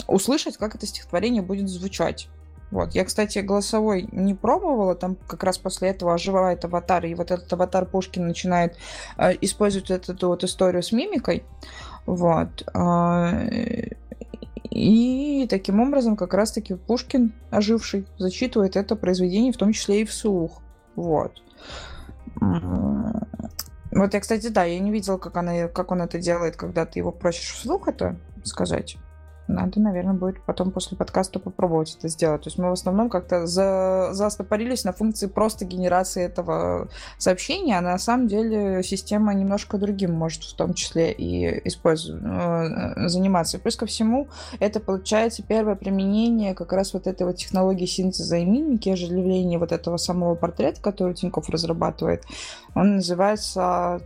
услышать, 0.06 0.56
как 0.56 0.76
это 0.76 0.86
стихотворение 0.86 1.42
будет 1.42 1.68
звучать. 1.68 2.28
Вот. 2.70 2.94
Я, 2.94 3.04
кстати, 3.04 3.38
голосовой 3.38 4.08
не 4.12 4.34
пробовала, 4.34 4.94
там 4.94 5.16
как 5.26 5.44
раз 5.44 5.58
после 5.58 5.90
этого 5.90 6.14
оживает 6.14 6.64
аватар, 6.64 7.06
и 7.06 7.14
вот 7.14 7.30
этот 7.30 7.52
аватар 7.52 7.86
Пушкин 7.86 8.26
начинает 8.26 8.76
э, 9.18 9.34
использовать 9.40 9.90
эту 9.90 10.28
вот 10.28 10.44
историю 10.44 10.82
с 10.82 10.92
мимикой. 10.92 11.44
Вот. 12.06 12.68
Э, 12.74 13.88
И 14.70 15.46
таким 15.48 15.80
образом 15.80 16.16
как 16.16 16.34
раз-таки 16.34 16.74
Пушкин, 16.74 17.32
оживший, 17.50 18.04
зачитывает 18.18 18.76
это 18.76 18.96
произведение, 18.96 19.52
в 19.52 19.56
том 19.56 19.72
числе 19.72 20.02
и 20.02 20.04
вслух. 20.04 20.60
Вот. 20.96 21.40
Вот 23.92 24.12
я, 24.12 24.20
кстати, 24.20 24.48
да, 24.48 24.64
я 24.64 24.78
не 24.80 24.90
видела, 24.90 25.16
как, 25.16 25.36
она, 25.36 25.68
как 25.68 25.92
он 25.92 26.02
это 26.02 26.18
делает, 26.18 26.56
когда 26.56 26.84
ты 26.84 26.98
его 26.98 27.12
просишь 27.12 27.54
вслух 27.54 27.88
это 27.88 28.16
сказать. 28.44 28.98
Надо, 29.48 29.80
наверное, 29.80 30.14
будет 30.14 30.42
потом 30.42 30.70
после 30.70 30.96
подкаста 30.96 31.38
попробовать 31.38 31.96
это 31.96 32.08
сделать. 32.08 32.42
То 32.42 32.48
есть 32.48 32.58
мы 32.58 32.70
в 32.70 32.72
основном 32.72 33.08
как-то 33.08 33.46
за... 33.46 34.10
застопорились 34.12 34.84
на 34.84 34.92
функции 34.92 35.26
просто 35.26 35.64
генерации 35.64 36.24
этого 36.24 36.88
сообщения, 37.18 37.78
а 37.78 37.80
на 37.80 37.98
самом 37.98 38.26
деле 38.26 38.82
система 38.82 39.34
немножко 39.34 39.78
другим 39.78 40.12
может 40.12 40.42
в 40.42 40.56
том 40.56 40.74
числе 40.74 41.12
и 41.12 41.66
использовать, 41.68 42.22
э, 42.24 43.08
заниматься. 43.08 43.58
Плюс 43.58 43.76
ко 43.76 43.86
всему, 43.86 44.28
это 44.58 44.80
получается 44.80 45.42
первое 45.42 45.76
применение 45.76 46.54
как 46.54 46.72
раз 46.72 46.92
вот 46.92 47.06
этой 47.06 47.26
вот 47.26 47.36
технологии 47.36 47.86
синтеза 47.86 48.36
и 48.38 48.44
мимики, 48.44 48.88
оживления 48.88 49.58
вот 49.58 49.72
этого 49.72 49.96
самого 49.96 50.34
портрета, 50.34 50.80
который 50.80 51.14
Тиньков 51.14 51.48
разрабатывает. 51.48 52.24
Он 52.74 52.96
называется 52.96 54.00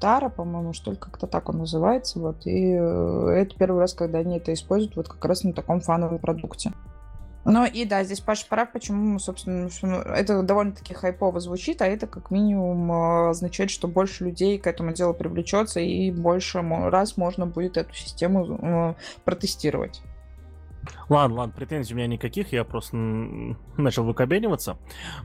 Тара, 0.00 0.30
по-моему, 0.30 0.72
что 0.72 0.92
ли, 0.92 0.96
как-то 0.96 1.26
так 1.26 1.48
он 1.48 1.58
называется. 1.58 2.18
Вот, 2.18 2.46
и 2.46 2.72
э, 2.72 3.28
это 3.36 3.54
первый 3.56 3.80
раз, 3.80 3.94
когда 3.94 4.18
они 4.18 4.38
это 4.38 4.52
используют 4.52 4.96
вот 4.96 5.08
как 5.08 5.24
раз 5.24 5.44
на 5.44 5.52
таком 5.52 5.80
фановом 5.80 6.18
продукте. 6.18 6.72
Ну 7.44 7.64
и 7.64 7.84
да, 7.86 8.04
здесь 8.04 8.20
Паша 8.20 8.46
прав, 8.48 8.70
почему, 8.72 9.18
собственно, 9.18 9.68
это 10.14 10.42
довольно-таки 10.42 10.92
хайпово 10.92 11.40
звучит, 11.40 11.80
а 11.80 11.86
это 11.86 12.06
как 12.06 12.30
минимум 12.30 12.92
э, 12.92 13.30
означает, 13.30 13.70
что 13.70 13.88
больше 13.88 14.24
людей 14.24 14.58
к 14.58 14.66
этому 14.66 14.92
делу 14.92 15.14
привлечется 15.14 15.80
и 15.80 16.10
больше 16.10 16.60
раз 16.60 17.16
можно 17.16 17.46
будет 17.46 17.76
эту 17.76 17.94
систему 17.94 18.58
э, 18.60 18.94
протестировать. 19.24 20.02
Ладно, 21.08 21.36
ладно, 21.38 21.54
претензий 21.54 21.94
у 21.94 21.96
меня 21.96 22.06
никаких, 22.06 22.52
я 22.52 22.64
просто 22.64 22.96
начал 23.76 24.04
выкобениваться. 24.04 24.78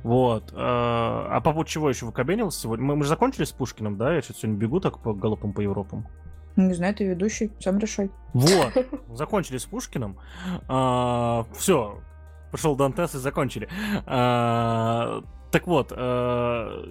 Вот. 0.04 0.52
Э, 0.52 0.56
а 0.58 1.42
по 1.44 1.52
поводу 1.52 1.70
чего 1.70 1.90
еще 1.90 2.06
выкобенивался 2.06 2.62
сегодня? 2.62 2.86
Мы, 2.86 2.96
мы 2.96 3.04
же 3.04 3.10
закончили 3.10 3.46
с 3.46 3.52
Пушкиным, 3.52 3.98
да? 3.98 4.14
Я 4.14 4.22
что-то 4.22 4.40
сегодня 4.40 4.58
бегу 4.60 4.80
так 4.80 5.00
по 5.00 5.14
галопам 5.14 5.54
по 5.54 5.62
Европам. 5.62 6.08
Не 6.56 6.74
знаю, 6.74 6.96
ты 6.96 7.06
ведущий, 7.06 7.52
сам 7.60 7.80
решай. 7.80 8.10
Вот, 8.34 8.74
закончили 9.14 9.58
с 9.58 9.66
Пушкиным. 9.66 10.18
А, 10.68 11.46
все, 11.54 12.00
пошел 12.52 12.76
Дантес 12.76 13.16
и 13.16 13.18
закончили. 13.18 13.68
А, 14.06 15.22
так 15.56 15.68
вот, 15.68 15.94
а, 15.96 16.84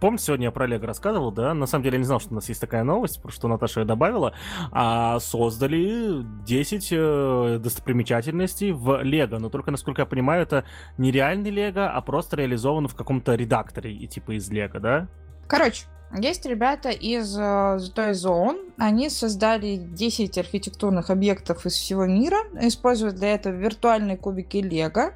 Помните, 0.00 0.24
сегодня 0.24 0.46
я 0.46 0.50
про 0.50 0.66
Лего 0.66 0.86
рассказывал, 0.86 1.32
да? 1.32 1.52
На 1.52 1.66
самом 1.66 1.82
деле 1.82 1.96
я 1.96 1.98
не 1.98 2.04
знал, 2.04 2.20
что 2.20 2.30
у 2.30 2.34
нас 2.34 2.48
есть 2.48 2.60
такая 2.60 2.84
новость, 2.84 3.20
просто 3.20 3.40
что 3.40 3.48
Наташа 3.48 3.80
ее 3.80 3.86
добавила. 3.86 4.34
А 4.70 5.18
создали 5.18 6.22
10 6.44 6.88
э, 6.92 7.58
достопримечательностей 7.62 8.72
в 8.72 9.02
Лего. 9.02 9.38
Но 9.38 9.50
только, 9.50 9.70
насколько 9.70 10.02
я 10.02 10.06
понимаю, 10.06 10.42
это 10.42 10.64
не 10.96 11.10
реальный 11.10 11.50
Лего, 11.50 11.90
а 11.90 12.00
просто 12.02 12.36
реализовано 12.36 12.88
в 12.88 12.94
каком-то 12.94 13.34
редакторе, 13.34 13.92
и 13.92 14.06
типа 14.06 14.36
из 14.36 14.50
Лего, 14.50 14.80
да? 14.80 15.08
Короче, 15.46 15.84
есть 16.12 16.46
ребята 16.46 16.90
из 16.90 17.36
Toy 17.36 18.12
Zone. 18.12 18.72
Они 18.78 19.10
создали 19.10 19.76
10 19.76 20.38
архитектурных 20.38 21.10
объектов 21.10 21.66
из 21.66 21.74
всего 21.74 22.06
мира, 22.06 22.38
используя 22.60 23.10
для 23.10 23.34
этого 23.34 23.54
виртуальные 23.54 24.16
кубики 24.16 24.58
Лего. 24.58 25.14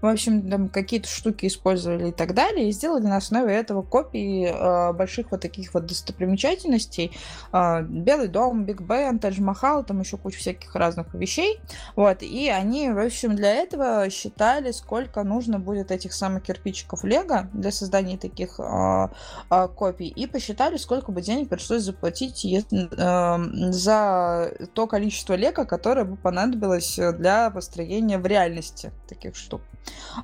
В 0.00 0.06
общем, 0.06 0.48
там 0.48 0.68
какие-то 0.68 1.08
штуки 1.08 1.46
использовали 1.46 2.10
и 2.10 2.12
так 2.12 2.34
далее, 2.34 2.68
и 2.68 2.72
сделали 2.72 3.02
на 3.04 3.16
основе 3.16 3.52
этого 3.52 3.82
копии 3.82 4.46
э, 4.46 4.92
больших 4.92 5.32
вот 5.32 5.40
таких 5.40 5.74
вот 5.74 5.86
достопримечательностей. 5.86 7.12
Э, 7.52 7.82
Белый 7.82 8.28
дом, 8.28 8.64
Биг 8.64 8.80
Бен, 8.80 9.18
Тадж 9.18 9.40
Махал, 9.40 9.82
там 9.84 10.00
еще 10.00 10.16
куча 10.16 10.38
всяких 10.38 10.74
разных 10.76 11.12
вещей. 11.14 11.60
Вот, 11.96 12.22
и 12.22 12.48
они, 12.48 12.90
в 12.90 13.04
общем, 13.04 13.34
для 13.34 13.52
этого 13.54 14.08
считали, 14.10 14.70
сколько 14.70 15.24
нужно 15.24 15.58
будет 15.58 15.90
этих 15.90 16.12
самых 16.12 16.44
кирпичиков 16.44 17.02
Лего 17.02 17.48
для 17.52 17.72
создания 17.72 18.16
таких 18.16 18.60
э, 18.60 19.08
э, 19.50 19.68
копий, 19.74 20.08
и 20.08 20.27
посчитали, 20.28 20.76
сколько 20.76 21.12
бы 21.12 21.22
денег 21.22 21.48
пришлось 21.48 21.82
заплатить 21.82 22.44
если, 22.44 22.88
э, 22.90 23.72
за 23.72 24.52
то 24.74 24.86
количество 24.86 25.34
Лего, 25.34 25.64
которое 25.64 26.04
бы 26.04 26.16
понадобилось 26.16 26.98
для 27.14 27.50
построения 27.50 28.18
в 28.18 28.26
реальности 28.26 28.92
таких 29.08 29.36
штук. 29.36 29.62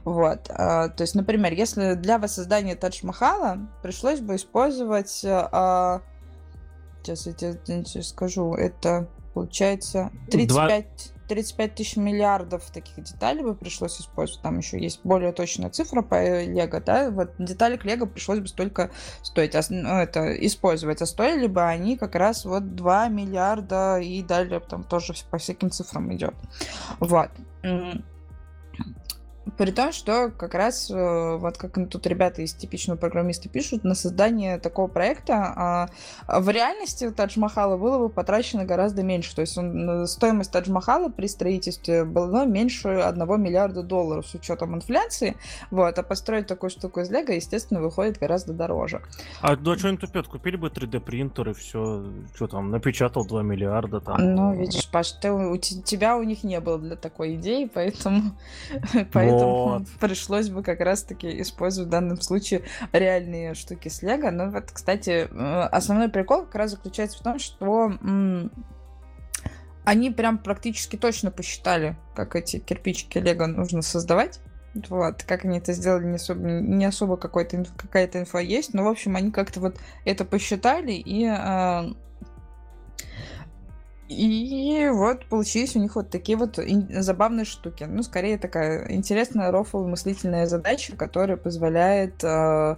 Вот. 0.04 0.50
А, 0.50 0.88
то 0.88 1.02
есть, 1.02 1.14
например, 1.14 1.52
если 1.52 1.94
для 1.94 2.18
воссоздания 2.18 2.76
Тадж-Махала 2.76 3.58
пришлось 3.82 4.20
бы 4.20 4.36
использовать... 4.36 5.22
А, 5.24 6.02
сейчас 7.02 7.26
я 7.26 7.32
тебе 7.32 8.02
скажу. 8.02 8.54
Это 8.54 9.08
получается 9.34 10.10
35... 10.30 10.86
2... 10.86 11.13
35 11.28 11.74
тысяч 11.74 11.96
миллиардов 11.96 12.70
таких 12.70 13.02
деталей 13.02 13.42
бы 13.42 13.54
пришлось 13.54 14.00
использовать. 14.00 14.42
Там 14.42 14.58
еще 14.58 14.78
есть 14.78 15.00
более 15.04 15.32
точная 15.32 15.70
цифра 15.70 16.02
по 16.02 16.14
Лего, 16.42 16.80
да, 16.80 17.10
вот 17.10 17.32
детали 17.38 17.76
к 17.76 17.84
Лего 17.84 18.06
пришлось 18.06 18.40
бы 18.40 18.48
столько 18.48 18.90
стоить, 19.22 19.54
ну, 19.70 19.96
это 19.96 20.34
использовать, 20.46 21.02
а 21.02 21.06
стоили 21.06 21.46
бы 21.46 21.62
они 21.62 21.96
как 21.96 22.14
раз 22.14 22.44
вот 22.44 22.74
2 22.74 23.08
миллиарда 23.08 23.98
и 23.98 24.22
далее 24.22 24.60
там 24.60 24.84
тоже 24.84 25.14
по 25.30 25.38
всяким 25.38 25.70
цифрам 25.70 26.12
идет. 26.14 26.34
Вот. 27.00 27.30
При 29.58 29.70
том, 29.70 29.92
что 29.92 30.30
как 30.30 30.54
раз, 30.54 30.90
э, 30.90 31.36
вот 31.36 31.58
как 31.58 31.74
тут 31.90 32.06
ребята 32.06 32.42
из 32.42 32.54
типичного 32.54 32.96
программиста 32.96 33.48
пишут, 33.48 33.84
на 33.84 33.94
создание 33.94 34.58
такого 34.58 34.88
проекта 34.88 35.88
а, 36.26 36.40
в 36.40 36.48
реальности 36.48 37.10
Тадж 37.10 37.38
Махала 37.38 37.76
было 37.76 37.98
бы 37.98 38.08
потрачено 38.08 38.64
гораздо 38.64 39.02
меньше. 39.02 39.34
То 39.34 39.42
есть 39.42 39.56
он, 39.58 40.06
стоимость 40.06 40.50
Тадж 40.50 40.70
Махала 40.70 41.10
при 41.10 41.26
строительстве 41.26 42.04
была 42.04 42.46
меньше 42.46 42.88
1 42.88 43.42
миллиарда 43.42 43.82
долларов 43.82 44.26
с 44.26 44.34
учетом 44.34 44.74
инфляции. 44.74 45.36
Вот, 45.70 45.98
а 45.98 46.02
построить 46.02 46.46
такую 46.46 46.70
штуку 46.70 47.00
из 47.00 47.10
Лего, 47.10 47.32
естественно, 47.32 47.80
выходит 47.80 48.18
гораздо 48.18 48.54
дороже. 48.54 49.02
А 49.42 49.56
да 49.56 49.76
что-нибудь 49.76 50.00
тупят, 50.00 50.26
купили 50.26 50.56
бы 50.56 50.68
3D 50.68 51.00
принтер 51.00 51.50
и 51.50 51.52
все, 51.52 52.04
что 52.34 52.48
там, 52.48 52.70
напечатал 52.70 53.26
2 53.26 53.42
миллиарда 53.42 54.00
там. 54.00 54.34
Ну, 54.34 54.54
видишь, 54.54 54.88
Паш, 54.90 55.12
ты, 55.12 55.30
у 55.30 55.56
тебя 55.58 56.16
у 56.16 56.22
них 56.22 56.44
не 56.44 56.60
было 56.60 56.78
для 56.78 56.96
такой 56.96 57.34
идеи, 57.34 57.70
поэтому, 57.72 58.32
поэтому 59.12 59.33
вот. 59.38 59.88
пришлось 60.00 60.48
бы 60.48 60.62
как 60.62 60.80
раз-таки 60.80 61.40
использовать 61.40 61.88
в 61.88 61.90
данном 61.90 62.20
случае 62.20 62.62
реальные 62.92 63.54
штуки 63.54 63.88
с 63.88 64.02
Лего. 64.02 64.30
Но 64.30 64.50
вот, 64.50 64.70
кстати, 64.72 65.28
э, 65.30 65.60
основной 65.70 66.08
прикол 66.08 66.44
как 66.44 66.54
раз 66.56 66.72
заключается 66.72 67.18
в 67.18 67.22
том, 67.22 67.38
что 67.38 67.92
они 69.84 70.10
прям 70.10 70.38
практически 70.38 70.96
точно 70.96 71.30
посчитали, 71.30 71.96
как 72.14 72.36
эти 72.36 72.58
кирпичики 72.58 73.18
Лего 73.18 73.46
нужно 73.46 73.82
создавать. 73.82 74.40
Вот, 74.88 75.22
как 75.22 75.44
они 75.44 75.58
это 75.58 75.72
сделали, 75.72 76.04
не 76.04 76.16
особо, 76.16 76.40
не 76.40 76.84
особо 76.84 77.16
какой-то, 77.16 77.64
какая-то 77.76 78.18
инфа 78.18 78.40
есть, 78.40 78.74
но, 78.74 78.82
в 78.82 78.88
общем, 78.88 79.14
они 79.14 79.30
как-то 79.30 79.60
вот 79.60 79.78
это 80.04 80.24
посчитали 80.24 80.92
и 80.92 81.26
э, 81.26 81.94
и 84.14 84.88
вот 84.90 85.26
получились 85.26 85.76
у 85.76 85.80
них 85.80 85.96
вот 85.96 86.10
такие 86.10 86.38
вот 86.38 86.58
забавные 86.90 87.44
штуки. 87.44 87.84
Ну, 87.84 88.02
скорее 88.02 88.38
такая 88.38 88.90
интересная 88.92 89.50
рофл 89.50 89.86
мыслительная 89.86 90.46
задача, 90.46 90.96
которая 90.96 91.36
позволяет 91.36 92.22
э, 92.22 92.76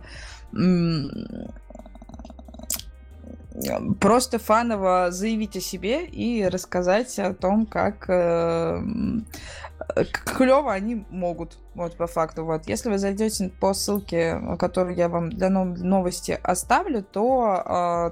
просто 4.00 4.38
фаново 4.38 5.08
заявить 5.10 5.56
о 5.56 5.60
себе 5.60 6.04
и 6.06 6.44
рассказать 6.46 7.18
о 7.18 7.34
том, 7.34 7.66
как 7.66 8.08
э, 8.08 8.82
клево 10.36 10.72
они 10.72 11.06
могут, 11.10 11.58
вот 11.74 11.96
по 11.96 12.06
факту. 12.06 12.44
Вот. 12.44 12.68
Если 12.68 12.88
вы 12.88 12.98
зайдете 12.98 13.50
по 13.60 13.74
ссылке, 13.74 14.40
которую 14.58 14.96
я 14.96 15.08
вам 15.08 15.30
для 15.30 15.50
новости 15.50 16.38
оставлю, 16.42 17.02
то 17.02 17.62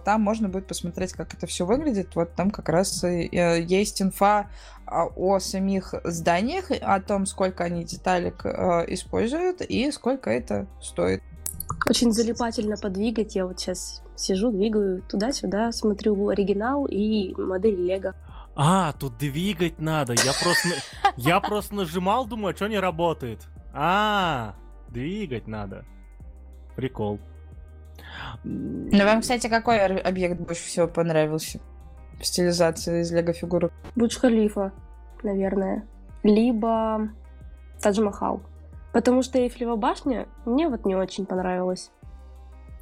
э, 0.01 0.05
там 0.05 0.23
можно 0.23 0.49
будет 0.49 0.67
посмотреть, 0.67 1.13
как 1.13 1.35
это 1.35 1.47
все 1.47 1.67
выглядит. 1.67 2.15
Вот 2.15 2.35
там 2.35 2.51
как 2.51 2.69
раз 2.69 3.05
э, 3.05 3.29
есть 3.63 4.03
инфа 4.03 4.49
а, 4.87 5.07
о 5.07 5.39
самих 5.39 5.95
зданиях, 6.05 6.71
о 6.81 7.01
том, 7.01 7.27
сколько 7.27 7.65
они 7.65 7.85
деталек 7.85 8.45
э, 8.45 8.85
используют 8.89 9.61
и 9.63 9.91
сколько 9.91 10.31
это 10.31 10.67
стоит. 10.81 11.23
Очень 11.89 12.13
залипательно 12.13 12.77
подвигать. 12.77 13.35
Я 13.35 13.47
вот 13.47 13.61
сейчас 13.61 14.03
сижу, 14.17 14.51
двигаю 14.51 15.03
туда-сюда, 15.03 15.73
смотрю 15.73 16.29
оригинал 16.29 16.87
и 16.87 17.35
модель 17.37 17.77
Лего. 17.77 18.15
А, 18.57 18.93
тут 18.93 19.19
двигать 19.19 19.81
надо. 19.81 20.13
Я 20.13 20.33
просто, 20.43 20.69
я 21.17 21.41
просто 21.41 21.75
нажимал, 21.75 22.27
думаю, 22.27 22.55
что 22.55 22.69
не 22.69 22.79
работает. 22.79 23.41
А, 23.73 24.55
двигать 24.89 25.47
надо. 25.47 25.85
Прикол. 26.77 27.19
Ну, 28.45 29.05
вам, 29.05 29.21
кстати, 29.21 29.49
какой 29.49 29.85
объект 29.85 30.41
больше 30.41 30.65
всего 30.65 30.87
понравился? 30.87 31.61
В 32.21 32.25
стилизации 32.25 33.03
из 33.03 33.13
лего 33.13 33.33
фигурок? 33.33 33.73
Будж 33.97 34.17
Халифа, 34.19 34.73
наверное. 35.23 35.87
Либо 36.23 37.11
Тадж 37.81 38.01
Махал. 38.01 38.43
Потому 38.93 39.23
что 39.23 39.39
Эйфелева 39.39 39.75
башня 39.75 40.29
мне 40.45 40.69
вот 40.69 40.85
не 40.87 40.95
очень 40.95 41.27
понравилась. 41.27 41.91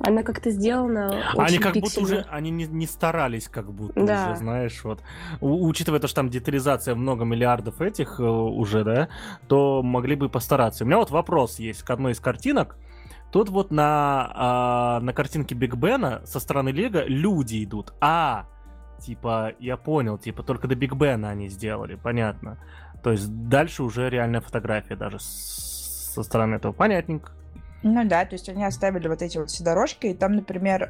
Она 0.05 0.23
как-то 0.23 0.51
сделана 0.51 1.23
Они 1.37 1.59
как 1.59 1.75
будто 1.75 1.87
пиксельно. 1.87 2.07
уже, 2.07 2.27
они 2.31 2.51
не, 2.51 2.65
не 2.67 2.87
старались 2.87 3.49
как 3.49 3.73
будто 3.73 4.05
Да. 4.05 4.29
уже, 4.31 4.37
знаешь, 4.37 4.83
вот. 4.85 5.01
У- 5.41 5.67
учитывая 5.69 6.01
то, 6.01 6.09
что 6.09 6.17
там 6.17 6.29
детализация 6.29 6.95
много 6.95 7.25
миллиардов 7.25 7.81
этих 7.81 8.19
э, 8.19 8.23
уже, 8.25 8.85
да, 8.85 9.09
то 9.49 9.83
могли 9.83 10.17
бы 10.17 10.29
постараться. 10.29 10.85
У 10.85 10.87
меня 10.87 10.99
вот 10.99 11.11
вопрос 11.11 11.59
есть 11.59 11.83
к 11.83 11.91
одной 11.91 12.13
из 12.13 12.21
картинок. 12.21 12.77
Тут 13.31 13.49
вот 13.49 13.71
на, 13.71 14.31
а, 14.35 15.01
на 15.01 15.13
картинке 15.13 15.55
Биг 15.55 15.75
Бена 15.77 16.21
со 16.27 16.39
стороны 16.41 16.69
Лего 16.71 17.03
люди 17.07 17.65
идут. 17.65 17.95
А, 18.01 18.45
типа, 19.01 19.53
я 19.59 19.77
понял, 19.79 20.19
типа, 20.19 20.43
только 20.43 20.69
до 20.69 20.75
Биг 20.75 20.95
Бена 20.95 21.31
они 21.31 21.49
сделали, 21.49 21.95
понятно. 21.95 22.59
То 23.03 23.11
есть 23.13 23.29
дальше 23.49 23.83
уже 23.85 24.11
реальная 24.11 24.41
фотография 24.43 24.97
даже 24.97 25.19
со 25.19 26.23
стороны 26.23 26.57
этого. 26.57 26.73
Понятненько. 26.73 27.33
Ну 27.83 28.05
да, 28.05 28.25
то 28.25 28.35
есть 28.35 28.49
они 28.49 28.65
оставили 28.65 29.09
вот 29.09 29.23
эти 29.23 29.39
вот 29.39 29.51
все 29.51 29.65
дорожки, 29.65 30.07
и 30.07 30.15
там, 30.15 30.37
например, 30.37 30.89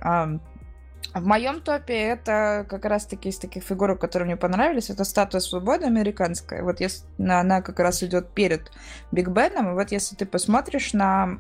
в 1.14 1.26
моем 1.26 1.60
топе 1.60 1.94
это 1.94 2.66
как 2.68 2.84
раз-таки 2.84 3.28
из 3.28 3.38
таких 3.38 3.64
фигурок, 3.64 4.00
которые 4.00 4.26
мне 4.26 4.36
понравились, 4.36 4.90
это 4.90 5.04
статуя 5.04 5.40
свободы 5.40 5.84
американская. 5.84 6.62
Вот 6.62 6.80
если 6.80 7.04
на- 7.18 7.40
она 7.40 7.60
как 7.60 7.80
раз 7.80 8.02
идет 8.02 8.30
перед 8.30 8.70
Биг 9.10 9.28
Беном, 9.28 9.70
и 9.70 9.74
вот 9.74 9.92
если 9.92 10.16
ты 10.16 10.26
посмотришь 10.26 10.92
на 10.92 11.38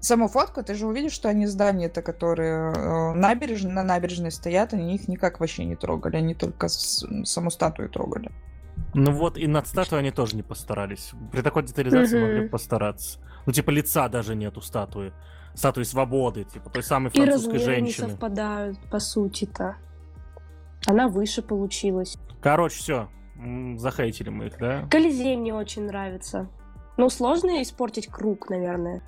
саму 0.00 0.28
фотку, 0.28 0.62
ты 0.62 0.74
же 0.74 0.86
увидишь, 0.86 1.12
что 1.12 1.28
они 1.28 1.46
здания-то, 1.46 2.02
которые 2.02 2.72
э, 2.72 3.12
набережные, 3.12 3.74
на 3.74 3.82
набережной 3.82 4.30
стоят, 4.30 4.72
они 4.72 4.94
их 4.94 5.08
никак 5.08 5.40
вообще 5.40 5.64
не 5.64 5.76
трогали, 5.76 6.16
они 6.16 6.34
только 6.34 6.68
саму 6.68 7.50
статую 7.50 7.90
трогали. 7.90 8.30
Ну 8.94 9.12
вот 9.12 9.36
и 9.36 9.46
над 9.46 9.66
статуей 9.66 10.00
они 10.00 10.10
тоже 10.10 10.36
не 10.36 10.42
постарались. 10.42 11.12
При 11.30 11.42
такой 11.42 11.62
детализации 11.64 12.18
могли 12.18 12.48
постараться. 12.48 13.18
Ну 13.46 13.52
типа 13.52 13.70
лица 13.70 14.08
даже 14.08 14.34
нету 14.34 14.60
статуи. 14.60 15.12
Статуи 15.54 15.82
свободы, 15.82 16.44
типа 16.44 16.70
той 16.70 16.82
самой 16.82 17.10
И 17.10 17.16
французской 17.16 17.58
не 17.58 17.64
женщины. 17.64 18.10
совпадают, 18.10 18.78
по 18.90 18.98
сути-то. 19.00 19.76
Она 20.86 21.08
выше 21.08 21.42
получилась. 21.42 22.16
Короче, 22.40 22.76
все. 22.78 23.08
Захейтили 23.76 24.28
мы 24.28 24.46
их, 24.46 24.58
да? 24.58 24.86
Колизей 24.90 25.36
мне 25.36 25.54
очень 25.54 25.86
нравится. 25.86 26.48
Ну, 26.96 27.08
сложно 27.08 27.62
испортить 27.62 28.06
круг, 28.08 28.50
наверное. 28.50 29.02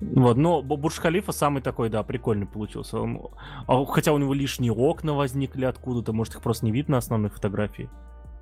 Вот, 0.00 0.36
но 0.36 0.62
Бу- 0.62 0.76
Бурдж-Халифа 0.76 1.32
самый 1.32 1.60
такой, 1.60 1.90
да, 1.90 2.02
прикольный 2.02 2.46
получился. 2.46 2.98
Он- 3.00 3.28
а, 3.66 3.84
Хотя 3.84 4.12
у 4.12 4.18
него 4.18 4.32
лишние 4.32 4.72
окна 4.72 5.12
возникли 5.14 5.64
откуда-то, 5.64 6.12
может 6.12 6.34
их 6.36 6.40
просто 6.40 6.64
не 6.66 6.72
видно 6.72 6.92
на 6.92 6.98
основной 6.98 7.30
фотографии. 7.30 7.90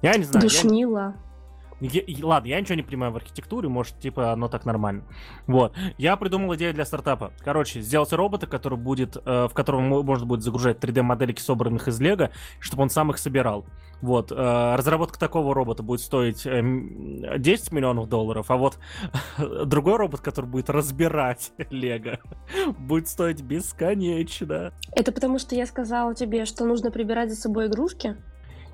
Я 0.03 0.17
не 0.17 0.25
знаю. 0.25 0.45
я- 0.47 0.51
Душнила. 0.51 1.15
Я- 1.81 2.27
ладно, 2.27 2.49
я 2.49 2.61
ничего 2.61 2.75
не 2.77 2.83
понимаю 2.83 3.13
в 3.13 3.17
архитектуре, 3.17 3.69
может, 3.69 3.99
типа, 3.99 4.33
оно 4.33 4.49
так 4.49 4.65
нормально. 4.65 5.05
Вот. 5.47 5.75
Я 5.99 6.17
придумал 6.17 6.55
идею 6.55 6.73
для 6.73 6.85
стартапа. 6.87 7.33
Короче, 7.41 7.81
сделать 7.83 8.13
робота, 8.13 8.47
который 8.47 8.79
будет, 8.79 9.17
э, 9.17 9.47
в 9.49 9.53
котором 9.55 9.85
мо- 9.89 10.03
можно 10.03 10.25
будет 10.27 10.43
загружать 10.43 10.79
3D-модельки, 10.79 11.41
собранных 11.41 11.89
из 11.89 12.01
Лего, 12.01 12.31
чтобы 12.61 12.83
он 12.85 12.91
сам 12.91 13.11
их 13.11 13.19
собирал. 13.19 13.67
Вот. 14.03 14.31
э, 14.31 14.75
разработка 14.77 15.19
такого 15.19 15.55
робота 15.55 15.83
будет 15.83 16.01
стоить 16.01 16.45
э, 16.47 16.51
м, 16.59 17.41
10 17.41 17.73
миллионов 17.73 18.09
долларов, 18.09 18.51
а 18.51 18.57
вот 18.57 18.79
другой 19.65 19.97
робот, 19.97 20.21
который 20.21 20.47
будет 20.47 20.69
разбирать 20.71 21.53
Лего, 21.71 22.19
будет 22.79 23.09
стоить 23.09 23.43
бесконечно. 23.43 24.73
Это 24.93 25.13
потому, 25.13 25.39
что 25.39 25.55
я 25.55 25.67
сказала 25.67 26.15
тебе, 26.15 26.45
что 26.45 26.65
нужно 26.65 26.91
прибирать 26.91 27.31
за 27.31 27.37
собой 27.37 27.67
игрушки? 27.69 28.17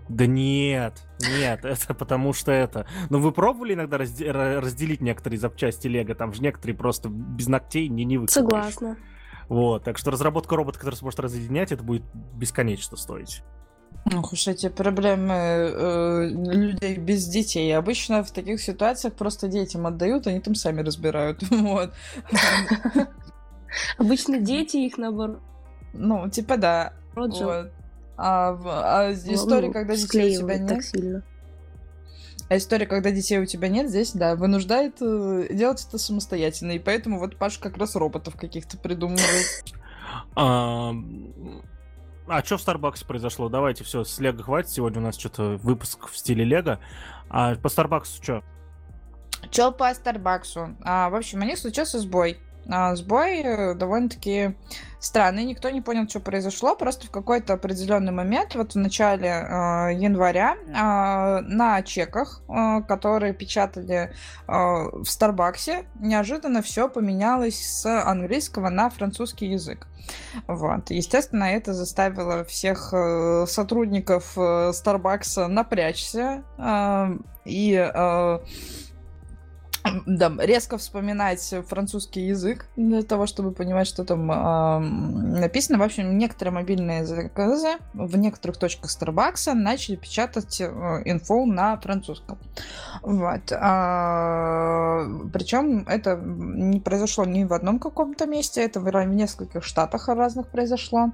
Да 0.08 0.26
нет, 0.26 1.02
нет, 1.20 1.64
это 1.64 1.94
потому 1.94 2.32
что 2.32 2.52
это. 2.52 2.86
Ну 3.10 3.20
вы 3.20 3.32
пробовали 3.32 3.74
иногда 3.74 3.98
разде- 3.98 4.28
ра- 4.30 4.60
разделить 4.60 5.00
некоторые 5.00 5.38
запчасти 5.38 5.86
Лего? 5.88 6.14
Там 6.14 6.32
же 6.32 6.42
некоторые 6.42 6.76
просто 6.76 7.08
без 7.08 7.48
ногтей 7.48 7.88
не 7.88 8.04
не 8.04 8.18
выкопаешь. 8.18 8.74
Согласна. 8.74 8.96
Вот, 9.48 9.84
так 9.84 9.98
что 9.98 10.10
разработка 10.10 10.56
робота, 10.56 10.78
который 10.78 10.94
сможет 10.94 11.20
разъединять, 11.20 11.72
это 11.72 11.82
будет 11.82 12.02
бесконечно 12.34 12.96
стоить. 12.96 13.42
Ох 14.14 14.32
уж 14.32 14.48
эти 14.48 14.68
проблемы 14.68 15.34
э, 15.34 16.28
людей 16.28 16.96
без 16.96 17.26
детей. 17.28 17.76
Обычно 17.76 18.24
в 18.24 18.30
таких 18.32 18.60
ситуациях 18.60 19.14
просто 19.14 19.48
детям 19.48 19.86
отдают, 19.86 20.26
они 20.26 20.40
там 20.40 20.54
сами 20.54 20.80
разбирают. 20.80 21.42
Вот. 21.50 21.92
Обычно 23.98 24.38
дети 24.38 24.76
их 24.78 24.98
наоборот 24.98 25.40
Ну, 25.92 26.28
типа 26.28 26.56
да. 26.56 26.92
Вот. 27.14 27.72
А, 28.16 28.58
а 29.08 29.12
история, 29.12 29.68
ну, 29.68 29.72
когда 29.72 29.94
детей 29.94 30.04
у 30.04 30.36
тебя 30.36 30.56
склеивают 30.56 30.68
так 30.68 30.76
нет, 30.76 30.84
сильно. 30.84 31.22
а 32.48 32.56
история, 32.56 32.86
когда 32.86 33.10
детей 33.10 33.38
у 33.38 33.46
тебя 33.46 33.68
нет, 33.68 33.88
здесь, 33.88 34.12
да, 34.12 34.36
вынуждает 34.36 34.96
э, 35.00 35.48
делать 35.50 35.84
это 35.86 35.98
самостоятельно. 35.98 36.72
И 36.72 36.78
поэтому 36.78 37.18
вот 37.18 37.36
Паша 37.36 37.60
как 37.60 37.78
раз 37.78 37.96
роботов 37.96 38.36
каких-то 38.36 38.76
придумывает. 38.76 39.64
А, 40.36 40.94
а 42.26 42.42
что 42.44 42.58
в 42.58 42.66
Starbucks 42.66 43.06
произошло? 43.06 43.48
Давайте, 43.48 43.84
все, 43.84 44.04
с 44.04 44.18
Лего 44.18 44.42
хватит. 44.42 44.70
Сегодня 44.70 45.00
у 45.00 45.02
нас 45.04 45.18
что-то 45.18 45.58
выпуск 45.62 46.08
в 46.08 46.16
стиле 46.16 46.44
Лего. 46.44 46.78
А 47.28 47.54
по 47.56 47.68
Starbucks 47.68 48.22
что? 48.22 48.42
Чё 49.50 49.72
по 49.72 49.92
Старбаксу? 49.92 50.76
А, 50.82 51.10
в 51.10 51.14
общем, 51.14 51.40
у 51.40 51.44
них 51.44 51.58
случился 51.58 51.98
сбой. 51.98 52.38
А, 52.68 52.94
сбой 52.96 53.40
э, 53.42 53.74
довольно-таки 53.74 54.54
странный. 55.02 55.44
Никто 55.44 55.68
не 55.70 55.80
понял, 55.80 56.08
что 56.08 56.20
произошло. 56.20 56.76
Просто 56.76 57.06
в 57.06 57.10
какой-то 57.10 57.54
определенный 57.54 58.12
момент, 58.12 58.54
вот 58.54 58.74
в 58.74 58.78
начале 58.78 59.28
э, 59.28 59.94
января, 59.94 60.54
э, 60.54 61.40
на 61.42 61.82
чеках, 61.82 62.40
э, 62.48 62.82
которые 62.86 63.34
печатали 63.34 64.12
э, 64.46 64.52
в 64.52 65.04
Старбаксе, 65.06 65.86
неожиданно 65.98 66.62
все 66.62 66.88
поменялось 66.88 67.60
с 67.60 68.02
английского 68.02 68.68
на 68.68 68.90
французский 68.90 69.46
язык. 69.46 69.88
Вот. 70.46 70.90
Естественно, 70.90 71.44
это 71.44 71.74
заставило 71.74 72.44
всех 72.44 72.90
э, 72.92 73.44
сотрудников 73.48 74.32
э, 74.36 74.72
Старбакса 74.72 75.48
напрячься 75.48 76.44
э, 76.58 77.16
и 77.44 77.74
э, 77.74 78.38
да, 80.06 80.32
резко 80.38 80.78
вспоминать 80.78 81.54
французский 81.68 82.26
язык 82.26 82.66
для 82.76 83.02
того, 83.02 83.26
чтобы 83.26 83.52
понимать, 83.52 83.86
что 83.86 84.04
там 84.04 84.30
э, 84.30 84.78
написано. 85.40 85.78
В 85.78 85.82
общем, 85.82 86.16
некоторые 86.18 86.54
мобильные 86.54 87.04
заказы 87.04 87.78
в 87.94 88.16
некоторых 88.16 88.56
точках 88.58 88.90
Старбакса 88.90 89.54
начали 89.54 89.96
печатать 89.96 90.60
э, 90.60 90.66
инфо 91.04 91.44
на 91.46 91.76
французском. 91.78 92.38
Вот. 93.02 93.42
причем 95.32 95.86
это 95.88 96.16
не 96.16 96.80
произошло 96.80 97.24
ни 97.24 97.44
в 97.44 97.52
одном 97.52 97.78
каком-то 97.78 98.26
месте, 98.26 98.62
это 98.62 98.80
в 98.80 98.88
нескольких 99.14 99.64
штатах 99.64 100.08
разных 100.08 100.48
произошло. 100.48 101.12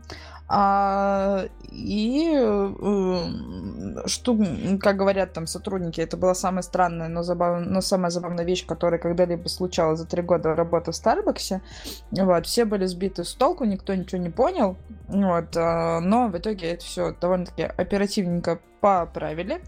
А, 0.50 1.44
и 1.70 2.32
э, 2.34 4.02
что, 4.06 4.38
как 4.80 4.96
говорят 4.96 5.34
там 5.34 5.46
сотрудники, 5.46 6.00
это 6.00 6.16
была 6.16 6.34
самая 6.34 6.62
странная, 6.62 7.08
но, 7.08 7.22
забав... 7.22 7.66
но 7.66 7.82
самая 7.82 8.10
забавная 8.10 8.46
вещь, 8.46 8.64
которая 8.66 8.98
когда-либо 8.98 9.48
случалась 9.48 9.98
за 9.98 10.06
три 10.06 10.22
года 10.22 10.54
работы 10.54 10.92
в 10.92 10.96
Старбаксе. 10.96 11.60
Вот, 12.10 12.46
все 12.46 12.64
были 12.64 12.86
сбиты 12.86 13.24
с 13.24 13.34
толку, 13.34 13.64
никто 13.64 13.94
ничего 13.94 14.22
не 14.22 14.30
понял. 14.30 14.78
Вот, 15.08 15.54
а, 15.54 16.00
но 16.00 16.28
в 16.28 16.38
итоге 16.38 16.72
это 16.72 16.84
все 16.84 17.14
довольно-таки 17.20 17.64
оперативненько 17.64 18.58
поправили. 18.80 19.60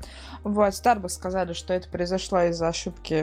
Вот, 0.43 0.72
Starbucks 0.72 1.11
сказали, 1.11 1.53
что 1.53 1.74
это 1.74 1.88
произошло 1.88 2.41
из-за 2.45 2.68
ошибки, 2.68 3.14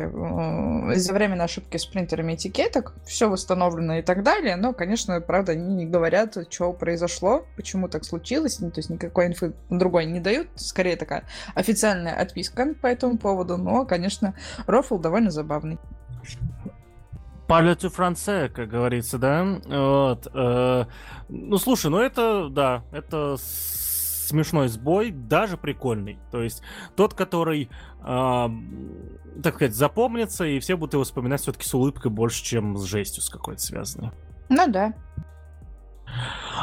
из-за 0.93 1.13
временной 1.13 1.45
ошибки 1.45 1.78
с 1.78 1.86
принтерами 1.86 2.36
этикеток. 2.36 2.93
Все 3.05 3.30
восстановлено 3.30 3.97
и 3.97 4.01
так 4.01 4.24
далее. 4.24 4.55
Но, 4.55 4.74
конечно, 4.74 5.20
правда, 5.22 5.53
они 5.53 5.74
не 5.74 5.86
говорят, 5.86 6.38
что 6.49 6.74
произошло, 6.74 7.45
почему 7.55 7.88
так 7.88 8.05
случилось. 8.05 8.59
Ну, 8.59 8.70
то 8.70 8.80
есть 8.80 8.89
никакой 8.89 9.28
инфы 9.28 9.53
другой 9.70 10.05
не 10.05 10.20
дают. 10.20 10.47
Скорее 10.55 10.95
такая 10.95 11.24
официальная 11.55 12.13
отписка 12.13 12.76
по 12.82 12.88
этому 12.88 13.18
поводу. 13.18 13.57
Но, 13.57 13.86
конечно, 13.86 14.36
рофл 14.68 14.97
довольно 14.97 15.32
забавный. 15.32 15.80
Полету 17.47 17.89
франце, 17.89 18.51
как 18.53 18.68
говорится, 18.68 19.18
да? 19.18 19.43
Вот. 19.65 20.28
э, 20.34 20.86
ну, 21.30 21.57
слушай, 21.57 21.89
ну 21.89 21.99
это, 21.99 22.49
да, 22.49 22.84
это 22.91 23.38
смешной 24.28 24.67
сбой, 24.67 25.11
даже 25.11 25.57
прикольный. 25.57 26.19
То 26.32 26.41
есть 26.41 26.61
тот, 26.95 27.13
который, 27.13 27.69
э, 28.01 28.49
так 29.43 29.55
сказать, 29.55 29.75
запомнится, 29.75 30.45
и 30.45 30.59
все 30.59 30.75
будут 30.75 30.93
его 30.93 31.03
вспоминать 31.03 31.41
все-таки 31.41 31.65
с 31.65 31.73
улыбкой 31.73 32.11
больше, 32.11 32.43
чем 32.43 32.78
с 32.78 32.84
жестью 32.84 33.23
с 33.23 33.30
какой-то 33.30 33.61
связанной. 33.61 34.11
Ну 34.49 34.67
да. 34.67 34.93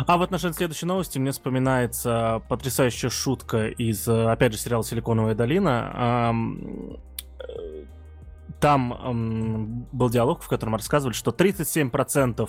А 0.06 0.16
в 0.16 0.22
отношении 0.22 0.54
следующей 0.54 0.86
новости 0.86 1.18
мне 1.18 1.30
вспоминается 1.32 2.42
потрясающая 2.48 3.10
шутка 3.10 3.68
из, 3.68 4.08
опять 4.08 4.52
же, 4.52 4.58
сериала 4.58 4.82
«Силиконовая 4.82 5.34
долина». 5.34 5.90
Ам, 5.94 6.96
э, 7.38 7.84
там 8.64 8.94
эм, 8.94 9.86
был 9.92 10.08
диалог, 10.08 10.40
в 10.40 10.48
котором 10.48 10.76
рассказывали, 10.76 11.12
что 11.12 11.32
37%, 11.32 12.48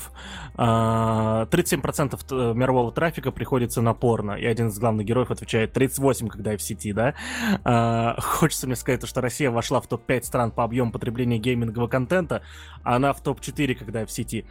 э, 0.57 1.45
37% 1.51 2.53
мирового 2.53 2.93
трафика 2.93 3.32
приходится 3.32 3.82
на 3.82 3.93
порно, 3.93 4.32
и 4.32 4.45
один 4.45 4.70
из 4.70 4.80
главных 4.80 5.05
героев 5.05 5.30
отвечает 5.30 5.74
38, 5.74 6.30
когда 6.30 6.53
я 6.53 6.57
в 6.57 6.61
сети, 6.61 6.93
да? 6.93 7.16
Э, 7.66 8.13
хочется 8.22 8.66
мне 8.66 8.78
сказать, 8.78 9.05
что 9.05 9.20
Россия 9.20 9.51
вошла 9.51 9.82
в 9.82 9.88
топ-5 9.88 10.24
стран 10.24 10.51
по 10.51 10.63
объему 10.63 10.93
потребления 10.93 11.38
геймингового 11.38 11.89
контента, 11.89 12.43
а 12.84 12.95
она 12.95 13.11
в 13.11 13.22
топ-4, 13.22 13.76
когда 13.76 13.99
я 13.99 14.05
в 14.05 14.11
сети. 14.11 14.45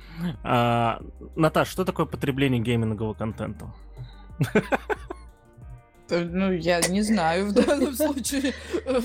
Э, 0.44 0.98
Наташ, 1.34 1.68
что 1.68 1.86
такое 1.86 2.04
потребление 2.04 2.60
геймингового 2.60 3.14
контента? 3.14 3.72
Ну, 6.10 6.52
я 6.52 6.80
не 6.80 7.02
знаю 7.02 7.46
в 7.46 7.52
данном 7.54 7.94
случае, 7.94 8.52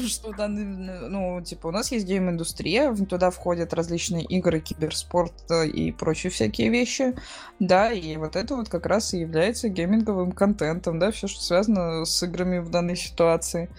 что 0.07 0.33
данный, 0.33 0.65
ну, 1.09 1.41
типа, 1.41 1.67
у 1.67 1.71
нас 1.71 1.91
есть 1.91 2.05
гейм-индустрия, 2.05 2.93
туда 3.05 3.29
входят 3.31 3.73
различные 3.73 4.25
игры, 4.25 4.59
киберспорт 4.59 5.33
э, 5.49 5.67
и 5.67 5.91
прочие 5.91 6.29
всякие 6.29 6.69
вещи, 6.69 7.15
да, 7.59 7.91
и 7.91 8.17
вот 8.17 8.35
это 8.35 8.55
вот 8.55 8.67
как 8.67 8.85
раз 8.85 9.13
и 9.13 9.19
является 9.19 9.69
гейминговым 9.69 10.33
контентом, 10.33 10.99
да, 10.99 11.11
все, 11.11 11.27
что 11.27 11.41
связано 11.41 12.03
с 12.03 12.21
играми 12.21 12.59
в 12.59 12.69
данной 12.69 12.97
ситуации. 12.97 13.69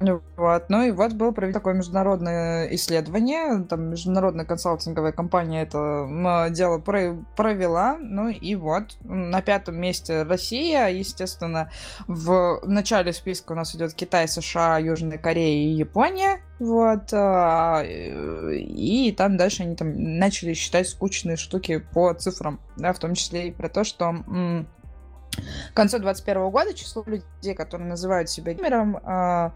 Вот. 0.00 0.70
Ну 0.70 0.82
и 0.82 0.90
вот 0.92 1.12
было 1.12 1.30
проведено 1.30 1.58
такое 1.58 1.74
международное 1.74 2.74
исследование, 2.74 3.62
там 3.64 3.90
международная 3.90 4.46
консалтинговая 4.46 5.12
компания 5.12 5.62
это 5.62 6.48
дело 6.50 6.78
провела, 6.78 7.98
ну 8.00 8.28
и 8.28 8.54
вот 8.54 8.96
на 9.04 9.42
пятом 9.42 9.76
месте 9.76 10.22
Россия, 10.22 10.88
естественно, 10.88 11.70
в 12.06 12.62
начале 12.64 13.12
списка 13.12 13.52
у 13.52 13.54
нас 13.54 13.76
идет 13.76 13.92
Китай, 13.92 14.26
США, 14.26 14.78
Южная 14.78 15.18
Корея 15.18 15.66
и 15.66 15.74
Япония, 15.74 16.40
вот, 16.58 17.12
а, 17.12 17.82
и 17.84 19.12
там 19.12 19.36
дальше 19.36 19.64
они 19.64 19.76
там 19.76 19.92
начали 20.18 20.54
считать 20.54 20.88
скучные 20.88 21.36
штуки 21.36 21.84
по 21.92 22.14
цифрам, 22.14 22.58
да, 22.78 22.94
в 22.94 22.98
том 22.98 23.14
числе 23.14 23.48
и 23.48 23.52
про 23.52 23.68
то, 23.68 23.84
что 23.84 24.24
к 25.72 25.74
концу 25.74 25.98
2021 25.98 26.50
года 26.50 26.74
число 26.74 27.04
людей, 27.06 27.54
которые 27.54 27.88
называют 27.88 28.30
себя 28.30 28.52
геймером, 28.54 28.98
а, 29.02 29.52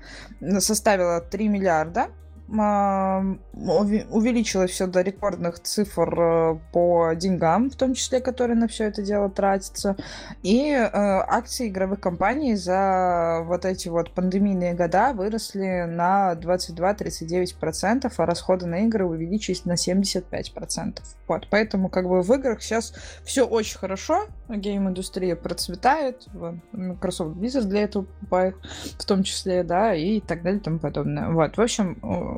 составило 0.58 1.20
3 1.20 1.48
миллиарда 1.48 2.08
увеличилось 2.46 4.72
все 4.72 4.86
до 4.86 5.00
рекордных 5.00 5.60
цифр 5.60 6.20
э, 6.20 6.58
по 6.72 7.14
деньгам, 7.14 7.70
в 7.70 7.76
том 7.76 7.94
числе, 7.94 8.20
которые 8.20 8.56
на 8.56 8.68
все 8.68 8.84
это 8.84 9.02
дело 9.02 9.30
тратятся. 9.30 9.96
И 10.42 10.68
э, 10.68 10.90
акции 10.92 11.68
игровых 11.68 12.00
компаний 12.00 12.54
за 12.54 13.42
вот 13.46 13.64
эти 13.64 13.88
вот 13.88 14.12
пандемийные 14.12 14.74
года 14.74 15.14
выросли 15.14 15.86
на 15.88 16.34
22-39%, 16.34 18.12
а 18.14 18.26
расходы 18.26 18.66
на 18.66 18.84
игры 18.86 19.06
увеличились 19.06 19.64
на 19.64 19.72
75%. 19.72 20.98
Вот, 21.26 21.48
поэтому 21.50 21.88
как 21.88 22.06
бы 22.06 22.20
в 22.20 22.30
играх 22.32 22.62
сейчас 22.62 22.92
все 23.24 23.46
очень 23.46 23.78
хорошо, 23.78 24.26
гейм-индустрия 24.48 25.36
процветает, 25.36 26.26
Microsoft 26.72 27.36
Blizzard 27.36 27.64
для 27.64 27.84
этого 27.84 28.06
в 28.32 29.04
том 29.06 29.22
числе, 29.22 29.64
да, 29.64 29.94
и 29.94 30.20
так 30.20 30.42
далее 30.42 30.60
и 30.60 30.62
тому 30.62 30.78
подобное. 30.78 31.30
Вот, 31.30 31.56
в 31.56 31.60
общем, 31.60 32.33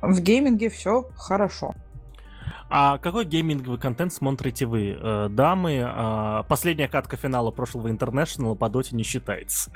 в 0.00 0.20
гейминге 0.20 0.68
все 0.70 1.08
хорошо. 1.16 1.74
А 2.68 2.98
какой 2.98 3.24
гейминговый 3.24 3.78
контент 3.78 4.12
смотрите 4.12 4.66
вы, 4.66 4.98
э, 5.00 5.28
дамы? 5.30 5.82
А, 5.84 6.42
последняя 6.44 6.88
катка 6.88 7.16
финала 7.16 7.50
прошлого 7.50 7.88
International 7.88 8.56
по 8.56 8.68
доте 8.68 8.96
не 8.96 9.04
считается. 9.04 9.70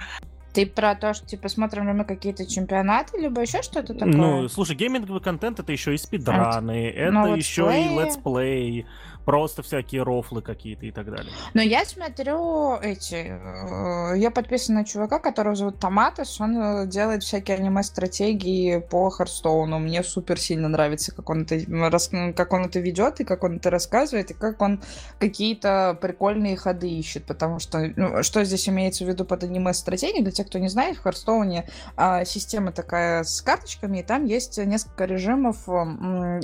Ты 0.52 0.66
про 0.66 0.96
то, 0.96 1.14
что 1.14 1.26
типа 1.26 1.48
смотрим 1.48 1.86
ли 1.86 1.92
мы 1.92 2.04
какие-то 2.04 2.44
чемпионаты, 2.44 3.20
либо 3.20 3.40
еще 3.40 3.62
что-то 3.62 3.94
такое? 3.94 4.12
Ну, 4.12 4.48
слушай, 4.48 4.74
гейминговый 4.74 5.20
контент 5.20 5.60
это 5.60 5.70
еще 5.70 5.94
и 5.94 5.96
спидраны, 5.96 6.88
а, 6.88 7.00
это 7.00 7.12
ну, 7.12 7.36
еще 7.36 7.70
и 7.72 7.88
летсплей, 7.96 8.86
просто 9.24 9.62
всякие 9.62 10.02
рофлы 10.02 10.42
какие-то 10.42 10.86
и 10.86 10.90
так 10.90 11.10
далее. 11.10 11.32
Но 11.54 11.62
я 11.62 11.84
смотрю 11.84 12.76
эти... 12.76 13.14
Э, 13.14 14.16
я 14.16 14.30
подписана 14.30 14.80
на 14.80 14.84
чувака, 14.84 15.18
которого 15.18 15.54
зовут 15.54 15.78
Томатос, 15.78 16.40
он 16.40 16.56
э, 16.56 16.86
делает 16.86 17.22
всякие 17.22 17.58
аниме-стратегии 17.58 18.78
по 18.78 19.10
Hearthstone 19.10 19.68
у. 19.68 19.78
Мне 19.78 20.02
супер 20.02 20.40
сильно 20.40 20.68
нравится, 20.68 21.14
как 21.14 21.28
он 21.30 21.42
это, 21.42 22.32
как 22.32 22.52
он 22.52 22.64
это 22.64 22.80
ведет, 22.80 23.20
и 23.20 23.24
как 23.24 23.44
он 23.44 23.56
это 23.56 23.70
рассказывает, 23.70 24.30
и 24.30 24.34
как 24.34 24.60
он 24.62 24.82
какие-то 25.18 25.98
прикольные 26.00 26.56
ходы 26.56 26.90
ищет, 26.90 27.24
потому 27.24 27.58
что... 27.58 27.92
Ну, 27.96 28.22
что 28.22 28.44
здесь 28.44 28.68
имеется 28.68 29.04
в 29.04 29.08
виду 29.08 29.24
под 29.24 29.44
аниме-стратегией? 29.44 30.22
Для 30.22 30.32
тех, 30.32 30.46
кто 30.46 30.58
не 30.58 30.68
знает, 30.68 30.96
в 30.96 31.02
Hearthstone 31.02 31.63
е 31.63 31.68
а, 31.96 32.24
система 32.24 32.72
такая 32.72 33.24
с 33.24 33.42
карточками, 33.42 33.98
и 33.98 34.02
там 34.02 34.24
есть 34.24 34.58
несколько 34.58 35.04
режимов 35.04 35.68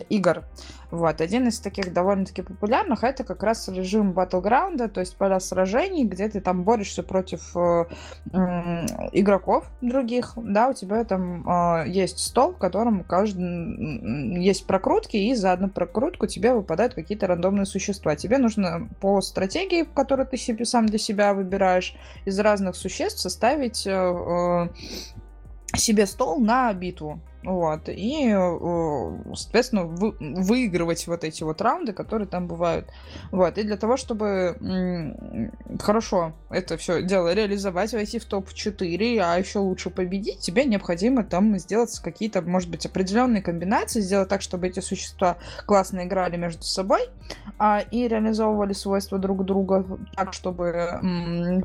игр. 0.08 0.44
Вот. 0.90 1.20
Один 1.20 1.48
из 1.48 1.58
таких 1.58 1.92
довольно-таки 1.92 2.42
популярных 2.42 2.65
это 3.06 3.24
как 3.24 3.42
раз 3.42 3.68
режим 3.68 4.12
Battleground, 4.12 4.88
то 4.88 5.00
есть 5.00 5.16
поля 5.16 5.40
сражений, 5.40 6.04
где 6.04 6.28
ты 6.28 6.40
там 6.40 6.64
борешься 6.64 7.02
против 7.02 7.56
э, 7.56 7.84
игроков 9.12 9.70
других, 9.80 10.32
да, 10.36 10.68
у 10.68 10.72
тебя 10.72 11.04
там 11.04 11.48
э, 11.48 11.88
есть 11.88 12.18
стол, 12.18 12.52
в 12.52 12.58
котором 12.58 13.04
каждый, 13.04 14.38
есть 14.40 14.66
прокрутки, 14.66 15.16
и 15.16 15.34
за 15.34 15.52
одну 15.52 15.68
прокрутку 15.68 16.26
тебе 16.26 16.52
выпадают 16.52 16.94
какие-то 16.94 17.26
рандомные 17.26 17.66
существа. 17.66 18.16
Тебе 18.16 18.38
нужно 18.38 18.88
по 19.00 19.20
стратегии, 19.20 19.84
которую 19.84 20.26
ты 20.26 20.36
себе 20.36 20.64
сам 20.64 20.86
для 20.86 20.98
себя 20.98 21.34
выбираешь, 21.34 21.94
из 22.24 22.38
разных 22.38 22.76
существ 22.76 23.20
составить 23.20 23.86
э, 23.86 23.92
э 23.92 24.68
себе 25.74 26.06
стол 26.06 26.40
на 26.40 26.72
битву. 26.72 27.20
Вот. 27.46 27.88
И, 27.88 28.28
э, 28.28 29.34
соответственно, 29.34 29.84
вы, 29.84 30.16
выигрывать 30.18 31.06
вот 31.06 31.22
эти 31.22 31.44
вот 31.44 31.60
раунды, 31.60 31.92
которые 31.92 32.26
там 32.26 32.48
бывают. 32.48 32.90
Вот. 33.30 33.56
И 33.56 33.62
для 33.62 33.76
того, 33.76 33.96
чтобы 33.96 34.58
хорошо 35.80 36.32
это 36.50 36.76
все 36.76 37.02
дело 37.02 37.32
реализовать, 37.32 37.92
войти 37.92 38.18
в 38.18 38.24
топ-4, 38.24 39.20
а 39.22 39.38
еще 39.38 39.60
лучше 39.60 39.90
победить, 39.90 40.40
тебе 40.40 40.64
необходимо 40.64 41.22
там 41.22 41.56
сделать 41.58 41.96
какие-то, 42.00 42.42
может 42.42 42.68
быть, 42.68 42.84
определенные 42.84 43.42
комбинации, 43.42 44.00
сделать 44.00 44.28
так, 44.28 44.42
чтобы 44.42 44.66
эти 44.66 44.80
существа 44.80 45.36
классно 45.66 46.04
играли 46.04 46.36
между 46.36 46.64
собой 46.64 47.08
а, 47.58 47.80
и 47.92 48.08
реализовывали 48.08 48.72
свойства 48.72 49.18
друг 49.18 49.44
друга 49.44 49.84
так, 50.16 50.32
чтобы 50.32 50.98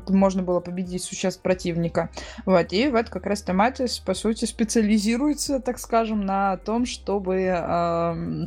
можно 0.08 0.42
было 0.44 0.60
победить 0.60 1.02
существ 1.02 1.42
противника. 1.42 2.08
Вот. 2.46 2.72
И 2.72 2.88
вот 2.88 3.08
как 3.08 3.26
раз 3.26 3.42
Томатис, 3.42 3.98
по 3.98 4.14
сути, 4.14 4.44
специализируется, 4.44 5.58
так 5.58 5.71
скажем, 5.78 6.24
на 6.24 6.56
том, 6.58 6.86
чтобы 6.86 7.36
э, 7.36 8.46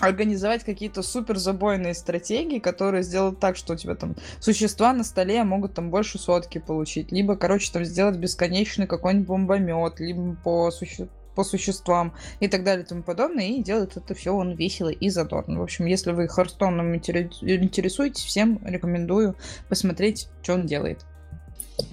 организовать 0.00 0.64
какие-то 0.64 1.02
супер 1.02 1.36
забойные 1.38 1.94
стратегии, 1.94 2.58
которые 2.58 3.02
сделают 3.02 3.40
так, 3.40 3.56
что 3.56 3.74
у 3.74 3.76
тебя 3.76 3.94
там 3.94 4.16
существа 4.40 4.92
на 4.92 5.04
столе 5.04 5.42
могут 5.44 5.74
там 5.74 5.90
больше 5.90 6.18
сотки 6.18 6.58
получить, 6.58 7.12
либо, 7.12 7.36
короче, 7.36 7.72
там 7.72 7.84
сделать 7.84 8.16
бесконечный 8.16 8.86
какой-нибудь 8.86 9.28
бомбомет, 9.28 10.00
либо 10.00 10.36
по 10.36 10.70
суще 10.70 11.08
по 11.34 11.44
существам 11.44 12.14
и 12.40 12.48
так 12.48 12.64
далее 12.64 12.84
и 12.84 12.88
тому 12.88 13.04
подобное, 13.04 13.46
и 13.46 13.62
делает 13.62 13.96
это 13.96 14.12
все 14.12 14.32
он 14.32 14.56
весело 14.56 14.88
и 14.88 15.08
задорно. 15.08 15.60
В 15.60 15.62
общем, 15.62 15.86
если 15.86 16.10
вы 16.10 16.26
Hearthstone 16.26 16.85
ом 16.85 16.96
интересуетесь, 16.96 18.24
всем 18.24 18.60
рекомендую 18.64 19.36
посмотреть, 19.68 20.28
что 20.42 20.54
он 20.54 20.66
делает. 20.66 21.06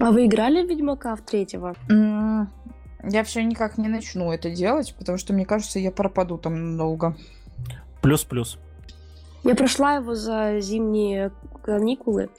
А 0.00 0.10
вы 0.10 0.26
играли 0.26 0.66
в 0.66 0.68
Ведьмака 0.68 1.14
в 1.14 1.20
третьего? 1.20 1.76
Я 3.02 3.24
все 3.24 3.42
никак 3.42 3.78
не 3.78 3.88
начну 3.88 4.32
это 4.32 4.50
делать, 4.50 4.94
потому 4.98 5.18
что, 5.18 5.32
мне 5.32 5.44
кажется, 5.46 5.78
я 5.78 5.90
пропаду 5.90 6.38
там 6.38 6.76
долго. 6.76 7.16
Плюс-плюс. 8.02 8.58
Я 9.44 9.54
прошла 9.54 9.94
его 9.94 10.14
за 10.14 10.60
зимние 10.60 11.30
каникулы. 11.62 12.30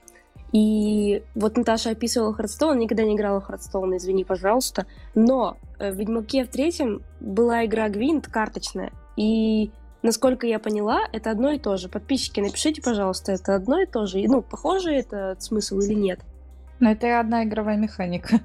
И 0.51 1.23
вот 1.35 1.57
Наташа 1.57 1.91
описывала 1.91 2.33
Hearthstone, 2.33 2.79
никогда 2.79 3.03
не 3.03 3.15
играла 3.15 3.41
в 3.41 3.45
Hearthstone, 3.45 3.95
извини, 3.97 4.23
пожалуйста. 4.23 4.85
Но 5.13 5.57
э, 5.77 5.91
в 5.91 5.95
Ведьмаке 5.95 6.45
в 6.45 6.49
третьем 6.49 7.01
была 7.19 7.65
игра 7.65 7.89
Гвинт 7.89 8.27
карточная. 8.27 8.91
И 9.17 9.71
насколько 10.03 10.47
я 10.47 10.59
поняла, 10.59 11.01
это 11.11 11.31
одно 11.31 11.51
и 11.51 11.59
то 11.59 11.75
же. 11.77 11.89
Подписчики, 11.89 12.39
напишите, 12.39 12.81
пожалуйста, 12.81 13.33
это 13.33 13.55
одно 13.55 13.81
и 13.81 13.85
то 13.85 14.05
же. 14.05 14.19
Ну, 14.27 14.41
похоже 14.41 14.93
это 14.93 15.35
смысл 15.39 15.79
или 15.79 15.93
нет? 15.93 16.21
Но 16.79 16.91
это 16.91 17.19
одна 17.19 17.43
игровая 17.43 17.77
механика. 17.77 18.39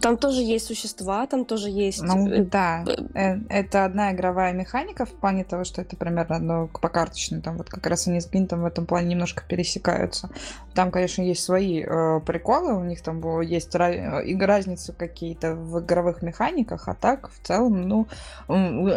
Там 0.00 0.16
тоже 0.16 0.42
есть 0.42 0.66
существа, 0.66 1.26
там 1.26 1.44
тоже 1.44 1.70
есть... 1.70 2.02
Ну, 2.02 2.28
э, 2.28 2.44
да, 2.44 2.84
э, 3.14 3.38
это 3.48 3.84
одна 3.84 4.12
игровая 4.12 4.52
механика 4.52 5.06
в 5.06 5.10
плане 5.10 5.44
того, 5.44 5.64
что 5.64 5.82
это 5.82 5.96
примерно 5.96 6.36
одно 6.36 6.68
по 6.68 6.88
карточной. 6.88 7.40
Там 7.40 7.56
вот 7.56 7.70
как 7.70 7.86
раз 7.86 8.06
они 8.06 8.20
с 8.20 8.26
Гвинтом 8.26 8.62
в 8.62 8.66
этом 8.66 8.86
плане 8.86 9.08
немножко 9.08 9.44
пересекаются. 9.48 10.30
Там, 10.74 10.90
конечно, 10.90 11.22
есть 11.22 11.42
свои 11.42 11.82
э, 11.82 12.20
приколы, 12.20 12.74
у 12.74 12.84
них 12.84 13.02
там 13.02 13.20
было, 13.20 13.40
есть 13.40 13.74
э, 13.74 14.36
разницы 14.38 14.92
какие-то 14.92 15.54
в 15.54 15.80
игровых 15.80 16.22
механиках, 16.22 16.88
а 16.88 16.94
так, 16.94 17.30
в 17.30 17.46
целом, 17.46 17.82
ну, 17.82 18.06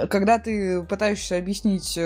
когда 0.10 0.40
ты 0.40 0.84
пытаешься 0.84 1.38
объяснить, 1.38 1.98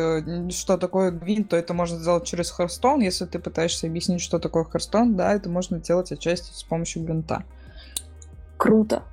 что 0.54 0.78
такое 0.78 1.12
Гвинт, 1.12 1.50
то 1.50 1.58
это 1.58 1.74
можно 1.74 1.98
сделать 1.98 2.26
через 2.26 2.52
Харстон. 2.52 3.02
Если 3.02 3.26
ты 3.26 3.40
пытаешься 3.40 3.88
объяснить, 3.88 4.22
что 4.22 4.40
такое 4.40 4.64
Харстон, 4.64 5.16
да, 5.16 5.34
это 5.34 5.50
можно 5.50 5.80
делать 5.80 6.12
отчасти 6.12 6.52
с 6.54 6.64
помощью 6.64 7.04
Гвинта. 7.04 7.44
Круто. 8.58 9.04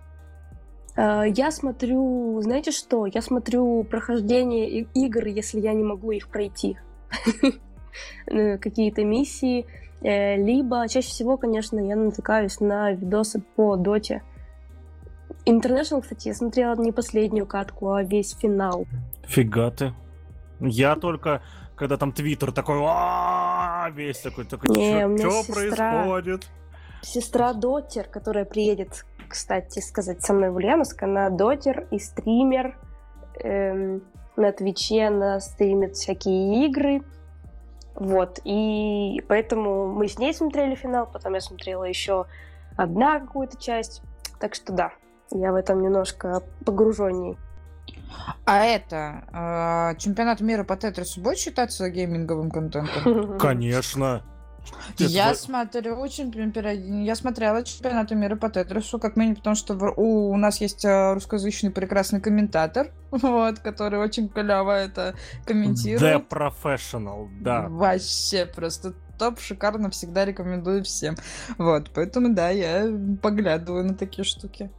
Э, 0.97 1.25
я 1.27 1.51
смотрю, 1.51 2.41
знаете 2.43 2.71
что? 2.71 3.07
Я 3.07 3.23
смотрю 3.23 3.85
прохождение 3.85 4.87
игр, 4.95 5.27
если 5.27 5.61
я 5.61 5.73
не 5.73 5.85
могу 5.85 6.11
их 6.13 6.29
пройти. 6.29 6.77
Э, 8.27 8.57
какие-то 8.57 9.05
миссии. 9.05 9.67
Э, 10.01 10.37
либо 10.37 10.89
чаще 10.89 11.09
всего, 11.09 11.37
конечно, 11.37 11.79
я 11.79 11.95
натыкаюсь 11.95 12.59
на 12.59 12.93
видосы 12.93 13.43
по 13.55 13.77
доте. 13.77 14.23
International, 15.45 16.01
кстати, 16.01 16.29
я 16.29 16.35
смотрела 16.35 16.75
не 16.77 16.91
последнюю 16.91 17.47
катку, 17.47 17.93
а 17.93 18.03
весь 18.03 18.35
финал. 18.35 18.87
Фига 19.27 19.71
ты. 19.71 19.93
Я 20.61 20.97
только, 20.97 21.43
когда 21.77 21.99
там 21.99 22.13
твиттер 22.13 22.53
такой, 22.53 22.79
весь 23.93 24.21
такой, 24.21 24.45
такой, 24.45 24.71
что 24.71 25.53
происходит? 25.53 26.49
Сестра 27.03 27.53
Дотер, 27.53 28.05
которая 28.05 28.45
приедет 28.45 29.05
кстати, 29.33 29.81
сказать, 29.81 30.23
со 30.23 30.33
мной 30.33 30.51
в 30.51 30.57
Ульяновск. 30.57 31.03
Она 31.03 31.31
дотер 31.31 31.89
и 31.91 31.99
стример. 31.99 32.79
Эм, 33.41 34.03
на 34.37 34.53
Твиче 34.53 35.07
она 35.07 35.41
стримит 35.41 35.97
всякие 35.97 36.67
игры. 36.67 37.03
Вот, 37.95 38.41
и 38.45 39.23
поэтому 39.29 39.87
мы 39.93 40.09
с 40.09 40.19
ней 40.19 40.33
смотрели 40.33 40.75
финал, 40.75 41.07
потом 41.13 41.35
я 41.35 41.41
смотрела 41.41 41.85
еще 41.85 42.27
одна 42.77 43.21
какую-то 43.21 43.59
часть. 43.59 44.03
Так 44.41 44.55
что 44.55 44.73
да, 44.73 44.93
я 45.31 45.53
в 45.53 45.57
этом 45.57 45.83
немножко 45.83 46.43
погруженней. 46.65 47.37
А 48.45 48.65
это, 48.65 49.93
э, 49.95 49.99
чемпионат 49.99 50.41
мира 50.41 50.65
по 50.65 50.77
Тетрису 50.77 51.21
будет 51.21 51.39
считаться 51.39 51.91
гейминговым 51.91 52.51
контентом? 52.51 53.39
Конечно. 53.39 54.23
Я 54.99 55.31
это... 55.31 55.41
смотрю 55.41 55.95
очень 55.97 56.33
я 57.05 57.15
смотрела 57.15 57.63
чемпионаты 57.63 58.15
мира 58.15 58.37
по 58.37 58.51
Тетрису, 58.51 58.99
как 58.99 59.17
минимум, 59.17 59.37
потому 59.37 59.57
что 59.57 59.75
у, 59.97 60.31
у 60.31 60.37
нас 60.37 60.61
есть 60.61 60.85
э, 60.85 61.15
русскоязычный 61.15 61.71
прекрасный 61.71 62.21
комментатор, 62.21 62.93
вот, 63.11 63.59
который 63.59 63.99
очень 63.99 64.29
клево 64.29 64.73
это 64.73 65.15
комментирует. 65.45 66.03
The 66.03 66.29
Professional, 66.29 67.29
да. 67.41 67.69
Вообще 67.69 68.47
просто 68.47 68.95
топ, 69.19 69.41
шикарно, 69.41 69.91
всегда 69.91 70.25
рекомендую 70.25 70.85
всем. 70.85 71.17
Вот, 71.59 71.91
поэтому 71.95 72.35
да, 72.35 72.51
я 72.51 72.87
поглядываю 73.23 73.85
на 73.85 73.95
такие 73.95 74.25
штуки. 74.25 74.71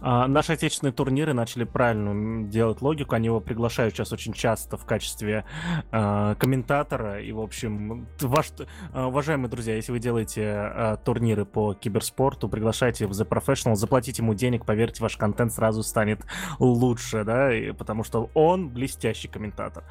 А, 0.00 0.26
наши 0.26 0.52
отечественные 0.52 0.92
турниры 0.92 1.32
начали 1.32 1.64
правильно 1.64 2.44
делать 2.48 2.82
логику. 2.82 3.14
Они 3.14 3.26
его 3.26 3.40
приглашают 3.40 3.94
сейчас 3.94 4.12
очень 4.12 4.32
часто 4.32 4.76
в 4.76 4.84
качестве 4.84 5.44
э, 5.90 6.34
комментатора. 6.38 7.22
И, 7.22 7.32
в 7.32 7.40
общем, 7.40 8.06
ваш, 8.20 8.52
э, 8.58 9.02
уважаемые 9.02 9.48
друзья, 9.48 9.74
если 9.74 9.92
вы 9.92 9.98
делаете 9.98 10.42
э, 10.42 10.96
турниры 11.04 11.44
по 11.44 11.74
киберспорту, 11.74 12.48
приглашайте 12.48 13.06
в 13.06 13.12
The 13.12 13.26
Professional, 13.26 13.74
заплатите 13.74 14.22
ему 14.22 14.34
денег, 14.34 14.64
поверьте, 14.64 15.02
ваш 15.02 15.16
контент 15.16 15.52
сразу 15.52 15.82
станет 15.82 16.20
лучше, 16.58 17.24
да, 17.24 17.54
и, 17.54 17.72
потому 17.72 18.04
что 18.04 18.30
он 18.34 18.68
блестящий 18.68 19.28
комментатор, 19.28 19.84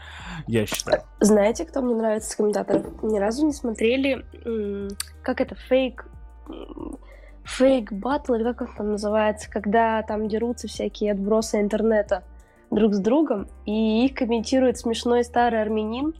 я 0.47 0.65
считаю. 0.65 1.03
Знаете, 1.19 1.65
кто 1.65 1.81
мне 1.81 1.95
нравится 1.95 2.37
комментатор? 2.37 2.83
Ни 3.01 3.17
разу 3.17 3.45
не 3.45 3.53
смотрели, 3.53 4.25
как 5.23 5.41
это, 5.41 5.55
фейк 5.55 6.05
фейк 7.45 7.93
батл, 7.93 8.33
или 8.33 8.43
как 8.43 8.61
он 8.61 8.67
там 8.75 8.91
называется, 8.91 9.49
когда 9.49 10.01
там 10.03 10.27
дерутся 10.27 10.67
всякие 10.67 11.11
отбросы 11.11 11.61
интернета 11.61 12.23
друг 12.71 12.93
с 12.93 12.99
другом, 12.99 13.47
и 13.65 14.05
их 14.05 14.15
комментирует 14.15 14.77
смешной 14.77 15.23
старый 15.23 15.61
армянин. 15.61 16.13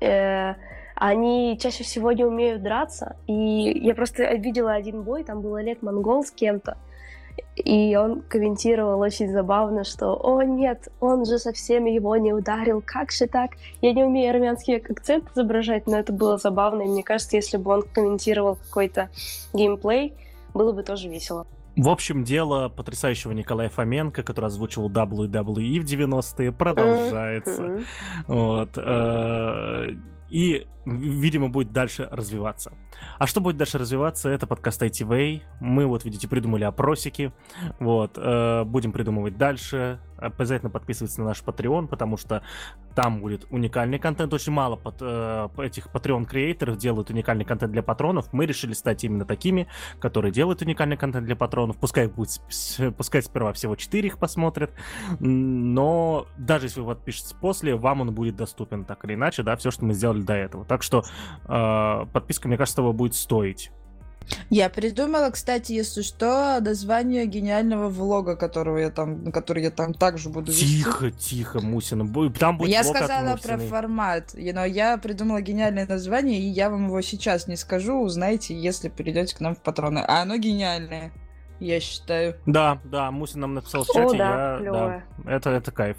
Э, 0.00 0.54
они 0.94 1.58
чаще 1.60 1.84
всего 1.84 2.12
не 2.12 2.24
умеют 2.24 2.62
драться, 2.62 3.16
и 3.26 3.32
я 3.32 3.94
просто 3.94 4.34
видела 4.34 4.72
один 4.72 5.02
бой, 5.02 5.24
там 5.24 5.42
был 5.42 5.54
Олег 5.54 5.82
Монгол 5.82 6.24
с 6.24 6.30
кем-то, 6.30 6.78
и 7.56 7.96
он 7.96 8.22
комментировал 8.22 9.00
очень 9.00 9.30
забавно, 9.30 9.84
что 9.84 10.14
«О, 10.22 10.42
нет, 10.42 10.88
он 11.00 11.24
же 11.24 11.38
совсем 11.38 11.86
его 11.86 12.16
не 12.16 12.32
ударил, 12.32 12.82
как 12.84 13.10
же 13.10 13.26
так?» 13.26 13.52
Я 13.80 13.92
не 13.92 14.04
умею 14.04 14.30
армянский 14.30 14.76
акцент 14.76 15.30
изображать, 15.32 15.86
но 15.86 15.98
это 15.98 16.12
было 16.12 16.36
забавно, 16.38 16.82
и 16.82 16.86
мне 16.86 17.02
кажется, 17.02 17.36
если 17.36 17.56
бы 17.56 17.72
он 17.72 17.82
комментировал 17.82 18.56
какой-то 18.56 19.08
геймплей, 19.54 20.14
было 20.54 20.72
бы 20.72 20.82
тоже 20.82 21.08
весело. 21.08 21.46
В 21.76 21.90
общем, 21.90 22.24
дело 22.24 22.70
потрясающего 22.70 23.32
Николая 23.32 23.68
Фоменко, 23.68 24.22
который 24.22 24.46
озвучивал 24.46 24.88
WWE 24.88 25.80
в 25.80 25.84
90-е, 25.84 26.52
продолжается. 26.52 27.62
Mm-hmm. 27.62 27.84
Вот. 28.28 28.70
Э, 28.78 29.88
и, 30.30 30.66
видимо, 30.86 31.48
будет 31.48 31.72
дальше 31.72 32.08
развиваться. 32.10 32.72
А 33.18 33.26
что 33.26 33.40
будет 33.40 33.56
дальше 33.56 33.78
развиваться, 33.78 34.28
это 34.28 34.46
подкаст 34.46 34.82
ITV. 34.82 35.42
Мы, 35.60 35.86
вот, 35.86 36.04
видите, 36.04 36.28
придумали 36.28 36.64
опросики. 36.64 37.32
Вот, 37.80 38.12
э, 38.16 38.64
будем 38.64 38.92
придумывать 38.92 39.36
дальше. 39.36 40.00
Обязательно 40.18 40.70
подписывайтесь 40.70 41.18
на 41.18 41.24
наш 41.24 41.42
Patreon, 41.42 41.88
потому 41.88 42.16
что 42.16 42.42
там 42.94 43.20
будет 43.20 43.46
уникальный 43.50 43.98
контент. 43.98 44.32
Очень 44.32 44.52
мало 44.52 44.76
под, 44.76 44.96
э, 45.00 45.48
этих 45.58 45.88
Patreon-креаторов 45.88 46.78
делают 46.78 47.10
уникальный 47.10 47.44
контент 47.44 47.72
для 47.72 47.82
патронов. 47.82 48.32
Мы 48.32 48.46
решили 48.46 48.72
стать 48.72 49.04
именно 49.04 49.26
такими, 49.26 49.68
которые 50.00 50.32
делают 50.32 50.62
уникальный 50.62 50.96
контент 50.96 51.26
для 51.26 51.36
патронов. 51.36 51.76
Пускай 51.76 52.06
будет, 52.06 52.40
пускай 52.96 53.22
сперва 53.22 53.52
всего 53.52 53.76
4 53.76 54.06
их 54.06 54.18
посмотрят, 54.18 54.70
но 55.20 56.26
даже 56.38 56.66
если 56.66 56.80
вы 56.80 56.94
подпишетесь 56.94 57.34
после, 57.34 57.76
вам 57.76 58.00
он 58.00 58.14
будет 58.14 58.36
доступен 58.36 58.84
так 58.84 59.04
или 59.04 59.14
иначе, 59.14 59.42
да, 59.42 59.56
все, 59.56 59.70
что 59.70 59.84
мы 59.84 59.92
сделали 59.92 60.22
до 60.22 60.34
этого. 60.34 60.64
Так 60.76 60.82
что 60.82 61.06
э, 61.48 62.06
подписка, 62.12 62.48
мне 62.48 62.58
кажется, 62.58 62.76
того 62.76 62.92
будет 62.92 63.14
стоить. 63.14 63.70
Я 64.50 64.68
придумала, 64.68 65.30
кстати, 65.30 65.72
если 65.72 66.02
что, 66.02 66.58
название 66.60 67.24
гениального 67.24 67.88
влога, 67.88 68.36
которого 68.36 68.76
я 68.76 68.90
там, 68.90 69.32
который 69.32 69.62
я 69.62 69.70
там 69.70 69.94
также 69.94 70.28
буду 70.28 70.52
вести. 70.52 70.66
Тихо, 70.66 71.10
тихо, 71.10 71.60
Мусина. 71.62 72.04
Там 72.32 72.58
будет 72.58 72.70
Я 72.70 72.84
сказала 72.84 73.38
про 73.38 73.56
формат, 73.56 74.34
но 74.34 74.66
я 74.66 74.98
придумала 74.98 75.40
гениальное 75.40 75.86
название, 75.86 76.40
и 76.40 76.46
я 76.46 76.68
вам 76.68 76.88
его 76.88 77.00
сейчас 77.00 77.46
не 77.46 77.56
скажу, 77.56 77.98
узнаете, 77.98 78.54
если 78.54 78.90
придете 78.90 79.34
к 79.34 79.40
нам 79.40 79.54
в 79.54 79.62
патроны. 79.62 80.00
А 80.00 80.20
оно 80.20 80.36
гениальное 80.36 81.10
я 81.60 81.80
считаю. 81.80 82.36
Да, 82.46 82.78
да, 82.84 83.10
Мусин 83.10 83.40
нам 83.40 83.54
написал 83.54 83.84
в 83.84 83.86
чате. 83.86 84.16
О, 84.16 84.18
да, 84.18 84.58
я, 84.60 84.72
да, 84.72 85.02
это, 85.26 85.50
это 85.50 85.72
кайф. 85.72 85.96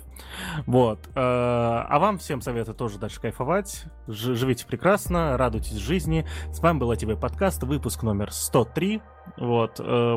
Вот. 0.66 1.00
Э, 1.10 1.12
а 1.16 1.98
вам 2.00 2.18
всем 2.18 2.42
советую 2.42 2.76
тоже 2.76 3.00
дальше 3.00 3.20
кайфовать. 3.20 3.86
Живите 4.08 4.66
прекрасно, 4.66 5.38
радуйтесь 5.38 5.78
жизни. 5.78 6.26
С 6.52 6.60
вами 6.60 6.80
был 6.80 6.96
ТВ 6.96 7.20
подкаст, 7.20 7.64
выпуск 7.64 8.04
номер 8.04 8.32
103. 8.32 9.02
Вот. 9.38 9.80
Э, 9.80 10.16